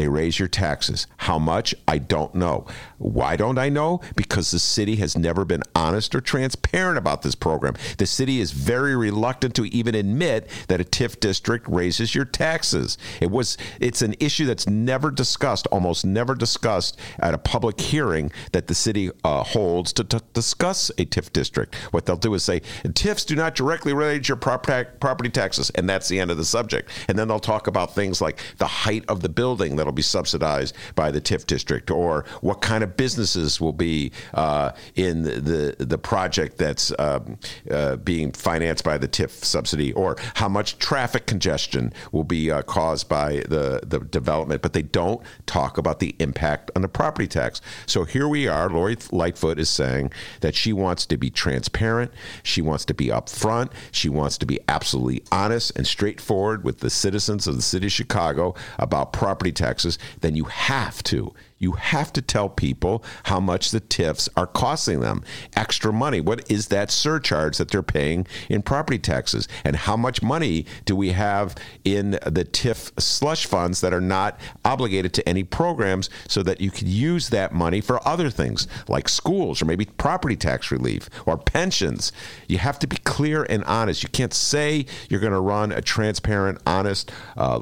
they 0.01 0.09
raise 0.09 0.39
your 0.39 0.49
taxes. 0.49 1.07
How 1.19 1.39
much? 1.39 1.75
I 1.87 1.99
don't 1.99 2.35
know. 2.35 2.67
Why 2.97 3.37
don't 3.37 3.59
I 3.59 3.69
know? 3.69 4.01
Because 4.17 4.51
the 4.51 4.59
city 4.59 4.97
has 4.97 5.15
never 5.15 5.45
been 5.45 5.63
honest 5.75 6.15
or 6.15 6.23
transparent 6.23 6.97
about 6.97 7.21
this 7.21 7.35
program. 7.35 7.75
The 7.99 8.07
city 8.07 8.41
is 8.41 8.53
very 8.53 8.97
reluctant 8.97 9.55
to 9.57 9.67
even 9.67 9.95
admit 9.95 10.49
that 10.69 10.81
a 10.81 10.85
TIF 10.85 11.21
district 11.21 11.69
raises 11.69 12.15
your 12.15 12.25
taxes. 12.25 12.97
It 13.21 13.31
was 13.31 13.59
it's 13.79 14.01
an 14.01 14.15
issue 14.21 14.47
that's 14.47 14.67
never 14.67 15.11
discussed, 15.11 15.67
almost 15.67 16.07
never 16.07 16.35
discussed 16.35 16.99
at 17.19 17.35
a 17.35 17.39
public 17.39 17.79
hearing 17.79 18.33
that 18.53 18.69
the 18.69 18.75
city 18.75 19.11
uh, 19.23 19.43
holds 19.43 19.93
to, 19.95 20.05
discuss 20.33 20.89
a 20.97 21.05
TIF 21.05 21.31
district. 21.31 21.75
What 21.93 22.07
they'll 22.07 22.17
do 22.17 22.33
is 22.33 22.43
say 22.43 22.61
TIFs 22.85 23.27
do 23.27 23.37
not 23.37 23.55
directly 23.55 23.93
raise 23.93 24.31
your 24.31 24.37
property 24.37 25.29
taxes, 25.29 25.69
and 25.75 25.87
that's 25.91 26.09
the 26.09 26.21
end 26.21 26.31
of 26.31 26.39
the 26.39 26.45
subject. 26.47 26.91
And 27.07 27.19
then 27.19 27.29
they'll 27.29 27.39
talk 27.39 27.67
about 27.67 27.95
things 27.95 28.23
like 28.23 28.41
the 28.57 28.67
height 28.67 29.05
of 29.07 29.21
the 29.21 29.29
building 29.29 29.77
that'll 29.91 29.97
be 29.97 30.03
subsidized 30.03 30.77
by 30.95 31.11
the 31.11 31.21
TIF 31.21 31.47
district, 31.47 31.91
or 31.91 32.25
what 32.43 32.61
kind 32.61 32.85
of 32.85 32.97
businesses 32.97 33.61
will 33.61 33.73
be 33.73 34.13
uh, 34.35 34.71
in 34.95 35.23
the, 35.23 35.75
the, 35.79 35.85
the 35.85 35.99
project 35.99 36.59
that's 36.59 36.93
um, 37.01 37.39
uh, 37.71 37.97
being 37.97 38.31
financed 38.31 38.85
by 38.85 38.97
the 38.99 39.09
TIF 39.09 39.31
subsidy, 39.31 39.93
or 39.95 40.17
how 40.35 40.49
much 40.49 40.79
traffic 40.79 41.27
congestion 41.27 41.93
will 42.13 42.25
be 42.25 42.51
uh, 42.53 42.63
caused 42.63 43.09
by 43.09 43.43
the, 43.49 43.81
the 43.85 43.99
development. 43.99 44.63
But 44.63 44.75
they 44.75 44.83
don't 44.83 45.21
talk 45.47 45.77
about 45.77 45.99
the 45.99 46.15
impact 46.21 46.71
on 46.77 46.83
the 46.83 46.89
property 46.89 47.27
tax. 47.27 47.61
So 47.87 48.05
here 48.05 48.29
we 48.29 48.47
are. 48.47 48.71
Lori 48.71 48.97
Lightfoot 49.11 49.59
is 49.59 49.69
saying 49.69 50.13
that 50.41 50.55
she 50.55 50.73
wants 50.73 51.05
to 51.07 51.17
be 51.17 51.31
transparent. 51.31 52.13
She 52.45 52.63
wants 52.63 52.85
to 52.85 52.95
be 52.95 53.07
upfront. 53.07 53.73
She 53.91 54.09
wants 54.09 54.39
to 54.39 54.47
be 54.47 54.61
absolutely 54.69 55.25
honest 55.33 55.73
and 55.77 55.85
straightforward 55.87 56.63
with 56.63 56.79
the 56.79 56.91
citizens 56.91 57.49
of 57.49 57.57
the 57.57 57.63
city 57.63 57.87
of 57.87 57.93
Chicago 57.93 58.55
about 58.79 59.13
property 59.13 59.51
tax 59.53 59.70
taxes, 59.71 59.99
then 60.21 60.35
you 60.35 60.45
have 60.45 61.03
to 61.05 61.33
you 61.61 61.73
have 61.73 62.13
to 62.15 62.23
tell 62.23 62.49
people 62.49 63.05
how 63.25 63.39
much 63.39 63.71
the 63.71 63.81
TIFs 63.81 64.29
are 64.35 64.47
costing 64.47 65.01
them. 65.01 65.23
Extra 65.55 65.93
money. 65.93 66.21
What 66.21 66.51
is 66.51 66.69
that 66.69 66.91
surcharge 66.91 67.59
that 67.59 67.71
they're 67.71 67.83
paying 67.83 68.27
in 68.49 68.63
property 68.63 68.99
taxes? 68.99 69.47
And 69.63 69.77
how 69.77 69.97
much 69.97 70.23
money 70.23 70.65
do 70.87 70.97
we 70.97 71.11
have 71.11 71.55
in 71.85 72.13
the 72.13 72.49
TIF 72.51 72.99
slush 72.99 73.45
funds 73.45 73.83
that 73.83 73.93
are 73.93 74.01
not 74.01 74.41
obligated 74.65 75.13
to 75.15 75.29
any 75.29 75.45
programs 75.45 76.09
so 76.27 76.43
that 76.43 76.63
you 76.63 76.71
can 76.71 76.89
use 76.89 77.29
that 77.29 77.53
money 77.53 77.83
for 77.83 78.07
other 78.09 78.31
things 78.31 78.67
like 78.89 79.07
schools 79.07 79.61
or 79.61 79.67
maybe 79.67 79.85
property 79.85 80.37
tax 80.37 80.71
relief 80.71 81.11
or 81.27 81.37
pensions? 81.37 82.11
You 82.49 82.57
have 82.57 82.79
to 82.79 82.87
be 82.87 82.97
clear 82.97 83.43
and 83.51 83.63
honest. 83.65 84.03
You 84.03 84.09
can't 84.09 84.33
say 84.33 84.87
you're 85.11 85.21
going 85.21 85.35
to 85.35 85.41
run 85.41 85.73
a 85.73 85.83
transparent, 85.83 86.59
honest, 86.67 87.13
uh, 87.37 87.61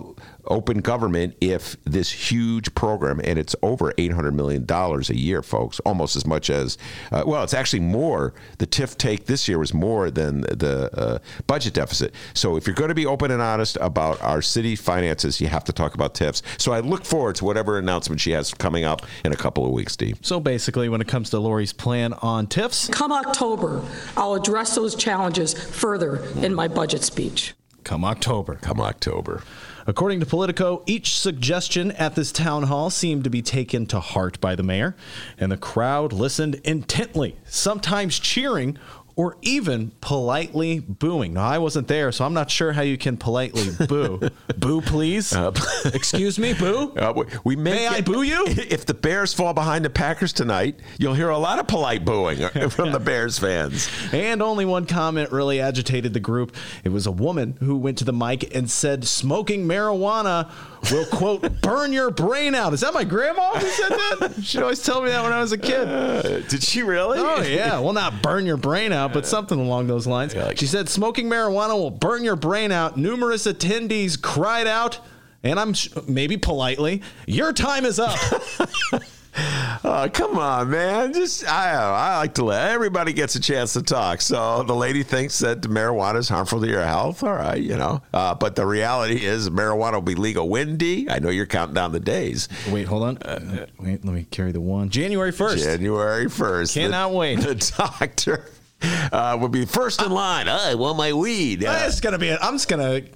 open 0.48 0.80
government 0.80 1.36
if 1.40 1.76
this 1.84 2.10
huge 2.10 2.74
program 2.74 3.20
and 3.24 3.38
it's 3.38 3.54
over 3.62 3.78
over 3.78 3.92
$800 3.92 4.34
million 4.34 4.66
a 4.68 5.14
year, 5.14 5.42
folks, 5.42 5.78
almost 5.80 6.16
as 6.16 6.26
much 6.26 6.50
as, 6.50 6.78
uh, 7.12 7.22
well, 7.24 7.44
it's 7.44 7.54
actually 7.54 7.80
more. 7.80 8.34
The 8.58 8.66
TIF 8.66 8.96
take 8.96 9.26
this 9.26 9.46
year 9.46 9.58
was 9.58 9.72
more 9.72 10.10
than 10.10 10.40
the 10.40 10.90
uh, 10.98 11.18
budget 11.46 11.74
deficit. 11.74 12.12
So 12.34 12.56
if 12.56 12.66
you're 12.66 12.74
going 12.74 12.88
to 12.88 12.94
be 12.94 13.06
open 13.06 13.30
and 13.30 13.40
honest 13.40 13.78
about 13.80 14.20
our 14.20 14.42
city 14.42 14.74
finances, 14.74 15.40
you 15.40 15.46
have 15.46 15.64
to 15.64 15.72
talk 15.72 15.94
about 15.94 16.14
TIFs. 16.14 16.42
So 16.58 16.72
I 16.72 16.80
look 16.80 17.04
forward 17.04 17.36
to 17.36 17.44
whatever 17.44 17.78
announcement 17.78 18.20
she 18.20 18.32
has 18.32 18.52
coming 18.52 18.84
up 18.84 19.02
in 19.24 19.32
a 19.32 19.36
couple 19.36 19.64
of 19.64 19.70
weeks, 19.70 19.92
Steve. 19.92 20.18
So 20.22 20.40
basically, 20.40 20.88
when 20.88 21.00
it 21.00 21.08
comes 21.08 21.30
to 21.30 21.38
Lori's 21.38 21.72
plan 21.72 22.14
on 22.14 22.46
TIFs, 22.46 22.90
come 22.90 23.12
October, 23.12 23.82
I'll 24.16 24.34
address 24.34 24.74
those 24.74 24.96
challenges 24.96 25.54
further 25.54 26.24
in 26.42 26.54
my 26.54 26.66
budget 26.66 27.04
speech. 27.04 27.54
Come 27.84 28.04
October. 28.04 28.56
Come 28.56 28.80
October. 28.80 29.42
According 29.88 30.20
to 30.20 30.26
Politico, 30.26 30.82
each 30.84 31.16
suggestion 31.16 31.92
at 31.92 32.14
this 32.14 32.30
town 32.30 32.64
hall 32.64 32.90
seemed 32.90 33.24
to 33.24 33.30
be 33.30 33.40
taken 33.40 33.86
to 33.86 34.00
heart 34.00 34.38
by 34.38 34.54
the 34.54 34.62
mayor, 34.62 34.94
and 35.38 35.50
the 35.50 35.56
crowd 35.56 36.12
listened 36.12 36.56
intently, 36.56 37.36
sometimes 37.46 38.18
cheering 38.18 38.76
or 39.18 39.36
even 39.42 39.90
politely 40.00 40.78
booing. 40.78 41.34
Now, 41.34 41.44
I 41.44 41.58
wasn't 41.58 41.88
there, 41.88 42.12
so 42.12 42.24
I'm 42.24 42.34
not 42.34 42.52
sure 42.52 42.72
how 42.72 42.82
you 42.82 42.96
can 42.96 43.16
politely 43.16 43.64
boo. 43.88 44.20
boo, 44.56 44.80
please. 44.80 45.34
Uh, 45.34 45.50
Excuse 45.86 46.38
me, 46.38 46.54
boo. 46.54 46.92
Uh, 46.92 47.24
we 47.42 47.56
may, 47.56 47.72
may 47.72 47.88
I 47.88 48.00
boo 48.00 48.22
you? 48.22 48.46
If 48.78 48.86
the 48.86 48.94
Bears 48.94 49.34
fall 49.34 49.54
behind 49.54 49.84
the 49.84 49.90
Packers 49.90 50.32
tonight, 50.32 50.78
you'll 50.98 51.14
hear 51.14 51.30
a 51.30 51.38
lot 51.38 51.58
of 51.58 51.66
polite 51.66 52.04
booing 52.04 52.48
from 52.70 52.92
the 52.92 53.00
Bears 53.00 53.40
fans. 53.40 53.88
And 54.12 54.40
only 54.40 54.64
one 54.64 54.86
comment 54.86 55.32
really 55.32 55.60
agitated 55.60 56.14
the 56.14 56.20
group. 56.20 56.54
It 56.84 56.90
was 56.90 57.08
a 57.08 57.10
woman 57.10 57.56
who 57.58 57.76
went 57.76 57.98
to 57.98 58.04
the 58.04 58.12
mic 58.12 58.54
and 58.54 58.70
said, 58.70 59.04
"Smoking 59.04 59.66
marijuana." 59.66 60.48
Will 60.90 61.06
quote 61.06 61.60
burn 61.60 61.92
your 61.92 62.10
brain 62.10 62.54
out. 62.54 62.72
Is 62.72 62.80
that 62.80 62.94
my 62.94 63.04
grandma 63.04 63.54
who 63.58 63.66
said 63.68 63.90
that? 63.90 64.34
She 64.42 64.60
always 64.60 64.82
tell 64.82 65.02
me 65.02 65.08
that 65.10 65.22
when 65.22 65.32
I 65.32 65.40
was 65.40 65.52
a 65.52 65.58
kid. 65.58 65.88
Uh, 65.88 66.40
did 66.40 66.62
she 66.62 66.82
really? 66.82 67.18
Oh 67.18 67.42
yeah. 67.42 67.78
Well, 67.78 67.92
not 67.92 68.22
burn 68.22 68.46
your 68.46 68.56
brain 68.56 68.92
out, 68.92 69.12
but 69.12 69.26
something 69.26 69.58
along 69.58 69.86
those 69.86 70.06
lines. 70.06 70.34
She 70.56 70.66
said 70.66 70.88
smoking 70.88 71.28
marijuana 71.28 71.74
will 71.74 71.90
burn 71.90 72.24
your 72.24 72.36
brain 72.36 72.72
out. 72.72 72.96
Numerous 72.96 73.46
attendees 73.46 74.20
cried 74.20 74.66
out, 74.66 75.00
and 75.42 75.58
I'm 75.58 75.74
sh- 75.74 75.88
maybe 76.06 76.36
politely, 76.36 77.02
"Your 77.26 77.52
time 77.52 77.84
is 77.84 77.98
up." 77.98 78.18
Oh, 79.84 80.08
come 80.12 80.36
on, 80.38 80.70
man. 80.70 81.12
Just 81.12 81.46
I 81.46 81.72
I 81.72 82.18
like 82.18 82.34
to 82.34 82.44
let 82.44 82.72
everybody 82.72 83.12
gets 83.12 83.36
a 83.36 83.40
chance 83.40 83.72
to 83.74 83.82
talk. 83.82 84.20
So 84.20 84.64
the 84.64 84.74
lady 84.74 85.02
thinks 85.02 85.38
that 85.38 85.60
marijuana 85.62 86.16
is 86.16 86.28
harmful 86.28 86.60
to 86.60 86.66
your 86.66 86.84
health. 86.84 87.22
All 87.22 87.32
right, 87.32 87.62
you 87.62 87.76
know. 87.76 88.02
Uh, 88.12 88.34
but 88.34 88.56
the 88.56 88.66
reality 88.66 89.24
is 89.24 89.48
marijuana 89.48 89.94
will 89.94 90.02
be 90.02 90.16
legal 90.16 90.48
Wendy. 90.48 91.08
I 91.08 91.20
know 91.20 91.30
you're 91.30 91.46
counting 91.46 91.74
down 91.74 91.92
the 91.92 92.00
days. 92.00 92.48
Wait, 92.70 92.86
hold 92.86 93.04
on. 93.04 93.18
Uh, 93.18 93.66
wait, 93.78 94.04
let 94.04 94.14
me 94.14 94.26
carry 94.30 94.52
the 94.52 94.60
one. 94.60 94.88
January 94.90 95.32
1st. 95.32 95.62
January 95.62 96.26
1st. 96.26 96.74
Cannot 96.74 97.10
the, 97.10 97.16
wait. 97.16 97.40
The 97.40 97.54
doctor 97.76 98.50
uh, 98.82 99.38
will 99.40 99.48
be 99.48 99.64
first 99.64 100.02
in 100.02 100.10
line. 100.10 100.48
I 100.48 100.74
want 100.74 100.98
my 100.98 101.12
weed. 101.12 101.64
Uh, 101.64 101.82
it's 101.82 102.00
going 102.00 102.12
to 102.12 102.18
be, 102.18 102.30
I'm 102.32 102.54
just 102.54 102.68
going 102.68 103.02
to 103.02 103.08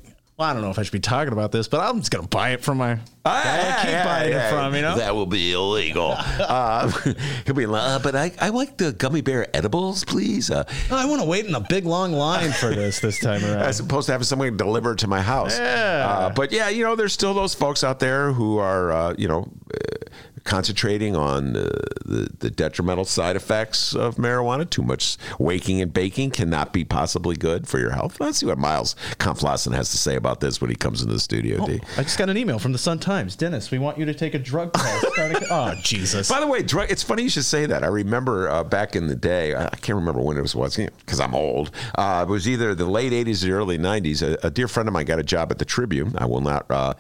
well, 0.43 0.51
I 0.51 0.55
don't 0.55 0.63
know 0.63 0.71
if 0.71 0.79
I 0.81 0.83
should 0.83 0.93
be 0.93 0.99
talking 0.99 1.33
about 1.33 1.53
this, 1.53 1.69
but 1.69 1.79
I'm 1.79 2.01
just 2.01 2.11
going 2.11 2.25
to 2.25 2.29
buy 2.29 2.51
it 2.51 2.63
from 2.63 2.79
my 2.79 2.99
I 3.25 3.79
keep 3.81 4.05
buying 4.05 4.33
it 4.33 4.51
from, 4.51 4.75
you 4.75 4.83
know? 4.83 4.97
That 4.97 5.15
will 5.15 5.27
be 5.27 5.53
illegal. 5.53 6.17
uh, 6.19 6.91
he'll 7.47 7.55
be 7.55 7.67
like, 7.67 7.83
uh, 7.83 7.99
but 8.01 8.17
I, 8.17 8.33
I 8.41 8.49
like 8.49 8.77
the 8.77 8.93
gummy 8.93 9.21
bear 9.21 9.47
edibles, 9.57 10.05
please. 10.05 10.51
Uh, 10.51 10.65
oh, 10.91 10.97
I 10.97 11.05
want 11.05 11.23
to 11.23 11.29
wait 11.29 11.47
in 11.47 11.55
a 11.55 11.61
big 11.61 11.85
long 11.85 12.13
line 12.13 12.51
for 12.51 12.75
this 12.75 12.99
this 12.99 13.21
time 13.21 13.45
around. 13.45 13.63
As 13.63 13.79
opposed 13.79 14.07
to 14.07 14.13
having 14.13 14.25
someone 14.25 14.57
deliver 14.57 14.93
it 14.93 14.99
to 14.99 15.07
my 15.07 15.23
house. 15.23 15.57
Yeah. 15.57 16.07
Uh, 16.09 16.31
but 16.31 16.51
yeah, 16.51 16.71
you 16.71 16.83
know, 16.83 16.97
there's 16.97 17.13
still 17.13 17.35
those 17.35 17.55
folks 17.55 17.85
out 17.85 18.01
there 18.01 18.33
who 18.33 18.59
are, 18.59 18.91
uh, 18.91 19.15
you 19.17 19.29
know, 19.29 19.49
uh, 19.73 20.11
concentrating 20.45 21.17
on 21.17 21.57
uh, 21.57 21.69
the, 22.05 22.29
the 22.39 22.51
detrimental 22.51 23.05
side 23.05 23.37
effects 23.37 23.95
of 23.95 24.17
marijuana. 24.17 24.69
Too 24.69 24.83
much 24.83 25.17
waking 25.39 25.81
and 25.81 25.93
baking 25.93 26.31
cannot 26.31 26.73
be 26.73 26.85
possibly 26.85 27.37
good 27.37 27.67
for 27.69 27.79
your 27.79 27.91
health. 27.91 28.21
Let's 28.21 28.39
see 28.39 28.47
what 28.47 28.59
Miles 28.59 28.97
Kampf-Lassin 29.19 29.75
has 29.75 29.91
to 29.91 29.99
say 29.99 30.17
about 30.17 30.41
this 30.41 30.61
when 30.61 30.71
he 30.71 30.77
comes 30.77 31.03
into 31.03 31.15
the 31.15 31.21
studio. 31.21 31.59
Oh, 31.61 31.79
I 31.97 32.03
just 32.03 32.19
got 32.19 32.29
an 32.29 32.37
email 32.37 32.59
from 32.59 32.73
the 32.73 32.79
Sun 32.79 33.01
Times. 33.01 33.37
Dennis, 33.37 33.71
we 33.71 33.79
want 33.79 33.99
you 33.99 34.05
to 34.05 34.15
take 34.15 34.35
a 34.35 34.39
drug 34.39 34.73
test. 34.73 35.07
Oh, 35.51 35.75
Jesus. 35.83 36.29
By 36.29 36.41
the 36.41 36.47
way, 36.47 36.63
drug, 36.63 36.91
it's 36.91 37.03
funny 37.03 37.23
you 37.25 37.29
should 37.29 37.45
say 37.45 37.67
that. 37.67 37.85
I 37.85 37.89
remember 37.89 38.49
uh, 38.49 38.65
back 38.65 38.97
in 38.97 39.07
the 39.07 39.15
day, 39.15 39.55
I 39.55 39.69
can't 39.69 39.97
remember 39.97 40.21
when 40.21 40.37
it 40.37 40.55
was, 40.55 40.77
because 40.77 41.21
I'm 41.21 41.35
old. 41.35 41.71
Uh, 41.97 42.25
it 42.27 42.31
was 42.31 42.49
either 42.49 42.75
the 42.75 42.87
late 42.87 43.13
80s 43.13 43.43
or 43.43 43.47
the 43.47 43.53
early 43.53 43.79
90s. 43.79 44.23
A, 44.23 44.47
a, 44.47 44.51
dear 44.51 44.69
friend 44.69 44.89
of 44.89 44.93
mine 44.93 45.07
got 45.07 45.19
a 45.19 45.23
job 45.23 45.51
at 45.51 45.59
the 45.59 45.65
Tribune. 45.65 46.15
I 46.19 46.27
will 46.27 46.41
not 46.41 46.67
uh, 46.71 46.95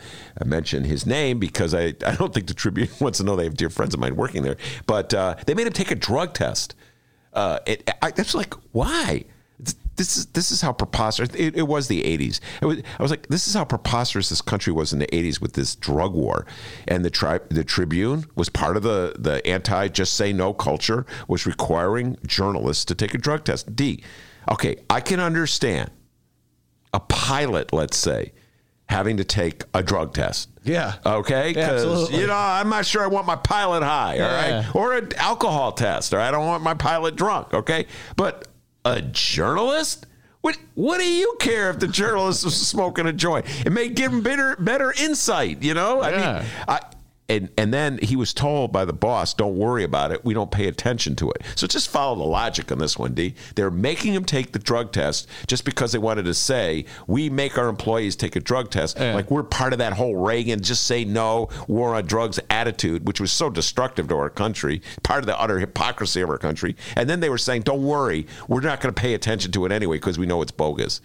mention 0.44 0.84
his 0.84 1.06
name 1.06 1.38
because 1.38 1.74
I, 1.74 1.94
I 2.06 2.14
don't 2.14 2.32
think 2.32 2.46
the 2.46 2.54
Tribune 2.54 2.88
wants 3.00 3.18
to 3.18 3.24
know 3.24 3.31
they 3.36 3.44
have 3.44 3.56
dear 3.56 3.70
friends 3.70 3.94
of 3.94 4.00
mine 4.00 4.16
working 4.16 4.42
there. 4.42 4.56
But 4.86 5.12
uh, 5.14 5.36
they 5.46 5.54
made 5.54 5.66
him 5.66 5.72
take 5.72 5.90
a 5.90 5.96
drug 5.96 6.34
test. 6.34 6.74
Uh, 7.32 7.58
it, 7.66 7.88
that's 8.14 8.34
like, 8.34 8.54
why? 8.72 9.24
this 9.96 10.16
is 10.16 10.26
this 10.26 10.50
is 10.50 10.60
how 10.60 10.72
preposterous 10.72 11.30
it, 11.34 11.56
it 11.56 11.68
was 11.68 11.88
the 11.88 12.02
80s 12.02 12.40
was, 12.62 12.82
i 12.98 13.02
was 13.02 13.10
like 13.10 13.26
this 13.28 13.46
is 13.46 13.54
how 13.54 13.64
preposterous 13.64 14.28
this 14.30 14.40
country 14.40 14.72
was 14.72 14.92
in 14.92 14.98
the 14.98 15.06
80s 15.08 15.40
with 15.40 15.52
this 15.52 15.74
drug 15.76 16.14
war 16.14 16.46
and 16.88 17.04
the 17.04 17.10
tri- 17.10 17.40
the 17.50 17.64
tribune 17.64 18.24
was 18.34 18.48
part 18.48 18.76
of 18.76 18.82
the 18.82 19.14
the 19.18 19.46
anti 19.46 19.88
just 19.88 20.14
say 20.14 20.32
no 20.32 20.52
culture 20.52 21.06
was 21.28 21.46
requiring 21.46 22.16
journalists 22.26 22.84
to 22.86 22.94
take 22.94 23.14
a 23.14 23.18
drug 23.18 23.44
test 23.44 23.74
d 23.76 24.02
okay 24.50 24.76
i 24.88 25.00
can 25.00 25.20
understand 25.20 25.90
a 26.92 27.00
pilot 27.00 27.72
let's 27.72 27.96
say 27.96 28.32
having 28.92 29.16
to 29.16 29.24
take 29.24 29.64
a 29.74 29.82
drug 29.82 30.14
test. 30.14 30.48
Yeah. 30.62 30.94
Okay. 31.04 31.48
Because 31.48 32.10
you 32.12 32.26
know, 32.26 32.36
I'm 32.36 32.68
not 32.68 32.86
sure 32.86 33.02
I 33.02 33.08
want 33.08 33.26
my 33.26 33.36
pilot 33.36 33.82
high. 33.82 34.12
All 34.12 34.18
yeah. 34.18 34.56
right. 34.56 34.74
Or 34.76 34.94
an 34.94 35.08
alcohol 35.16 35.72
test. 35.72 36.12
Or 36.12 36.20
I 36.20 36.30
don't 36.30 36.46
want 36.46 36.62
my 36.62 36.74
pilot 36.74 37.16
drunk. 37.16 37.52
Okay. 37.52 37.86
But 38.16 38.46
a 38.84 39.02
journalist? 39.02 40.06
What 40.42 40.58
what 40.74 40.98
do 40.98 41.08
you 41.08 41.36
care 41.38 41.70
if 41.70 41.78
the 41.78 41.86
journalist 41.86 42.44
is 42.44 42.54
smoking 42.54 43.06
a 43.06 43.12
joint? 43.12 43.46
It 43.64 43.70
may 43.70 43.88
give 43.88 44.12
him 44.12 44.22
better 44.22 44.56
better 44.56 44.92
insight, 44.92 45.62
you 45.62 45.72
know? 45.72 46.02
I 46.02 46.10
mean, 46.10 46.46
I 46.68 46.80
and 47.28 47.48
and 47.56 47.72
then 47.72 47.98
he 47.98 48.16
was 48.16 48.34
told 48.34 48.72
by 48.72 48.84
the 48.84 48.92
boss, 48.92 49.32
"Don't 49.34 49.56
worry 49.56 49.84
about 49.84 50.12
it. 50.12 50.24
We 50.24 50.34
don't 50.34 50.50
pay 50.50 50.66
attention 50.66 51.16
to 51.16 51.30
it." 51.30 51.42
So 51.54 51.66
just 51.66 51.88
follow 51.88 52.16
the 52.16 52.24
logic 52.24 52.70
on 52.72 52.78
this 52.78 52.98
one, 52.98 53.14
D. 53.14 53.34
They're 53.54 53.70
making 53.70 54.14
him 54.14 54.24
take 54.24 54.52
the 54.52 54.58
drug 54.58 54.92
test 54.92 55.28
just 55.46 55.64
because 55.64 55.92
they 55.92 55.98
wanted 55.98 56.24
to 56.24 56.34
say 56.34 56.84
we 57.06 57.30
make 57.30 57.56
our 57.58 57.68
employees 57.68 58.16
take 58.16 58.36
a 58.36 58.40
drug 58.40 58.70
test, 58.70 58.98
yeah. 58.98 59.14
like 59.14 59.30
we're 59.30 59.42
part 59.44 59.72
of 59.72 59.78
that 59.78 59.94
whole 59.94 60.16
Reagan 60.16 60.62
just 60.62 60.84
say 60.84 61.04
no 61.04 61.48
war 61.68 61.94
on 61.94 62.06
drugs 62.06 62.38
attitude, 62.50 63.06
which 63.06 63.20
was 63.20 63.32
so 63.32 63.48
destructive 63.48 64.08
to 64.08 64.16
our 64.16 64.30
country, 64.30 64.82
part 65.02 65.20
of 65.20 65.26
the 65.26 65.40
utter 65.40 65.58
hypocrisy 65.58 66.20
of 66.20 66.28
our 66.28 66.38
country. 66.38 66.76
And 66.96 67.08
then 67.08 67.20
they 67.20 67.30
were 67.30 67.38
saying, 67.38 67.62
"Don't 67.62 67.82
worry, 67.82 68.26
we're 68.48 68.60
not 68.60 68.80
going 68.80 68.94
to 68.94 69.00
pay 69.00 69.14
attention 69.14 69.52
to 69.52 69.64
it 69.64 69.72
anyway 69.72 69.96
because 69.96 70.18
we 70.18 70.26
know 70.26 70.42
it's 70.42 70.52
bogus." 70.52 71.00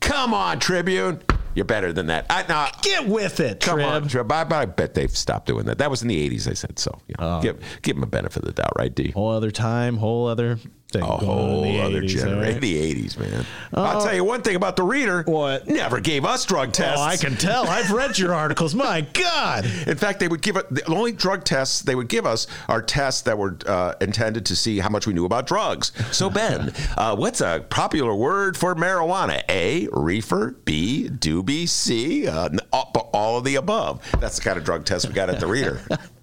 Come 0.00 0.32
on, 0.32 0.60
Tribune. 0.60 1.20
You're 1.58 1.64
better 1.64 1.92
than 1.92 2.06
that. 2.06 2.26
I, 2.30 2.44
no, 2.48 2.68
Get 2.82 3.08
with 3.08 3.40
it, 3.40 3.58
come 3.58 3.78
Trib. 3.80 3.88
on, 3.88 4.06
Trib. 4.06 4.30
I, 4.30 4.46
I, 4.48 4.64
bet 4.64 4.94
they've 4.94 5.10
stopped 5.10 5.48
doing 5.48 5.66
that. 5.66 5.78
That 5.78 5.90
was 5.90 6.02
in 6.02 6.08
the 6.08 6.30
80s, 6.30 6.48
I 6.48 6.52
said. 6.52 6.78
So 6.78 6.96
know, 7.08 7.16
oh. 7.18 7.42
give, 7.42 7.60
give 7.82 7.96
them 7.96 8.04
a 8.04 8.06
benefit 8.06 8.44
of 8.44 8.46
the 8.46 8.52
doubt, 8.52 8.74
right, 8.78 8.94
D? 8.94 9.10
Whole 9.10 9.30
other 9.30 9.50
time, 9.50 9.96
whole 9.96 10.28
other 10.28 10.60
thing. 10.90 11.02
A 11.02 11.06
whole 11.06 11.64
other 11.80 12.02
80s, 12.02 12.08
generation. 12.08 12.38
Right? 12.40 12.60
The 12.60 12.94
80s, 12.94 13.18
man. 13.18 13.46
Uh, 13.74 13.82
I'll 13.82 14.02
tell 14.02 14.14
you 14.14 14.24
one 14.24 14.42
thing 14.42 14.56
about 14.56 14.76
the 14.76 14.82
reader. 14.82 15.22
What? 15.24 15.68
Never 15.68 16.00
gave 16.00 16.24
us 16.24 16.44
drug 16.44 16.72
tests. 16.72 17.00
Oh, 17.00 17.04
I 17.04 17.16
can 17.16 17.36
tell. 17.36 17.66
I've 17.66 17.90
read 17.90 18.18
your 18.18 18.34
articles. 18.44 18.74
My 18.74 19.02
God. 19.02 19.64
In 19.86 19.96
fact, 19.96 20.20
they 20.20 20.28
would 20.28 20.42
give 20.42 20.56
it, 20.56 20.68
the 20.70 20.84
only 20.86 21.12
drug 21.12 21.44
tests 21.44 21.82
they 21.82 21.94
would 21.94 22.08
give 22.08 22.26
us 22.26 22.46
are 22.68 22.80
tests 22.80 23.22
that 23.22 23.36
were 23.36 23.58
uh, 23.66 23.94
intended 24.00 24.46
to 24.46 24.56
see 24.56 24.78
how 24.78 24.88
much 24.88 25.06
we 25.06 25.12
knew 25.12 25.26
about 25.26 25.46
drugs. 25.46 25.92
So, 26.10 26.30
Ben, 26.38 26.72
uh, 26.96 27.16
what's 27.16 27.40
a 27.40 27.64
popular 27.68 28.14
word 28.14 28.56
for 28.56 28.74
marijuana? 28.74 29.42
A, 29.48 29.88
reefer. 29.92 30.56
B, 30.64 31.08
doobie. 31.10 31.68
C, 31.68 32.26
uh, 32.26 32.48
all 32.72 33.38
of 33.38 33.44
the 33.44 33.56
above. 33.56 34.02
That's 34.20 34.36
the 34.36 34.42
kind 34.42 34.58
of 34.58 34.64
drug 34.64 34.84
test 34.84 35.06
we 35.06 35.12
got 35.12 35.28
at 35.28 35.40
the 35.40 35.46
reader. 35.46 35.80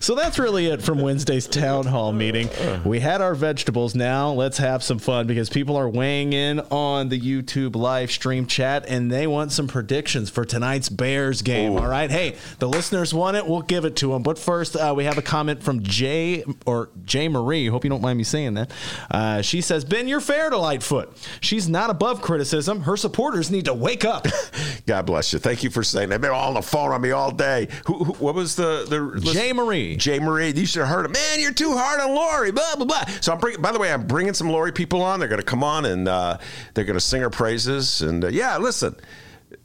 so 0.00 0.14
that's 0.14 0.38
really 0.38 0.66
it 0.66 0.82
from 0.82 1.00
Wednesday's 1.00 1.46
town 1.46 1.86
hall 1.86 2.12
meeting. 2.12 2.48
We 2.84 3.00
had 3.00 3.20
our 3.20 3.34
vegetables. 3.34 3.94
Now 3.94 4.32
let's 4.32 4.58
have 4.58 4.82
some 4.82 4.98
fun 4.98 5.26
because 5.26 5.48
people 5.48 5.76
are 5.76 5.88
weighing 5.88 6.32
in 6.32 6.60
on 6.60 7.08
the 7.08 7.20
YouTube 7.20 7.76
live 7.76 8.10
stream 8.10 8.46
chat 8.46 8.84
and 8.88 9.10
they 9.10 9.26
want 9.26 9.52
some 9.52 9.68
predictions 9.68 10.30
for 10.30 10.44
tonight's 10.44 10.88
Bears 10.88 11.42
game. 11.42 11.72
Ooh. 11.72 11.78
All 11.78 11.86
right. 11.86 12.10
Hey, 12.10 12.36
the 12.58 12.68
listeners 12.68 13.12
want 13.12 13.36
it. 13.36 13.46
We'll 13.46 13.62
give 13.62 13.84
it 13.84 13.96
to 13.96 14.12
them. 14.12 14.22
But 14.22 14.38
first, 14.38 14.76
uh, 14.76 14.94
we 14.96 15.04
have 15.04 15.18
a 15.18 15.22
comment 15.22 15.62
from 15.62 15.82
Jay 15.82 16.44
or 16.66 16.90
Jay 17.04 17.28
Marie. 17.28 17.66
Hope 17.66 17.84
you 17.84 17.90
don't 17.90 18.02
mind 18.02 18.18
me 18.18 18.24
saying 18.24 18.54
that. 18.54 18.70
Uh, 19.10 19.42
she 19.42 19.60
says, 19.60 19.84
Ben, 19.84 20.08
you're 20.08 20.20
fair 20.20 20.50
to 20.50 20.56
Lightfoot. 20.56 21.16
She's 21.40 21.68
not 21.68 21.90
above 21.90 22.22
criticism. 22.22 22.82
Her 22.82 22.96
supporters 22.96 23.50
need 23.50 23.66
to 23.66 23.74
wake 23.74 24.04
up. 24.04 24.26
God 24.86 25.06
bless 25.06 25.32
you. 25.32 25.38
Thank 25.38 25.62
you 25.62 25.70
for 25.70 25.82
saying 25.82 26.08
that. 26.08 26.14
They've 26.14 26.30
been 26.30 26.30
on 26.30 26.54
the 26.54 26.62
phone 26.62 26.92
on 26.92 27.00
me 27.00 27.10
all 27.10 27.32
day. 27.32 27.68
Who, 27.86 28.04
who, 28.04 28.12
what 28.14 28.34
was 28.34 28.54
the, 28.54 28.86
the 28.88 29.00
Jay 29.20 29.52
Marie. 29.52 29.96
Jay 29.96 30.18
Marie. 30.18 30.52
You 30.52 30.66
should 30.66 30.80
have 30.80 30.88
heard 30.88 31.06
him. 31.06 31.12
Man, 31.12 31.40
you're 31.40 31.52
too 31.52 31.76
hard 31.76 32.00
on 32.00 32.14
Lori. 32.14 32.52
Blah 32.52 32.76
blah 32.76 32.86
blah. 32.86 33.04
So 33.20 33.32
I'm 33.32 33.38
bringing. 33.38 33.62
By 33.62 33.72
the 33.72 33.78
way, 33.78 33.92
I'm 33.92 34.06
bringing 34.06 34.34
some 34.34 34.48
Lori 34.50 34.72
people 34.72 35.02
on. 35.02 35.20
They're 35.20 35.28
going 35.28 35.40
to 35.40 35.46
come 35.46 35.64
on 35.64 35.84
and 35.84 36.08
uh, 36.08 36.38
they're 36.74 36.84
going 36.84 36.98
to 36.98 37.00
sing 37.00 37.22
her 37.22 37.30
praises. 37.30 38.02
And 38.02 38.24
uh, 38.24 38.28
yeah, 38.28 38.58
listen. 38.58 38.96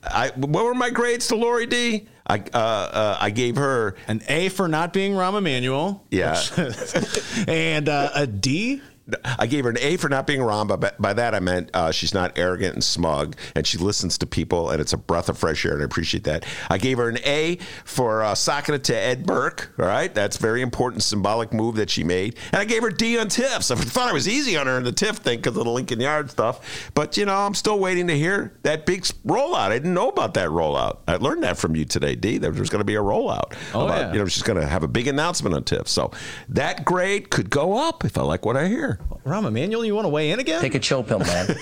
I, 0.03 0.31
what 0.35 0.63
were 0.65 0.75
my 0.75 0.91
grades 0.91 1.27
to 1.27 1.35
Lori 1.35 1.65
D? 1.65 2.07
I 2.27 2.43
uh, 2.53 2.57
uh, 2.57 3.17
I 3.19 3.31
gave 3.31 3.55
her 3.55 3.95
an 4.07 4.21
A 4.27 4.49
for 4.49 4.67
not 4.67 4.93
being 4.93 5.13
Rahm 5.13 5.37
Emanuel. 5.37 6.05
Yeah, 6.11 6.39
and 7.47 7.89
uh, 7.89 8.11
a 8.13 8.27
D 8.27 8.81
I 9.23 9.47
gave 9.47 9.63
her 9.63 9.69
an 9.69 9.77
A 9.79 9.97
for 9.97 10.09
not 10.09 10.27
being 10.27 10.41
Rahm, 10.41 10.67
but 10.67 11.01
by 11.01 11.13
that 11.13 11.35
I 11.35 11.39
meant 11.39 11.69
uh, 11.73 11.91
she's 11.91 12.13
not 12.13 12.37
arrogant 12.37 12.73
and 12.73 12.83
smug, 12.83 13.35
and 13.55 13.65
she 13.65 13.77
listens 13.77 14.17
to 14.19 14.25
people, 14.25 14.69
and 14.69 14.81
it's 14.81 14.93
a 14.93 14.97
breath 14.97 15.29
of 15.29 15.37
fresh 15.37 15.65
air, 15.65 15.73
and 15.73 15.81
I 15.81 15.85
appreciate 15.85 16.23
that. 16.25 16.45
I 16.69 16.77
gave 16.77 16.97
her 16.97 17.09
an 17.09 17.19
A 17.25 17.57
for 17.85 18.23
uh, 18.23 18.35
socking 18.35 18.75
it 18.75 18.83
to 18.85 18.95
Ed 18.95 19.25
Burke. 19.25 19.73
All 19.79 19.85
right, 19.85 20.13
that's 20.13 20.37
a 20.37 20.39
very 20.39 20.61
important 20.61 21.03
symbolic 21.03 21.53
move 21.53 21.75
that 21.75 21.89
she 21.89 22.03
made, 22.03 22.37
and 22.51 22.61
I 22.61 22.65
gave 22.65 22.83
her 22.83 22.89
D 22.89 23.17
on 23.17 23.27
TIFs. 23.27 23.71
I 23.71 23.75
thought 23.75 24.09
I 24.09 24.13
was 24.13 24.27
easy 24.27 24.57
on 24.57 24.67
her 24.67 24.77
in 24.77 24.83
the 24.83 24.91
TIF 24.91 25.17
thing 25.17 25.39
because 25.39 25.57
of 25.57 25.65
the 25.65 25.71
Lincoln 25.71 25.99
Yard 25.99 26.29
stuff, 26.29 26.91
but 26.93 27.17
you 27.17 27.25
know 27.25 27.35
I'm 27.35 27.55
still 27.55 27.79
waiting 27.79 28.07
to 28.07 28.17
hear 28.17 28.53
that 28.63 28.85
big 28.85 29.03
rollout. 29.25 29.55
I 29.55 29.69
didn't 29.69 29.93
know 29.93 30.09
about 30.09 30.33
that 30.35 30.49
rollout. 30.49 30.99
I 31.07 31.15
learned 31.15 31.43
that 31.43 31.57
from 31.57 31.75
you 31.75 31.85
today, 31.85 32.15
D. 32.15 32.37
There 32.37 32.51
was 32.51 32.69
going 32.69 32.79
to 32.79 32.85
be 32.85 32.95
a 32.95 33.01
rollout. 33.01 33.53
Oh 33.73 33.85
about, 33.85 33.99
yeah. 33.99 34.13
You 34.13 34.19
know 34.19 34.25
she's 34.25 34.43
going 34.43 34.59
to 34.59 34.67
have 34.67 34.83
a 34.83 34.87
big 34.87 35.07
announcement 35.07 35.55
on 35.55 35.63
TIF, 35.63 35.87
so 35.87 36.11
that 36.49 36.85
grade 36.85 37.29
could 37.29 37.49
go 37.49 37.77
up 37.77 38.05
if 38.05 38.17
I 38.17 38.21
like 38.21 38.45
what 38.45 38.57
I 38.57 38.67
hear. 38.67 38.98
Rahm 39.25 39.47
Emanuel, 39.47 39.85
you 39.85 39.95
want 39.95 40.05
to 40.05 40.09
weigh 40.09 40.31
in 40.31 40.39
again? 40.39 40.61
Take 40.61 40.75
a 40.75 40.79
chill 40.79 41.03
pill, 41.03 41.19
man. 41.19 41.47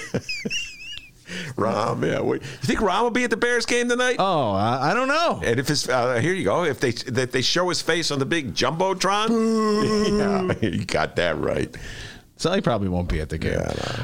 Rahm, 1.55 2.05
yeah. 2.05 2.21
You 2.21 2.39
think 2.39 2.79
Rahm 2.79 3.01
will 3.03 3.11
be 3.11 3.23
at 3.23 3.29
the 3.29 3.37
Bears 3.37 3.65
game 3.65 3.89
tonight? 3.89 4.15
Oh, 4.19 4.51
I, 4.51 4.91
I 4.91 4.93
don't 4.93 5.07
know. 5.07 5.41
And 5.43 5.59
if 5.59 5.67
his, 5.67 5.89
uh, 5.89 6.19
here 6.19 6.33
you 6.33 6.43
go. 6.45 6.63
If 6.63 6.79
they 6.79 6.89
if 6.89 7.31
they 7.31 7.41
show 7.41 7.67
his 7.69 7.81
face 7.81 8.11
on 8.11 8.19
the 8.19 8.25
big 8.25 8.53
jumbotron, 8.53 9.29
yeah, 10.61 10.69
you 10.69 10.85
got 10.85 11.15
that 11.17 11.37
right. 11.37 11.75
So 12.37 12.51
he 12.51 12.61
probably 12.61 12.89
won't 12.89 13.09
be 13.09 13.19
at 13.19 13.29
the 13.29 13.37
game. 13.39 13.59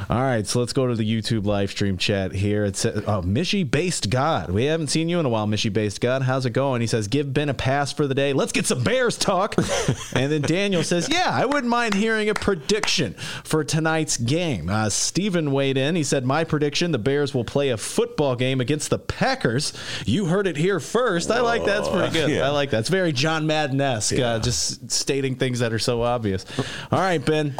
All 0.09 0.21
right, 0.21 0.45
so 0.45 0.59
let's 0.59 0.73
go 0.73 0.87
to 0.87 0.95
the 0.95 1.03
YouTube 1.03 1.45
live 1.45 1.69
stream 1.69 1.97
chat 1.97 2.31
here. 2.31 2.65
It's 2.65 2.83
oh, 2.83 3.21
Mishy 3.21 3.69
Based 3.69 4.09
God. 4.09 4.49
We 4.49 4.65
haven't 4.65 4.87
seen 4.87 5.07
you 5.07 5.19
in 5.19 5.25
a 5.25 5.29
while, 5.29 5.45
Mishy 5.45 5.71
Based 5.71 6.01
God. 6.01 6.23
How's 6.23 6.45
it 6.47 6.49
going? 6.51 6.81
He 6.81 6.87
says, 6.87 7.07
give 7.07 7.31
Ben 7.31 7.49
a 7.49 7.53
pass 7.53 7.93
for 7.93 8.07
the 8.07 8.15
day. 8.15 8.33
Let's 8.33 8.51
get 8.51 8.65
some 8.65 8.83
Bears 8.83 9.17
talk. 9.17 9.55
and 10.13 10.31
then 10.31 10.41
Daniel 10.41 10.83
says, 10.83 11.09
yeah, 11.09 11.29
I 11.31 11.45
wouldn't 11.45 11.67
mind 11.67 11.93
hearing 11.93 12.29
a 12.29 12.33
prediction 12.33 13.13
for 13.43 13.63
tonight's 13.63 14.17
game. 14.17 14.67
Uh, 14.67 14.89
Steven 14.89 15.51
weighed 15.51 15.77
in. 15.77 15.95
He 15.95 16.03
said, 16.03 16.25
my 16.25 16.43
prediction, 16.43 16.91
the 16.91 16.97
Bears 16.97 17.35
will 17.35 17.45
play 17.45 17.69
a 17.69 17.77
football 17.77 18.35
game 18.35 18.59
against 18.59 18.89
the 18.89 18.99
Packers. 18.99 19.73
You 20.05 20.25
heard 20.25 20.47
it 20.47 20.57
here 20.57 20.79
first. 20.79 21.29
I 21.29 21.41
like 21.41 21.65
that. 21.65 21.83
That's 21.83 21.89
pretty 21.89 22.13
good. 22.13 22.23
Yeah. 22.33 22.47
I 22.47 22.49
like 22.49 22.69
that. 22.71 22.79
It's 22.79 22.89
very 22.89 23.11
John 23.11 23.45
Madden-esque, 23.45 24.17
uh, 24.17 24.39
just 24.39 24.89
stating 24.89 25.35
things 25.35 25.59
that 25.59 25.73
are 25.73 25.77
so 25.77 26.01
obvious. 26.01 26.45
All 26.89 26.99
right, 26.99 27.23
Ben. 27.23 27.55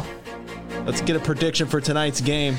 Let's 0.86 1.02
get 1.02 1.16
a 1.16 1.20
prediction 1.20 1.68
for 1.68 1.80
tonight's 1.80 2.22
game. 2.22 2.56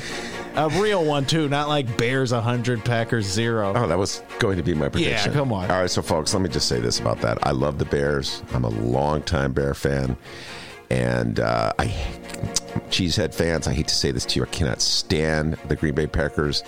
A 0.55 0.69
real 0.69 1.03
one 1.03 1.25
too, 1.25 1.49
not 1.49 1.67
like 1.67 1.97
Bears 1.97 2.31
100, 2.31 2.85
Packers 2.85 3.25
0. 3.25 3.73
Oh, 3.75 3.87
that 3.87 3.97
was 3.97 4.23
going 4.39 4.55
to 4.55 4.63
be 4.63 4.73
my 4.73 4.87
prediction. 4.87 5.33
come 5.33 5.51
on. 5.51 5.69
All 5.69 5.81
right, 5.81 5.89
so 5.89 6.01
folks, 6.01 6.33
let 6.33 6.41
me 6.41 6.49
just 6.49 6.69
say 6.69 6.79
this 6.79 6.99
about 6.99 7.19
that. 7.21 7.45
I 7.45 7.51
love 7.51 7.77
the 7.77 7.85
Bears. 7.85 8.41
I'm 8.53 8.63
a 8.63 8.69
longtime 8.69 9.51
Bear 9.51 9.73
fan, 9.73 10.15
and 10.89 11.41
uh, 11.41 11.73
I 11.77 11.87
cheesehead 12.89 13.33
fans. 13.33 13.67
I 13.67 13.73
hate 13.73 13.89
to 13.89 13.95
say 13.95 14.11
this 14.11 14.25
to 14.27 14.39
you, 14.39 14.45
I 14.45 14.49
cannot 14.49 14.81
stand 14.81 15.55
the 15.67 15.75
Green 15.75 15.93
Bay 15.93 16.07
Packers. 16.07 16.63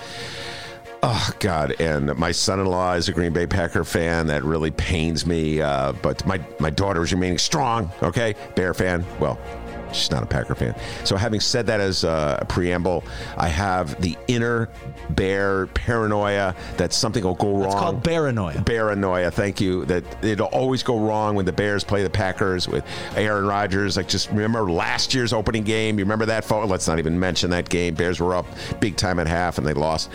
Oh 1.01 1.29
God! 1.39 1.79
And 1.79 2.13
my 2.17 2.31
son-in-law 2.31 2.93
is 2.93 3.07
a 3.07 3.13
Green 3.13 3.31
Bay 3.31 3.47
Packer 3.47 3.83
fan. 3.85 4.27
That 4.27 4.43
really 4.43 4.71
pains 4.71 5.25
me. 5.25 5.61
Uh, 5.61 5.93
but 6.01 6.25
my 6.25 6.41
my 6.59 6.71
daughter 6.71 7.03
is 7.03 7.13
remaining 7.13 7.37
strong. 7.37 7.91
Okay, 8.03 8.35
Bear 8.55 8.73
fan. 8.73 9.05
Well, 9.19 9.39
she's 9.93 10.11
not 10.11 10.23
a 10.23 10.25
Packer 10.25 10.55
fan. 10.55 10.75
So 11.03 11.15
having 11.15 11.39
said 11.39 11.67
that 11.67 11.79
as 11.79 12.03
a 12.03 12.45
preamble, 12.49 13.03
I 13.37 13.47
have 13.47 13.99
the 14.01 14.17
inner 14.27 14.69
Bear 15.09 15.67
paranoia 15.67 16.55
that 16.77 16.93
something 16.93 17.23
will 17.23 17.35
go 17.35 17.53
wrong. 17.53 17.65
It's 17.65 17.75
called 17.75 18.03
paranoia. 18.03 18.61
Paranoia. 18.63 19.31
Thank 19.31 19.61
you. 19.61 19.85
That 19.85 20.03
it'll 20.23 20.47
always 20.47 20.83
go 20.83 20.99
wrong 20.99 21.35
when 21.35 21.45
the 21.45 21.53
Bears 21.53 21.83
play 21.83 22.03
the 22.03 22.09
Packers 22.09 22.67
with 22.67 22.85
Aaron 23.15 23.45
Rodgers. 23.45 23.97
Like 23.97 24.07
just 24.07 24.29
remember 24.31 24.69
last 24.69 25.13
year's 25.13 25.33
opening 25.33 25.63
game. 25.63 25.97
You 25.97 26.05
remember 26.05 26.25
that? 26.25 26.43
Folks? 26.43 26.69
Let's 26.69 26.87
not 26.87 26.99
even 26.99 27.19
mention 27.19 27.49
that 27.51 27.69
game. 27.69 27.95
Bears 27.95 28.19
were 28.19 28.35
up 28.35 28.45
big 28.79 28.97
time 28.97 29.19
at 29.19 29.27
half 29.27 29.57
and 29.57 29.65
they 29.65 29.73
lost. 29.73 30.09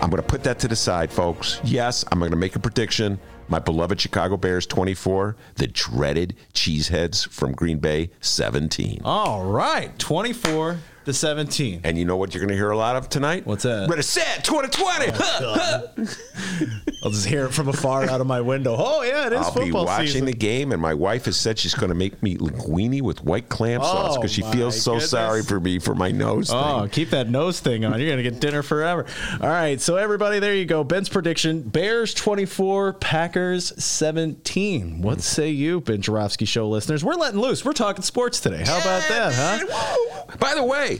I'm 0.00 0.08
going 0.08 0.22
to 0.22 0.28
put 0.28 0.42
that 0.44 0.58
to 0.60 0.68
the 0.68 0.76
side, 0.76 1.12
folks. 1.12 1.60
Yes, 1.62 2.04
I'm 2.10 2.18
going 2.18 2.30
to 2.30 2.36
make 2.36 2.56
a 2.56 2.58
prediction. 2.58 3.20
My 3.50 3.58
beloved 3.58 4.00
Chicago 4.00 4.36
Bears 4.36 4.64
24, 4.64 5.34
the 5.56 5.66
dreaded 5.66 6.36
cheeseheads 6.54 7.28
from 7.28 7.50
Green 7.50 7.78
Bay 7.80 8.10
17. 8.20 9.00
All 9.04 9.44
right, 9.44 9.98
24 9.98 10.78
to 11.04 11.12
17. 11.12 11.80
And 11.84 11.98
you 11.98 12.04
know 12.04 12.16
what 12.16 12.34
you're 12.34 12.40
going 12.40 12.50
to 12.50 12.56
hear 12.56 12.70
a 12.70 12.76
lot 12.76 12.96
of 12.96 13.08
tonight? 13.08 13.46
What's 13.46 13.64
that? 13.64 13.88
Ready, 13.88 14.02
set, 14.02 14.44
2020. 14.44 15.12
I'll 17.02 17.10
just 17.10 17.26
hear 17.26 17.46
it 17.46 17.54
from 17.54 17.68
afar 17.68 18.04
out 18.04 18.20
of 18.20 18.26
my 18.26 18.42
window. 18.42 18.76
Oh 18.78 19.02
yeah, 19.02 19.26
it 19.26 19.32
is 19.32 19.40
I'll 19.40 19.54
be 19.54 19.72
watching 19.72 20.06
season. 20.06 20.26
the 20.26 20.34
game, 20.34 20.70
and 20.72 20.82
my 20.82 20.92
wife 20.92 21.24
has 21.24 21.36
said 21.38 21.58
she's 21.58 21.74
going 21.74 21.88
to 21.88 21.94
make 21.94 22.22
me 22.22 22.36
linguine 22.36 23.00
with 23.00 23.24
white 23.24 23.48
clam 23.48 23.80
oh, 23.80 23.84
sauce 23.84 24.12
Oh, 24.12 24.20
because 24.20 24.32
she 24.32 24.42
feels 24.42 24.80
so 24.80 24.92
goodness. 24.92 25.10
sorry 25.10 25.42
for 25.42 25.58
me 25.58 25.78
for 25.78 25.94
my 25.94 26.10
nose 26.10 26.50
Oh, 26.52 26.80
thing. 26.80 26.90
keep 26.90 27.10
that 27.10 27.30
nose 27.30 27.58
thing 27.60 27.86
on. 27.86 27.98
You're 27.98 28.10
going 28.10 28.22
to 28.22 28.30
get 28.30 28.40
dinner 28.40 28.62
forever. 28.62 29.06
All 29.40 29.48
right. 29.48 29.80
So, 29.80 29.96
everybody, 29.96 30.40
there 30.40 30.54
you 30.54 30.66
go. 30.66 30.84
Ben's 30.84 31.08
prediction 31.08 31.62
Bears 31.62 32.12
24, 32.12 32.94
Packers 32.94 33.72
17. 33.82 35.00
What 35.00 35.14
hmm. 35.14 35.20
say 35.20 35.48
you, 35.48 35.80
Ben 35.80 36.02
Joravsky 36.02 36.44
Show 36.44 36.68
listeners? 36.68 37.02
We're 37.02 37.14
letting 37.14 37.40
loose. 37.40 37.64
We're 37.64 37.72
talking 37.72 38.02
sports 38.02 38.40
today. 38.40 38.62
How 38.64 38.78
about 38.78 39.08
that, 39.08 39.32
huh? 39.34 40.36
By 40.38 40.54
the 40.54 40.64
way, 40.64 40.99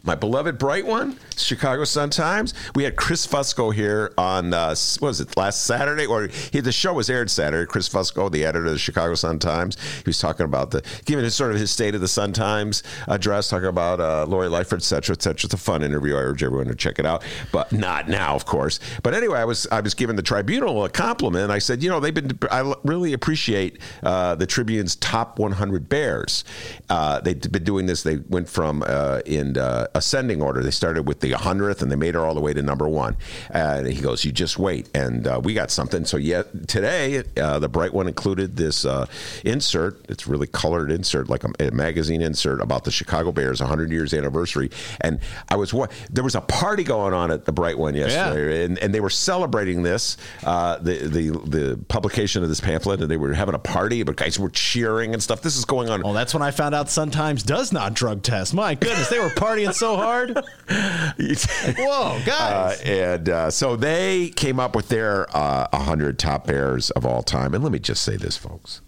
my 0.03 0.15
beloved 0.15 0.57
bright 0.57 0.85
one, 0.85 1.17
Chicago 1.37 1.83
Sun 1.83 2.09
Times. 2.09 2.53
We 2.75 2.83
had 2.83 2.95
Chris 2.95 3.27
Fusco 3.27 3.73
here 3.73 4.13
on 4.17 4.53
uh, 4.53 4.75
what 4.99 5.09
was 5.09 5.21
it 5.21 5.37
last 5.37 5.63
Saturday, 5.65 6.05
or 6.05 6.27
he, 6.51 6.59
the 6.59 6.71
show 6.71 6.93
was 6.93 7.09
aired 7.09 7.29
Saturday. 7.29 7.67
Chris 7.67 7.87
Fusco, 7.87 8.31
the 8.31 8.43
editor 8.43 8.65
of 8.65 8.71
the 8.71 8.79
Chicago 8.79 9.13
Sun 9.15 9.39
Times, 9.39 9.77
he 9.97 10.03
was 10.05 10.17
talking 10.17 10.45
about 10.45 10.71
the 10.71 10.83
giving 11.05 11.23
his 11.23 11.35
sort 11.35 11.51
of 11.51 11.57
his 11.57 11.69
state 11.69 11.93
of 11.93 12.01
the 12.01 12.07
Sun 12.07 12.33
Times 12.33 12.81
address, 13.07 13.49
talking 13.49 13.67
about 13.67 13.99
uh, 13.99 14.25
Lori 14.25 14.47
Lightfoot, 14.47 14.79
et 14.79 14.83
cetera, 14.83 15.13
et 15.13 15.21
cetera. 15.21 15.45
It's 15.45 15.53
a 15.53 15.57
fun 15.57 15.83
interview. 15.83 16.15
I 16.15 16.19
urge 16.19 16.43
everyone 16.43 16.67
to 16.67 16.75
check 16.75 16.97
it 16.97 17.05
out, 17.05 17.23
but 17.51 17.71
not 17.71 18.09
now, 18.09 18.35
of 18.35 18.45
course. 18.45 18.79
But 19.03 19.13
anyway, 19.13 19.39
I 19.39 19.45
was 19.45 19.67
I 19.71 19.81
was 19.81 19.93
giving 19.93 20.15
the 20.15 20.23
Tribunal 20.23 20.83
a 20.83 20.89
compliment. 20.89 21.51
I 21.51 21.59
said, 21.59 21.83
you 21.83 21.89
know, 21.89 21.99
they've 21.99 22.13
been. 22.13 22.37
I 22.49 22.73
really 22.83 23.13
appreciate 23.13 23.77
uh, 24.01 24.35
the 24.35 24.47
Tribune's 24.47 24.95
top 24.95 25.37
100 25.37 25.87
Bears. 25.89 26.43
Uh, 26.89 27.21
they've 27.21 27.39
been 27.39 27.63
doing 27.63 27.85
this. 27.85 28.01
They 28.03 28.17
went 28.17 28.49
from 28.49 28.83
uh, 28.85 29.21
in 29.25 29.57
uh, 29.57 29.87
ascending 29.93 30.41
order. 30.41 30.61
They 30.63 30.71
started 30.71 31.07
with 31.07 31.19
the 31.19 31.31
100th 31.31 31.81
and 31.81 31.91
they 31.91 31.95
made 31.95 32.09
it 32.09 32.15
all 32.15 32.33
the 32.33 32.41
way 32.41 32.53
to 32.53 32.61
number 32.61 32.87
one. 32.87 33.17
And 33.49 33.87
he 33.87 34.01
goes, 34.01 34.23
"You 34.25 34.31
just 34.31 34.57
wait." 34.57 34.89
And 34.95 35.27
uh, 35.27 35.41
we 35.43 35.53
got 35.53 35.71
something. 35.71 36.05
So 36.05 36.17
yet 36.17 36.67
today, 36.67 37.23
uh, 37.37 37.59
the 37.59 37.69
bright 37.69 37.93
one 37.93 38.07
included 38.07 38.55
this 38.57 38.85
uh, 38.85 39.05
insert. 39.43 40.03
It's 40.09 40.27
really 40.27 40.47
colored 40.47 40.91
insert, 40.91 41.29
like 41.29 41.43
a, 41.43 41.51
a 41.67 41.71
magazine 41.71 42.21
insert 42.21 42.61
about 42.61 42.83
the 42.83 42.91
Chicago 42.91 43.31
Bears 43.31 43.59
100 43.59 43.91
years 43.91 44.13
anniversary. 44.13 44.69
And 45.01 45.19
I 45.49 45.55
was 45.55 45.73
what 45.73 45.91
there 46.09 46.23
was 46.23 46.35
a 46.35 46.41
party 46.41 46.83
going 46.83 47.13
on 47.13 47.31
at 47.31 47.45
the 47.45 47.51
bright 47.51 47.77
one 47.77 47.95
yesterday, 47.95 48.65
and, 48.65 48.77
and 48.79 48.93
they 48.93 48.99
were 48.99 49.09
celebrating 49.09 49.83
this 49.83 50.17
uh, 50.43 50.77
the 50.77 51.07
the 51.07 51.29
the 51.45 51.79
publication 51.87 52.43
of 52.43 52.49
this 52.49 52.61
pamphlet, 52.61 53.01
and 53.01 53.09
they 53.09 53.17
were 53.17 53.33
having 53.33 53.55
a 53.55 53.59
party, 53.59 54.03
but 54.03 54.15
guys 54.15 54.39
were 54.39 54.49
cheering 54.49 55.13
and 55.13 55.21
stuff. 55.21 55.41
This 55.41 55.57
is 55.57 55.65
going 55.65 55.89
on. 55.89 56.01
Well, 56.01 56.13
that's 56.13 56.33
when 56.33 56.43
I 56.43 56.51
found 56.51 56.75
out 56.75 56.89
Sun 56.89 57.11
Times 57.11 57.43
does 57.43 57.71
not 57.71 57.93
drug 57.93 58.23
test. 58.23 58.53
My 58.53 58.75
goodness, 58.75 59.09
they 59.09 59.19
were 59.19 59.29
partying 59.29 59.73
so 59.81 59.95
hard. 59.97 60.35
Whoa, 60.69 62.17
Uh, 62.19 62.25
guys. 62.25 62.81
and 62.81 63.27
uh, 63.29 63.49
so 63.51 63.75
they 63.75 64.29
came 64.29 64.59
up 64.59 64.75
with 64.75 64.89
their 64.89 65.27
uh, 65.35 65.67
100 65.73 66.19
top 66.19 66.45
bears 66.47 66.91
of 66.91 67.05
all 67.05 67.23
time. 67.23 67.53
And 67.53 67.63
let 67.63 67.73
me 67.73 67.79
just 67.79 68.03
say 68.03 68.15
this, 68.15 68.37
folks. 68.37 68.81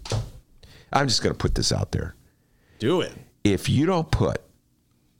I'm 0.92 1.08
just 1.08 1.22
going 1.22 1.34
to 1.34 1.38
put 1.38 1.56
this 1.56 1.72
out 1.72 1.90
there. 1.92 2.14
Do 2.78 3.00
it. 3.00 3.12
If 3.42 3.68
you 3.68 3.86
don't 3.86 4.08
put 4.10 4.40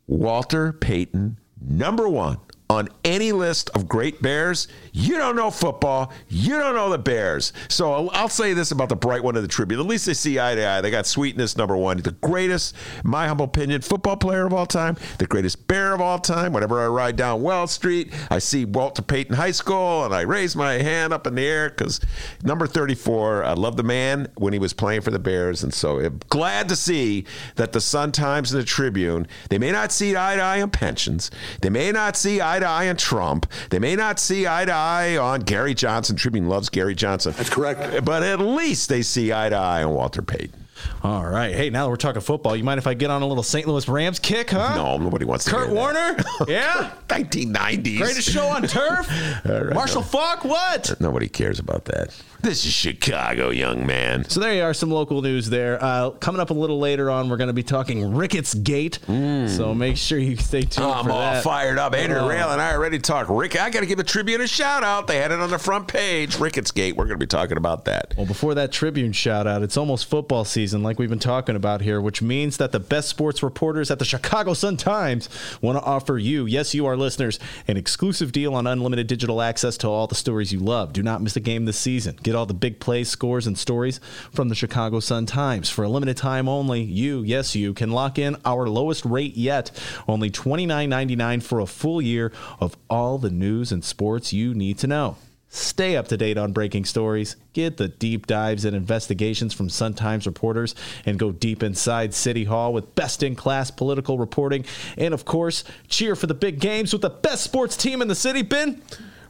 Walter 0.07 0.73
Payton 0.73 1.39
number 1.61 2.09
one 2.09 2.39
on 2.71 2.89
any 3.05 3.33
list 3.33 3.69
of 3.75 3.89
great 3.89 4.23
Bears, 4.23 4.69
you 4.97 5.19
don't 5.19 5.35
know 5.35 5.51
football. 5.51 6.13
You 6.29 6.57
don't 6.57 6.77
know 6.77 6.89
the 6.89 6.99
Bears. 6.99 7.53
So 7.69 7.93
I'll, 7.93 8.11
I'll 8.13 8.29
say 8.29 8.55
this 8.55 8.71
about 8.71 8.89
the 8.89 8.95
bright 8.95 9.25
one 9.25 9.35
of 9.35 9.43
the 9.43 9.49
tribute. 9.49 9.81
At 9.81 9.87
least 9.87 10.07
they 10.07 10.15
see 10.15 10.39
eye 10.39 10.55
to 10.55 10.65
eye. 10.65 10.81
They 10.83 10.91
got 10.93 11.05
sweetness 11.05 11.57
number 11.57 11.77
one. 11.77 11.97
The 11.97 12.13
greatest, 12.13 12.77
my 13.03 13.27
humble 13.27 13.47
opinion, 13.47 13.81
football 13.81 14.17
player 14.17 14.47
of 14.47 14.53
all 14.53 14.67
time. 14.67 14.97
The 15.19 15.27
greatest 15.27 15.67
Bear 15.67 15.95
of 15.95 16.01
all 16.01 16.21
time. 16.21 16.53
Whenever 16.53 16.81
I 16.81 16.87
ride 16.87 17.17
down 17.17 17.43
Wells 17.43 17.73
Street, 17.73 18.13
I 18.31 18.39
see 18.39 18.65
Walter 18.65 19.03
Payton 19.03 19.35
High 19.35 19.51
School, 19.51 20.05
and 20.05 20.15
I 20.15 20.21
raise 20.21 20.55
my 20.55 20.75
hand 20.75 21.13
up 21.13 21.27
in 21.27 21.35
the 21.35 21.45
air 21.45 21.71
because 21.71 22.01
number 22.45 22.69
34. 22.69 23.43
I 23.43 23.55
love 23.55 23.77
the 23.77 23.83
man 23.83 24.29
when 24.37 24.53
he 24.53 24.61
was 24.61 24.73
playing 24.73 25.01
for 25.01 25.11
the 25.11 25.19
Bears, 25.19 25.65
and 25.65 25.75
so 25.75 25.99
I'm 25.99 26.21
glad 26.29 26.69
to 26.69 26.77
see 26.77 27.25
that 27.57 27.73
the 27.73 27.81
Sun 27.81 28.13
Times 28.13 28.53
and 28.53 28.63
the 28.63 28.67
Tribune. 28.67 29.27
They 29.51 29.59
may 29.59 29.73
not 29.73 29.91
see 29.91 30.17
eye 30.17 30.37
to 30.37 30.43
eye 30.43 30.63
on 30.63 30.71
pensions. 30.71 31.33
They 31.63 31.71
may 31.71 31.91
not 31.91 32.17
see 32.17 32.41
eye 32.41 32.61
to 32.61 32.67
eye 32.67 32.89
on 32.89 32.97
Trump. 32.97 33.51
They 33.71 33.81
may 33.81 33.97
not 33.97 34.21
see 34.21 34.47
eye 34.47 34.65
to 34.67 34.73
eye 34.73 34.84
on 34.85 35.41
Gary 35.41 35.75
Johnson. 35.75 36.17
Tribune 36.17 36.49
loves 36.49 36.69
Gary 36.69 36.95
Johnson. 36.95 37.35
That's 37.37 37.51
correct. 37.51 38.05
But 38.05 38.23
at 38.23 38.41
least 38.41 38.89
they 38.89 39.03
see 39.03 39.33
eye 39.33 39.49
to 39.49 39.57
eye 39.57 39.83
on 39.83 39.95
Walter 39.95 40.23
Payton. 40.23 40.65
All 41.03 41.25
right. 41.25 41.55
Hey, 41.55 41.71
now 41.71 41.85
that 41.85 41.91
we're 41.91 41.97
talking 41.97 42.21
football, 42.21 42.57
you 42.57 42.65
mind 42.65 42.79
if 42.79 42.87
I 42.87 42.95
get 42.95 43.11
on 43.11 43.23
a 43.23 43.27
little 43.27 43.43
St. 43.43 43.67
Louis 43.67 43.87
Rams 43.89 44.19
kick, 44.19 44.51
huh? 44.51 44.75
No, 44.75 44.97
nobody 44.99 45.25
wants 45.25 45.45
to 45.45 45.51
Kurt 45.51 45.69
hear 45.69 45.75
that. 45.75 45.75
Warner? 45.75 46.17
yeah? 46.49 46.93
1990s. 47.09 47.99
Greatest 47.99 48.31
show 48.31 48.47
on 48.47 48.63
turf? 48.63 49.09
right, 49.45 49.75
Marshall 49.75 50.03
no. 50.03 50.07
Faulk? 50.07 50.45
What? 50.45 50.95
Nobody 51.01 51.29
cares 51.29 51.59
about 51.59 51.85
that. 51.87 52.21
This 52.45 52.67
is 52.67 52.73
Chicago, 52.75 53.49
young 53.49 53.87
man. 53.87 54.29
So 54.29 54.39
there 54.39 54.53
you 54.53 54.63
are, 54.63 54.75
some 54.75 54.91
local 54.91 55.23
news 55.23 55.49
there. 55.49 55.83
Uh, 55.83 56.11
coming 56.11 56.43
up 56.43 56.51
a 56.51 56.55
little 56.55 56.79
later 56.79 57.11
on, 57.11 57.31
we're 57.31 57.39
going 57.39 57.49
to 57.49 57.55
be 57.55 57.63
talking 57.63 58.15
Ricketts 58.15 58.53
Gate. 58.53 58.99
So 59.07 59.75
make 59.75 59.97
sure 59.97 60.19
you 60.19 60.37
stay 60.37 60.61
tuned 60.61 60.87
I'm 60.87 61.07
for 61.07 61.11
all 61.13 61.21
that. 61.21 61.43
fired 61.43 61.79
up. 61.79 61.95
Andrew 61.95 62.19
Oh. 62.19 62.29
Rail 62.29 62.51
and 62.51 62.61
I 62.61 62.73
are 62.73 62.79
ready 62.79 62.99
to 62.99 63.03
talk. 63.03 63.29
Rick, 63.31 63.59
I 63.59 63.71
got 63.71 63.81
to 63.81 63.87
give 63.87 63.97
the 63.97 64.05
Tribune 64.05 64.43
a 64.43 64.47
shout 64.47 64.85
out. 64.85 65.07
They 65.07 65.17
had 65.17 65.33
it 65.33 65.41
on 65.41 65.49
the 65.51 65.59
front 65.59 65.89
page. 65.89 66.39
Ricketts 66.39 66.71
Gate. 66.71 66.97
We're 66.97 67.07
going 67.07 67.19
to 67.19 67.23
be 67.25 67.27
talking 67.27 67.57
about 67.57 67.87
that. 67.87 68.13
Well, 68.15 68.27
before 68.27 68.55
that 68.57 68.71
Tribune 68.73 69.13
shout 69.13 69.47
out, 69.47 69.63
it's 69.63 69.79
almost 69.79 70.05
football 70.05 70.45
season, 70.45 70.83
like 70.83 70.99
we've 70.99 71.09
been 71.09 71.19
talking 71.19 71.57
about 71.57 71.81
here, 71.81 71.99
which 71.99 72.21
means 72.21 72.59
that 72.59 72.73
the 72.73 72.81
best 72.81 73.09
sports 73.09 73.43
reporters 73.43 73.91
at 73.91 73.99
the 73.99 74.05
Chicago 74.05 74.53
Sun 74.53 74.77
Times 74.77 75.31
want 75.63 75.79
to 75.79 75.83
offer 75.85 76.19
you, 76.19 76.45
yes, 76.45 76.75
you, 76.75 76.85
our 76.85 76.97
listeners, 76.97 77.41
an 77.69 77.79
exclusive 77.79 78.33
deal 78.33 78.55
on 78.55 78.67
unlimited 78.67 79.07
digital 79.07 79.41
access 79.41 79.79
to 79.79 79.89
all 79.89 80.07
the 80.07 80.15
stories 80.15 80.53
you 80.53 80.59
love. 80.61 80.93
Do 80.93 81.03
not 81.03 81.23
miss 81.23 81.37
a 81.37 81.41
game 81.41 81.65
this 81.65 81.79
season. 81.79 82.19
Get 82.23 82.34
all 82.35 82.47
the 82.47 82.55
big 82.55 82.81
plays, 82.81 83.09
scores, 83.09 83.47
and 83.47 83.57
stories 83.57 84.01
from 84.33 84.49
the 84.49 84.55
Chicago 84.55 85.01
Sun 85.01 85.27
Times. 85.27 85.71
For 85.71 85.85
a 85.85 85.89
limited 85.89 86.17
time 86.17 86.49
only, 86.49 86.83
you, 86.83 87.23
yes, 87.23 87.55
you, 87.55 87.75
can 87.75 87.91
lock 87.91 88.19
in 88.19 88.37
our 88.45 88.69
lowest 88.69 89.05
rate 89.05 89.37
yet, 89.37 89.71
only 90.09 90.31
$29.99 90.31 91.43
for 91.43 91.61
a 91.61 91.67
full 91.67 92.01
year 92.01 92.33
of 92.61 92.77
all 92.91 93.19
the 93.19 93.31
news 93.31 93.73
and 93.73 93.85
sports 93.85 94.33
you 94.33 94.55
need 94.55 94.79
to 94.79 94.87
know. 94.87 95.17
Stay 95.55 95.97
up 95.97 96.09
to 96.09 96.17
date 96.17 96.37
on 96.37 96.53
breaking 96.53 96.85
stories, 96.85 97.37
get 97.53 97.77
the 97.77 97.87
deep 97.87 98.27
dives 98.27 98.65
and 98.65 98.75
investigations 98.75 99.55
from 99.55 99.69
Sun 99.69 99.95
Times 99.95 100.27
reporters, 100.27 100.75
and 101.07 101.17
go 101.17 101.31
deep 101.31 101.63
inside 101.63 102.13
City 102.13 102.43
Hall 102.43 102.73
with 102.73 102.97
best 102.97 103.23
in 103.23 103.37
class 103.37 103.71
political 103.71 104.19
reporting. 104.19 104.65
And 104.99 105.15
of 105.15 105.25
course, 105.25 105.63
cheer 105.87 106.17
for 106.17 106.27
the 106.27 106.35
big 106.35 106.59
games 106.59 106.93
with 106.93 107.03
the 107.03 107.11
best 107.11 107.45
sports 107.45 107.77
team 107.77 108.03
in 108.03 108.09
the 108.09 108.17
city, 108.17 108.43
Ben. 108.43 108.83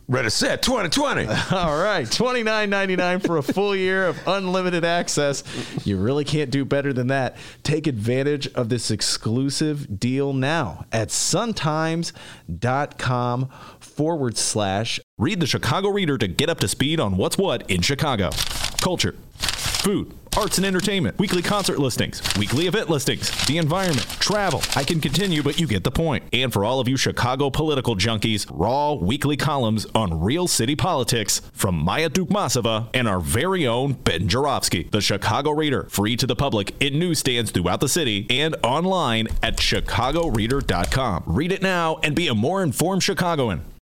Ready, 0.06 0.28
set, 0.28 0.60
2020. 0.60 1.26
All 1.56 1.82
right, 1.82 2.10
twenty 2.10 2.42
nine 2.42 2.68
ninety 2.68 2.94
nine 2.94 3.20
for 3.20 3.38
a 3.38 3.42
full 3.42 3.74
year 3.74 4.06
of 4.06 4.18
unlimited 4.26 4.84
access. 4.84 5.42
You 5.86 5.96
really 5.96 6.24
can't 6.24 6.50
do 6.50 6.66
better 6.66 6.92
than 6.92 7.06
that. 7.06 7.36
Take 7.62 7.86
advantage 7.86 8.46
of 8.48 8.68
this 8.68 8.90
exclusive 8.90 9.98
deal 9.98 10.34
now 10.34 10.84
at 10.92 11.08
suntimes.com 11.08 13.48
forward 13.80 14.36
slash. 14.36 15.00
Read 15.16 15.40
the 15.40 15.46
Chicago 15.46 15.88
Reader 15.88 16.18
to 16.18 16.28
get 16.28 16.50
up 16.50 16.60
to 16.60 16.68
speed 16.68 17.00
on 17.00 17.16
what's 17.16 17.38
what 17.38 17.70
in 17.70 17.80
Chicago. 17.80 18.28
Culture, 18.82 19.14
food, 19.84 20.14
arts 20.34 20.56
and 20.56 20.66
entertainment, 20.66 21.18
weekly 21.18 21.42
concert 21.42 21.78
listings, 21.78 22.22
weekly 22.38 22.66
event 22.66 22.88
listings, 22.88 23.30
the 23.46 23.58
environment, 23.58 24.08
travel. 24.18 24.62
I 24.74 24.82
can 24.82 24.98
continue, 24.98 25.42
but 25.42 25.60
you 25.60 25.66
get 25.66 25.84
the 25.84 25.90
point. 25.90 26.24
And 26.32 26.50
for 26.50 26.64
all 26.64 26.80
of 26.80 26.88
you 26.88 26.96
Chicago 26.96 27.50
political 27.50 27.94
junkies, 27.94 28.46
raw 28.50 28.94
weekly 28.94 29.36
columns 29.36 29.86
on 29.94 30.22
real 30.22 30.48
city 30.48 30.74
politics 30.74 31.42
from 31.52 31.74
Maya 31.74 32.08
Dukmasova 32.08 32.88
and 32.94 33.06
our 33.06 33.20
very 33.20 33.66
own 33.66 33.92
Ben 33.92 34.26
Joravsky, 34.26 34.84
The 34.90 35.02
Chicago 35.02 35.50
Reader, 35.50 35.84
free 35.90 36.16
to 36.16 36.26
the 36.26 36.34
public 36.34 36.74
in 36.82 36.98
newsstands 36.98 37.50
throughout 37.50 37.80
the 37.80 37.88
city 37.88 38.26
and 38.30 38.56
online 38.62 39.28
at 39.42 39.58
chicagoreader.com. 39.58 41.24
Read 41.26 41.52
it 41.52 41.62
now 41.62 41.98
and 42.02 42.16
be 42.16 42.28
a 42.28 42.34
more 42.34 42.62
informed 42.62 43.02
Chicagoan. 43.02 43.64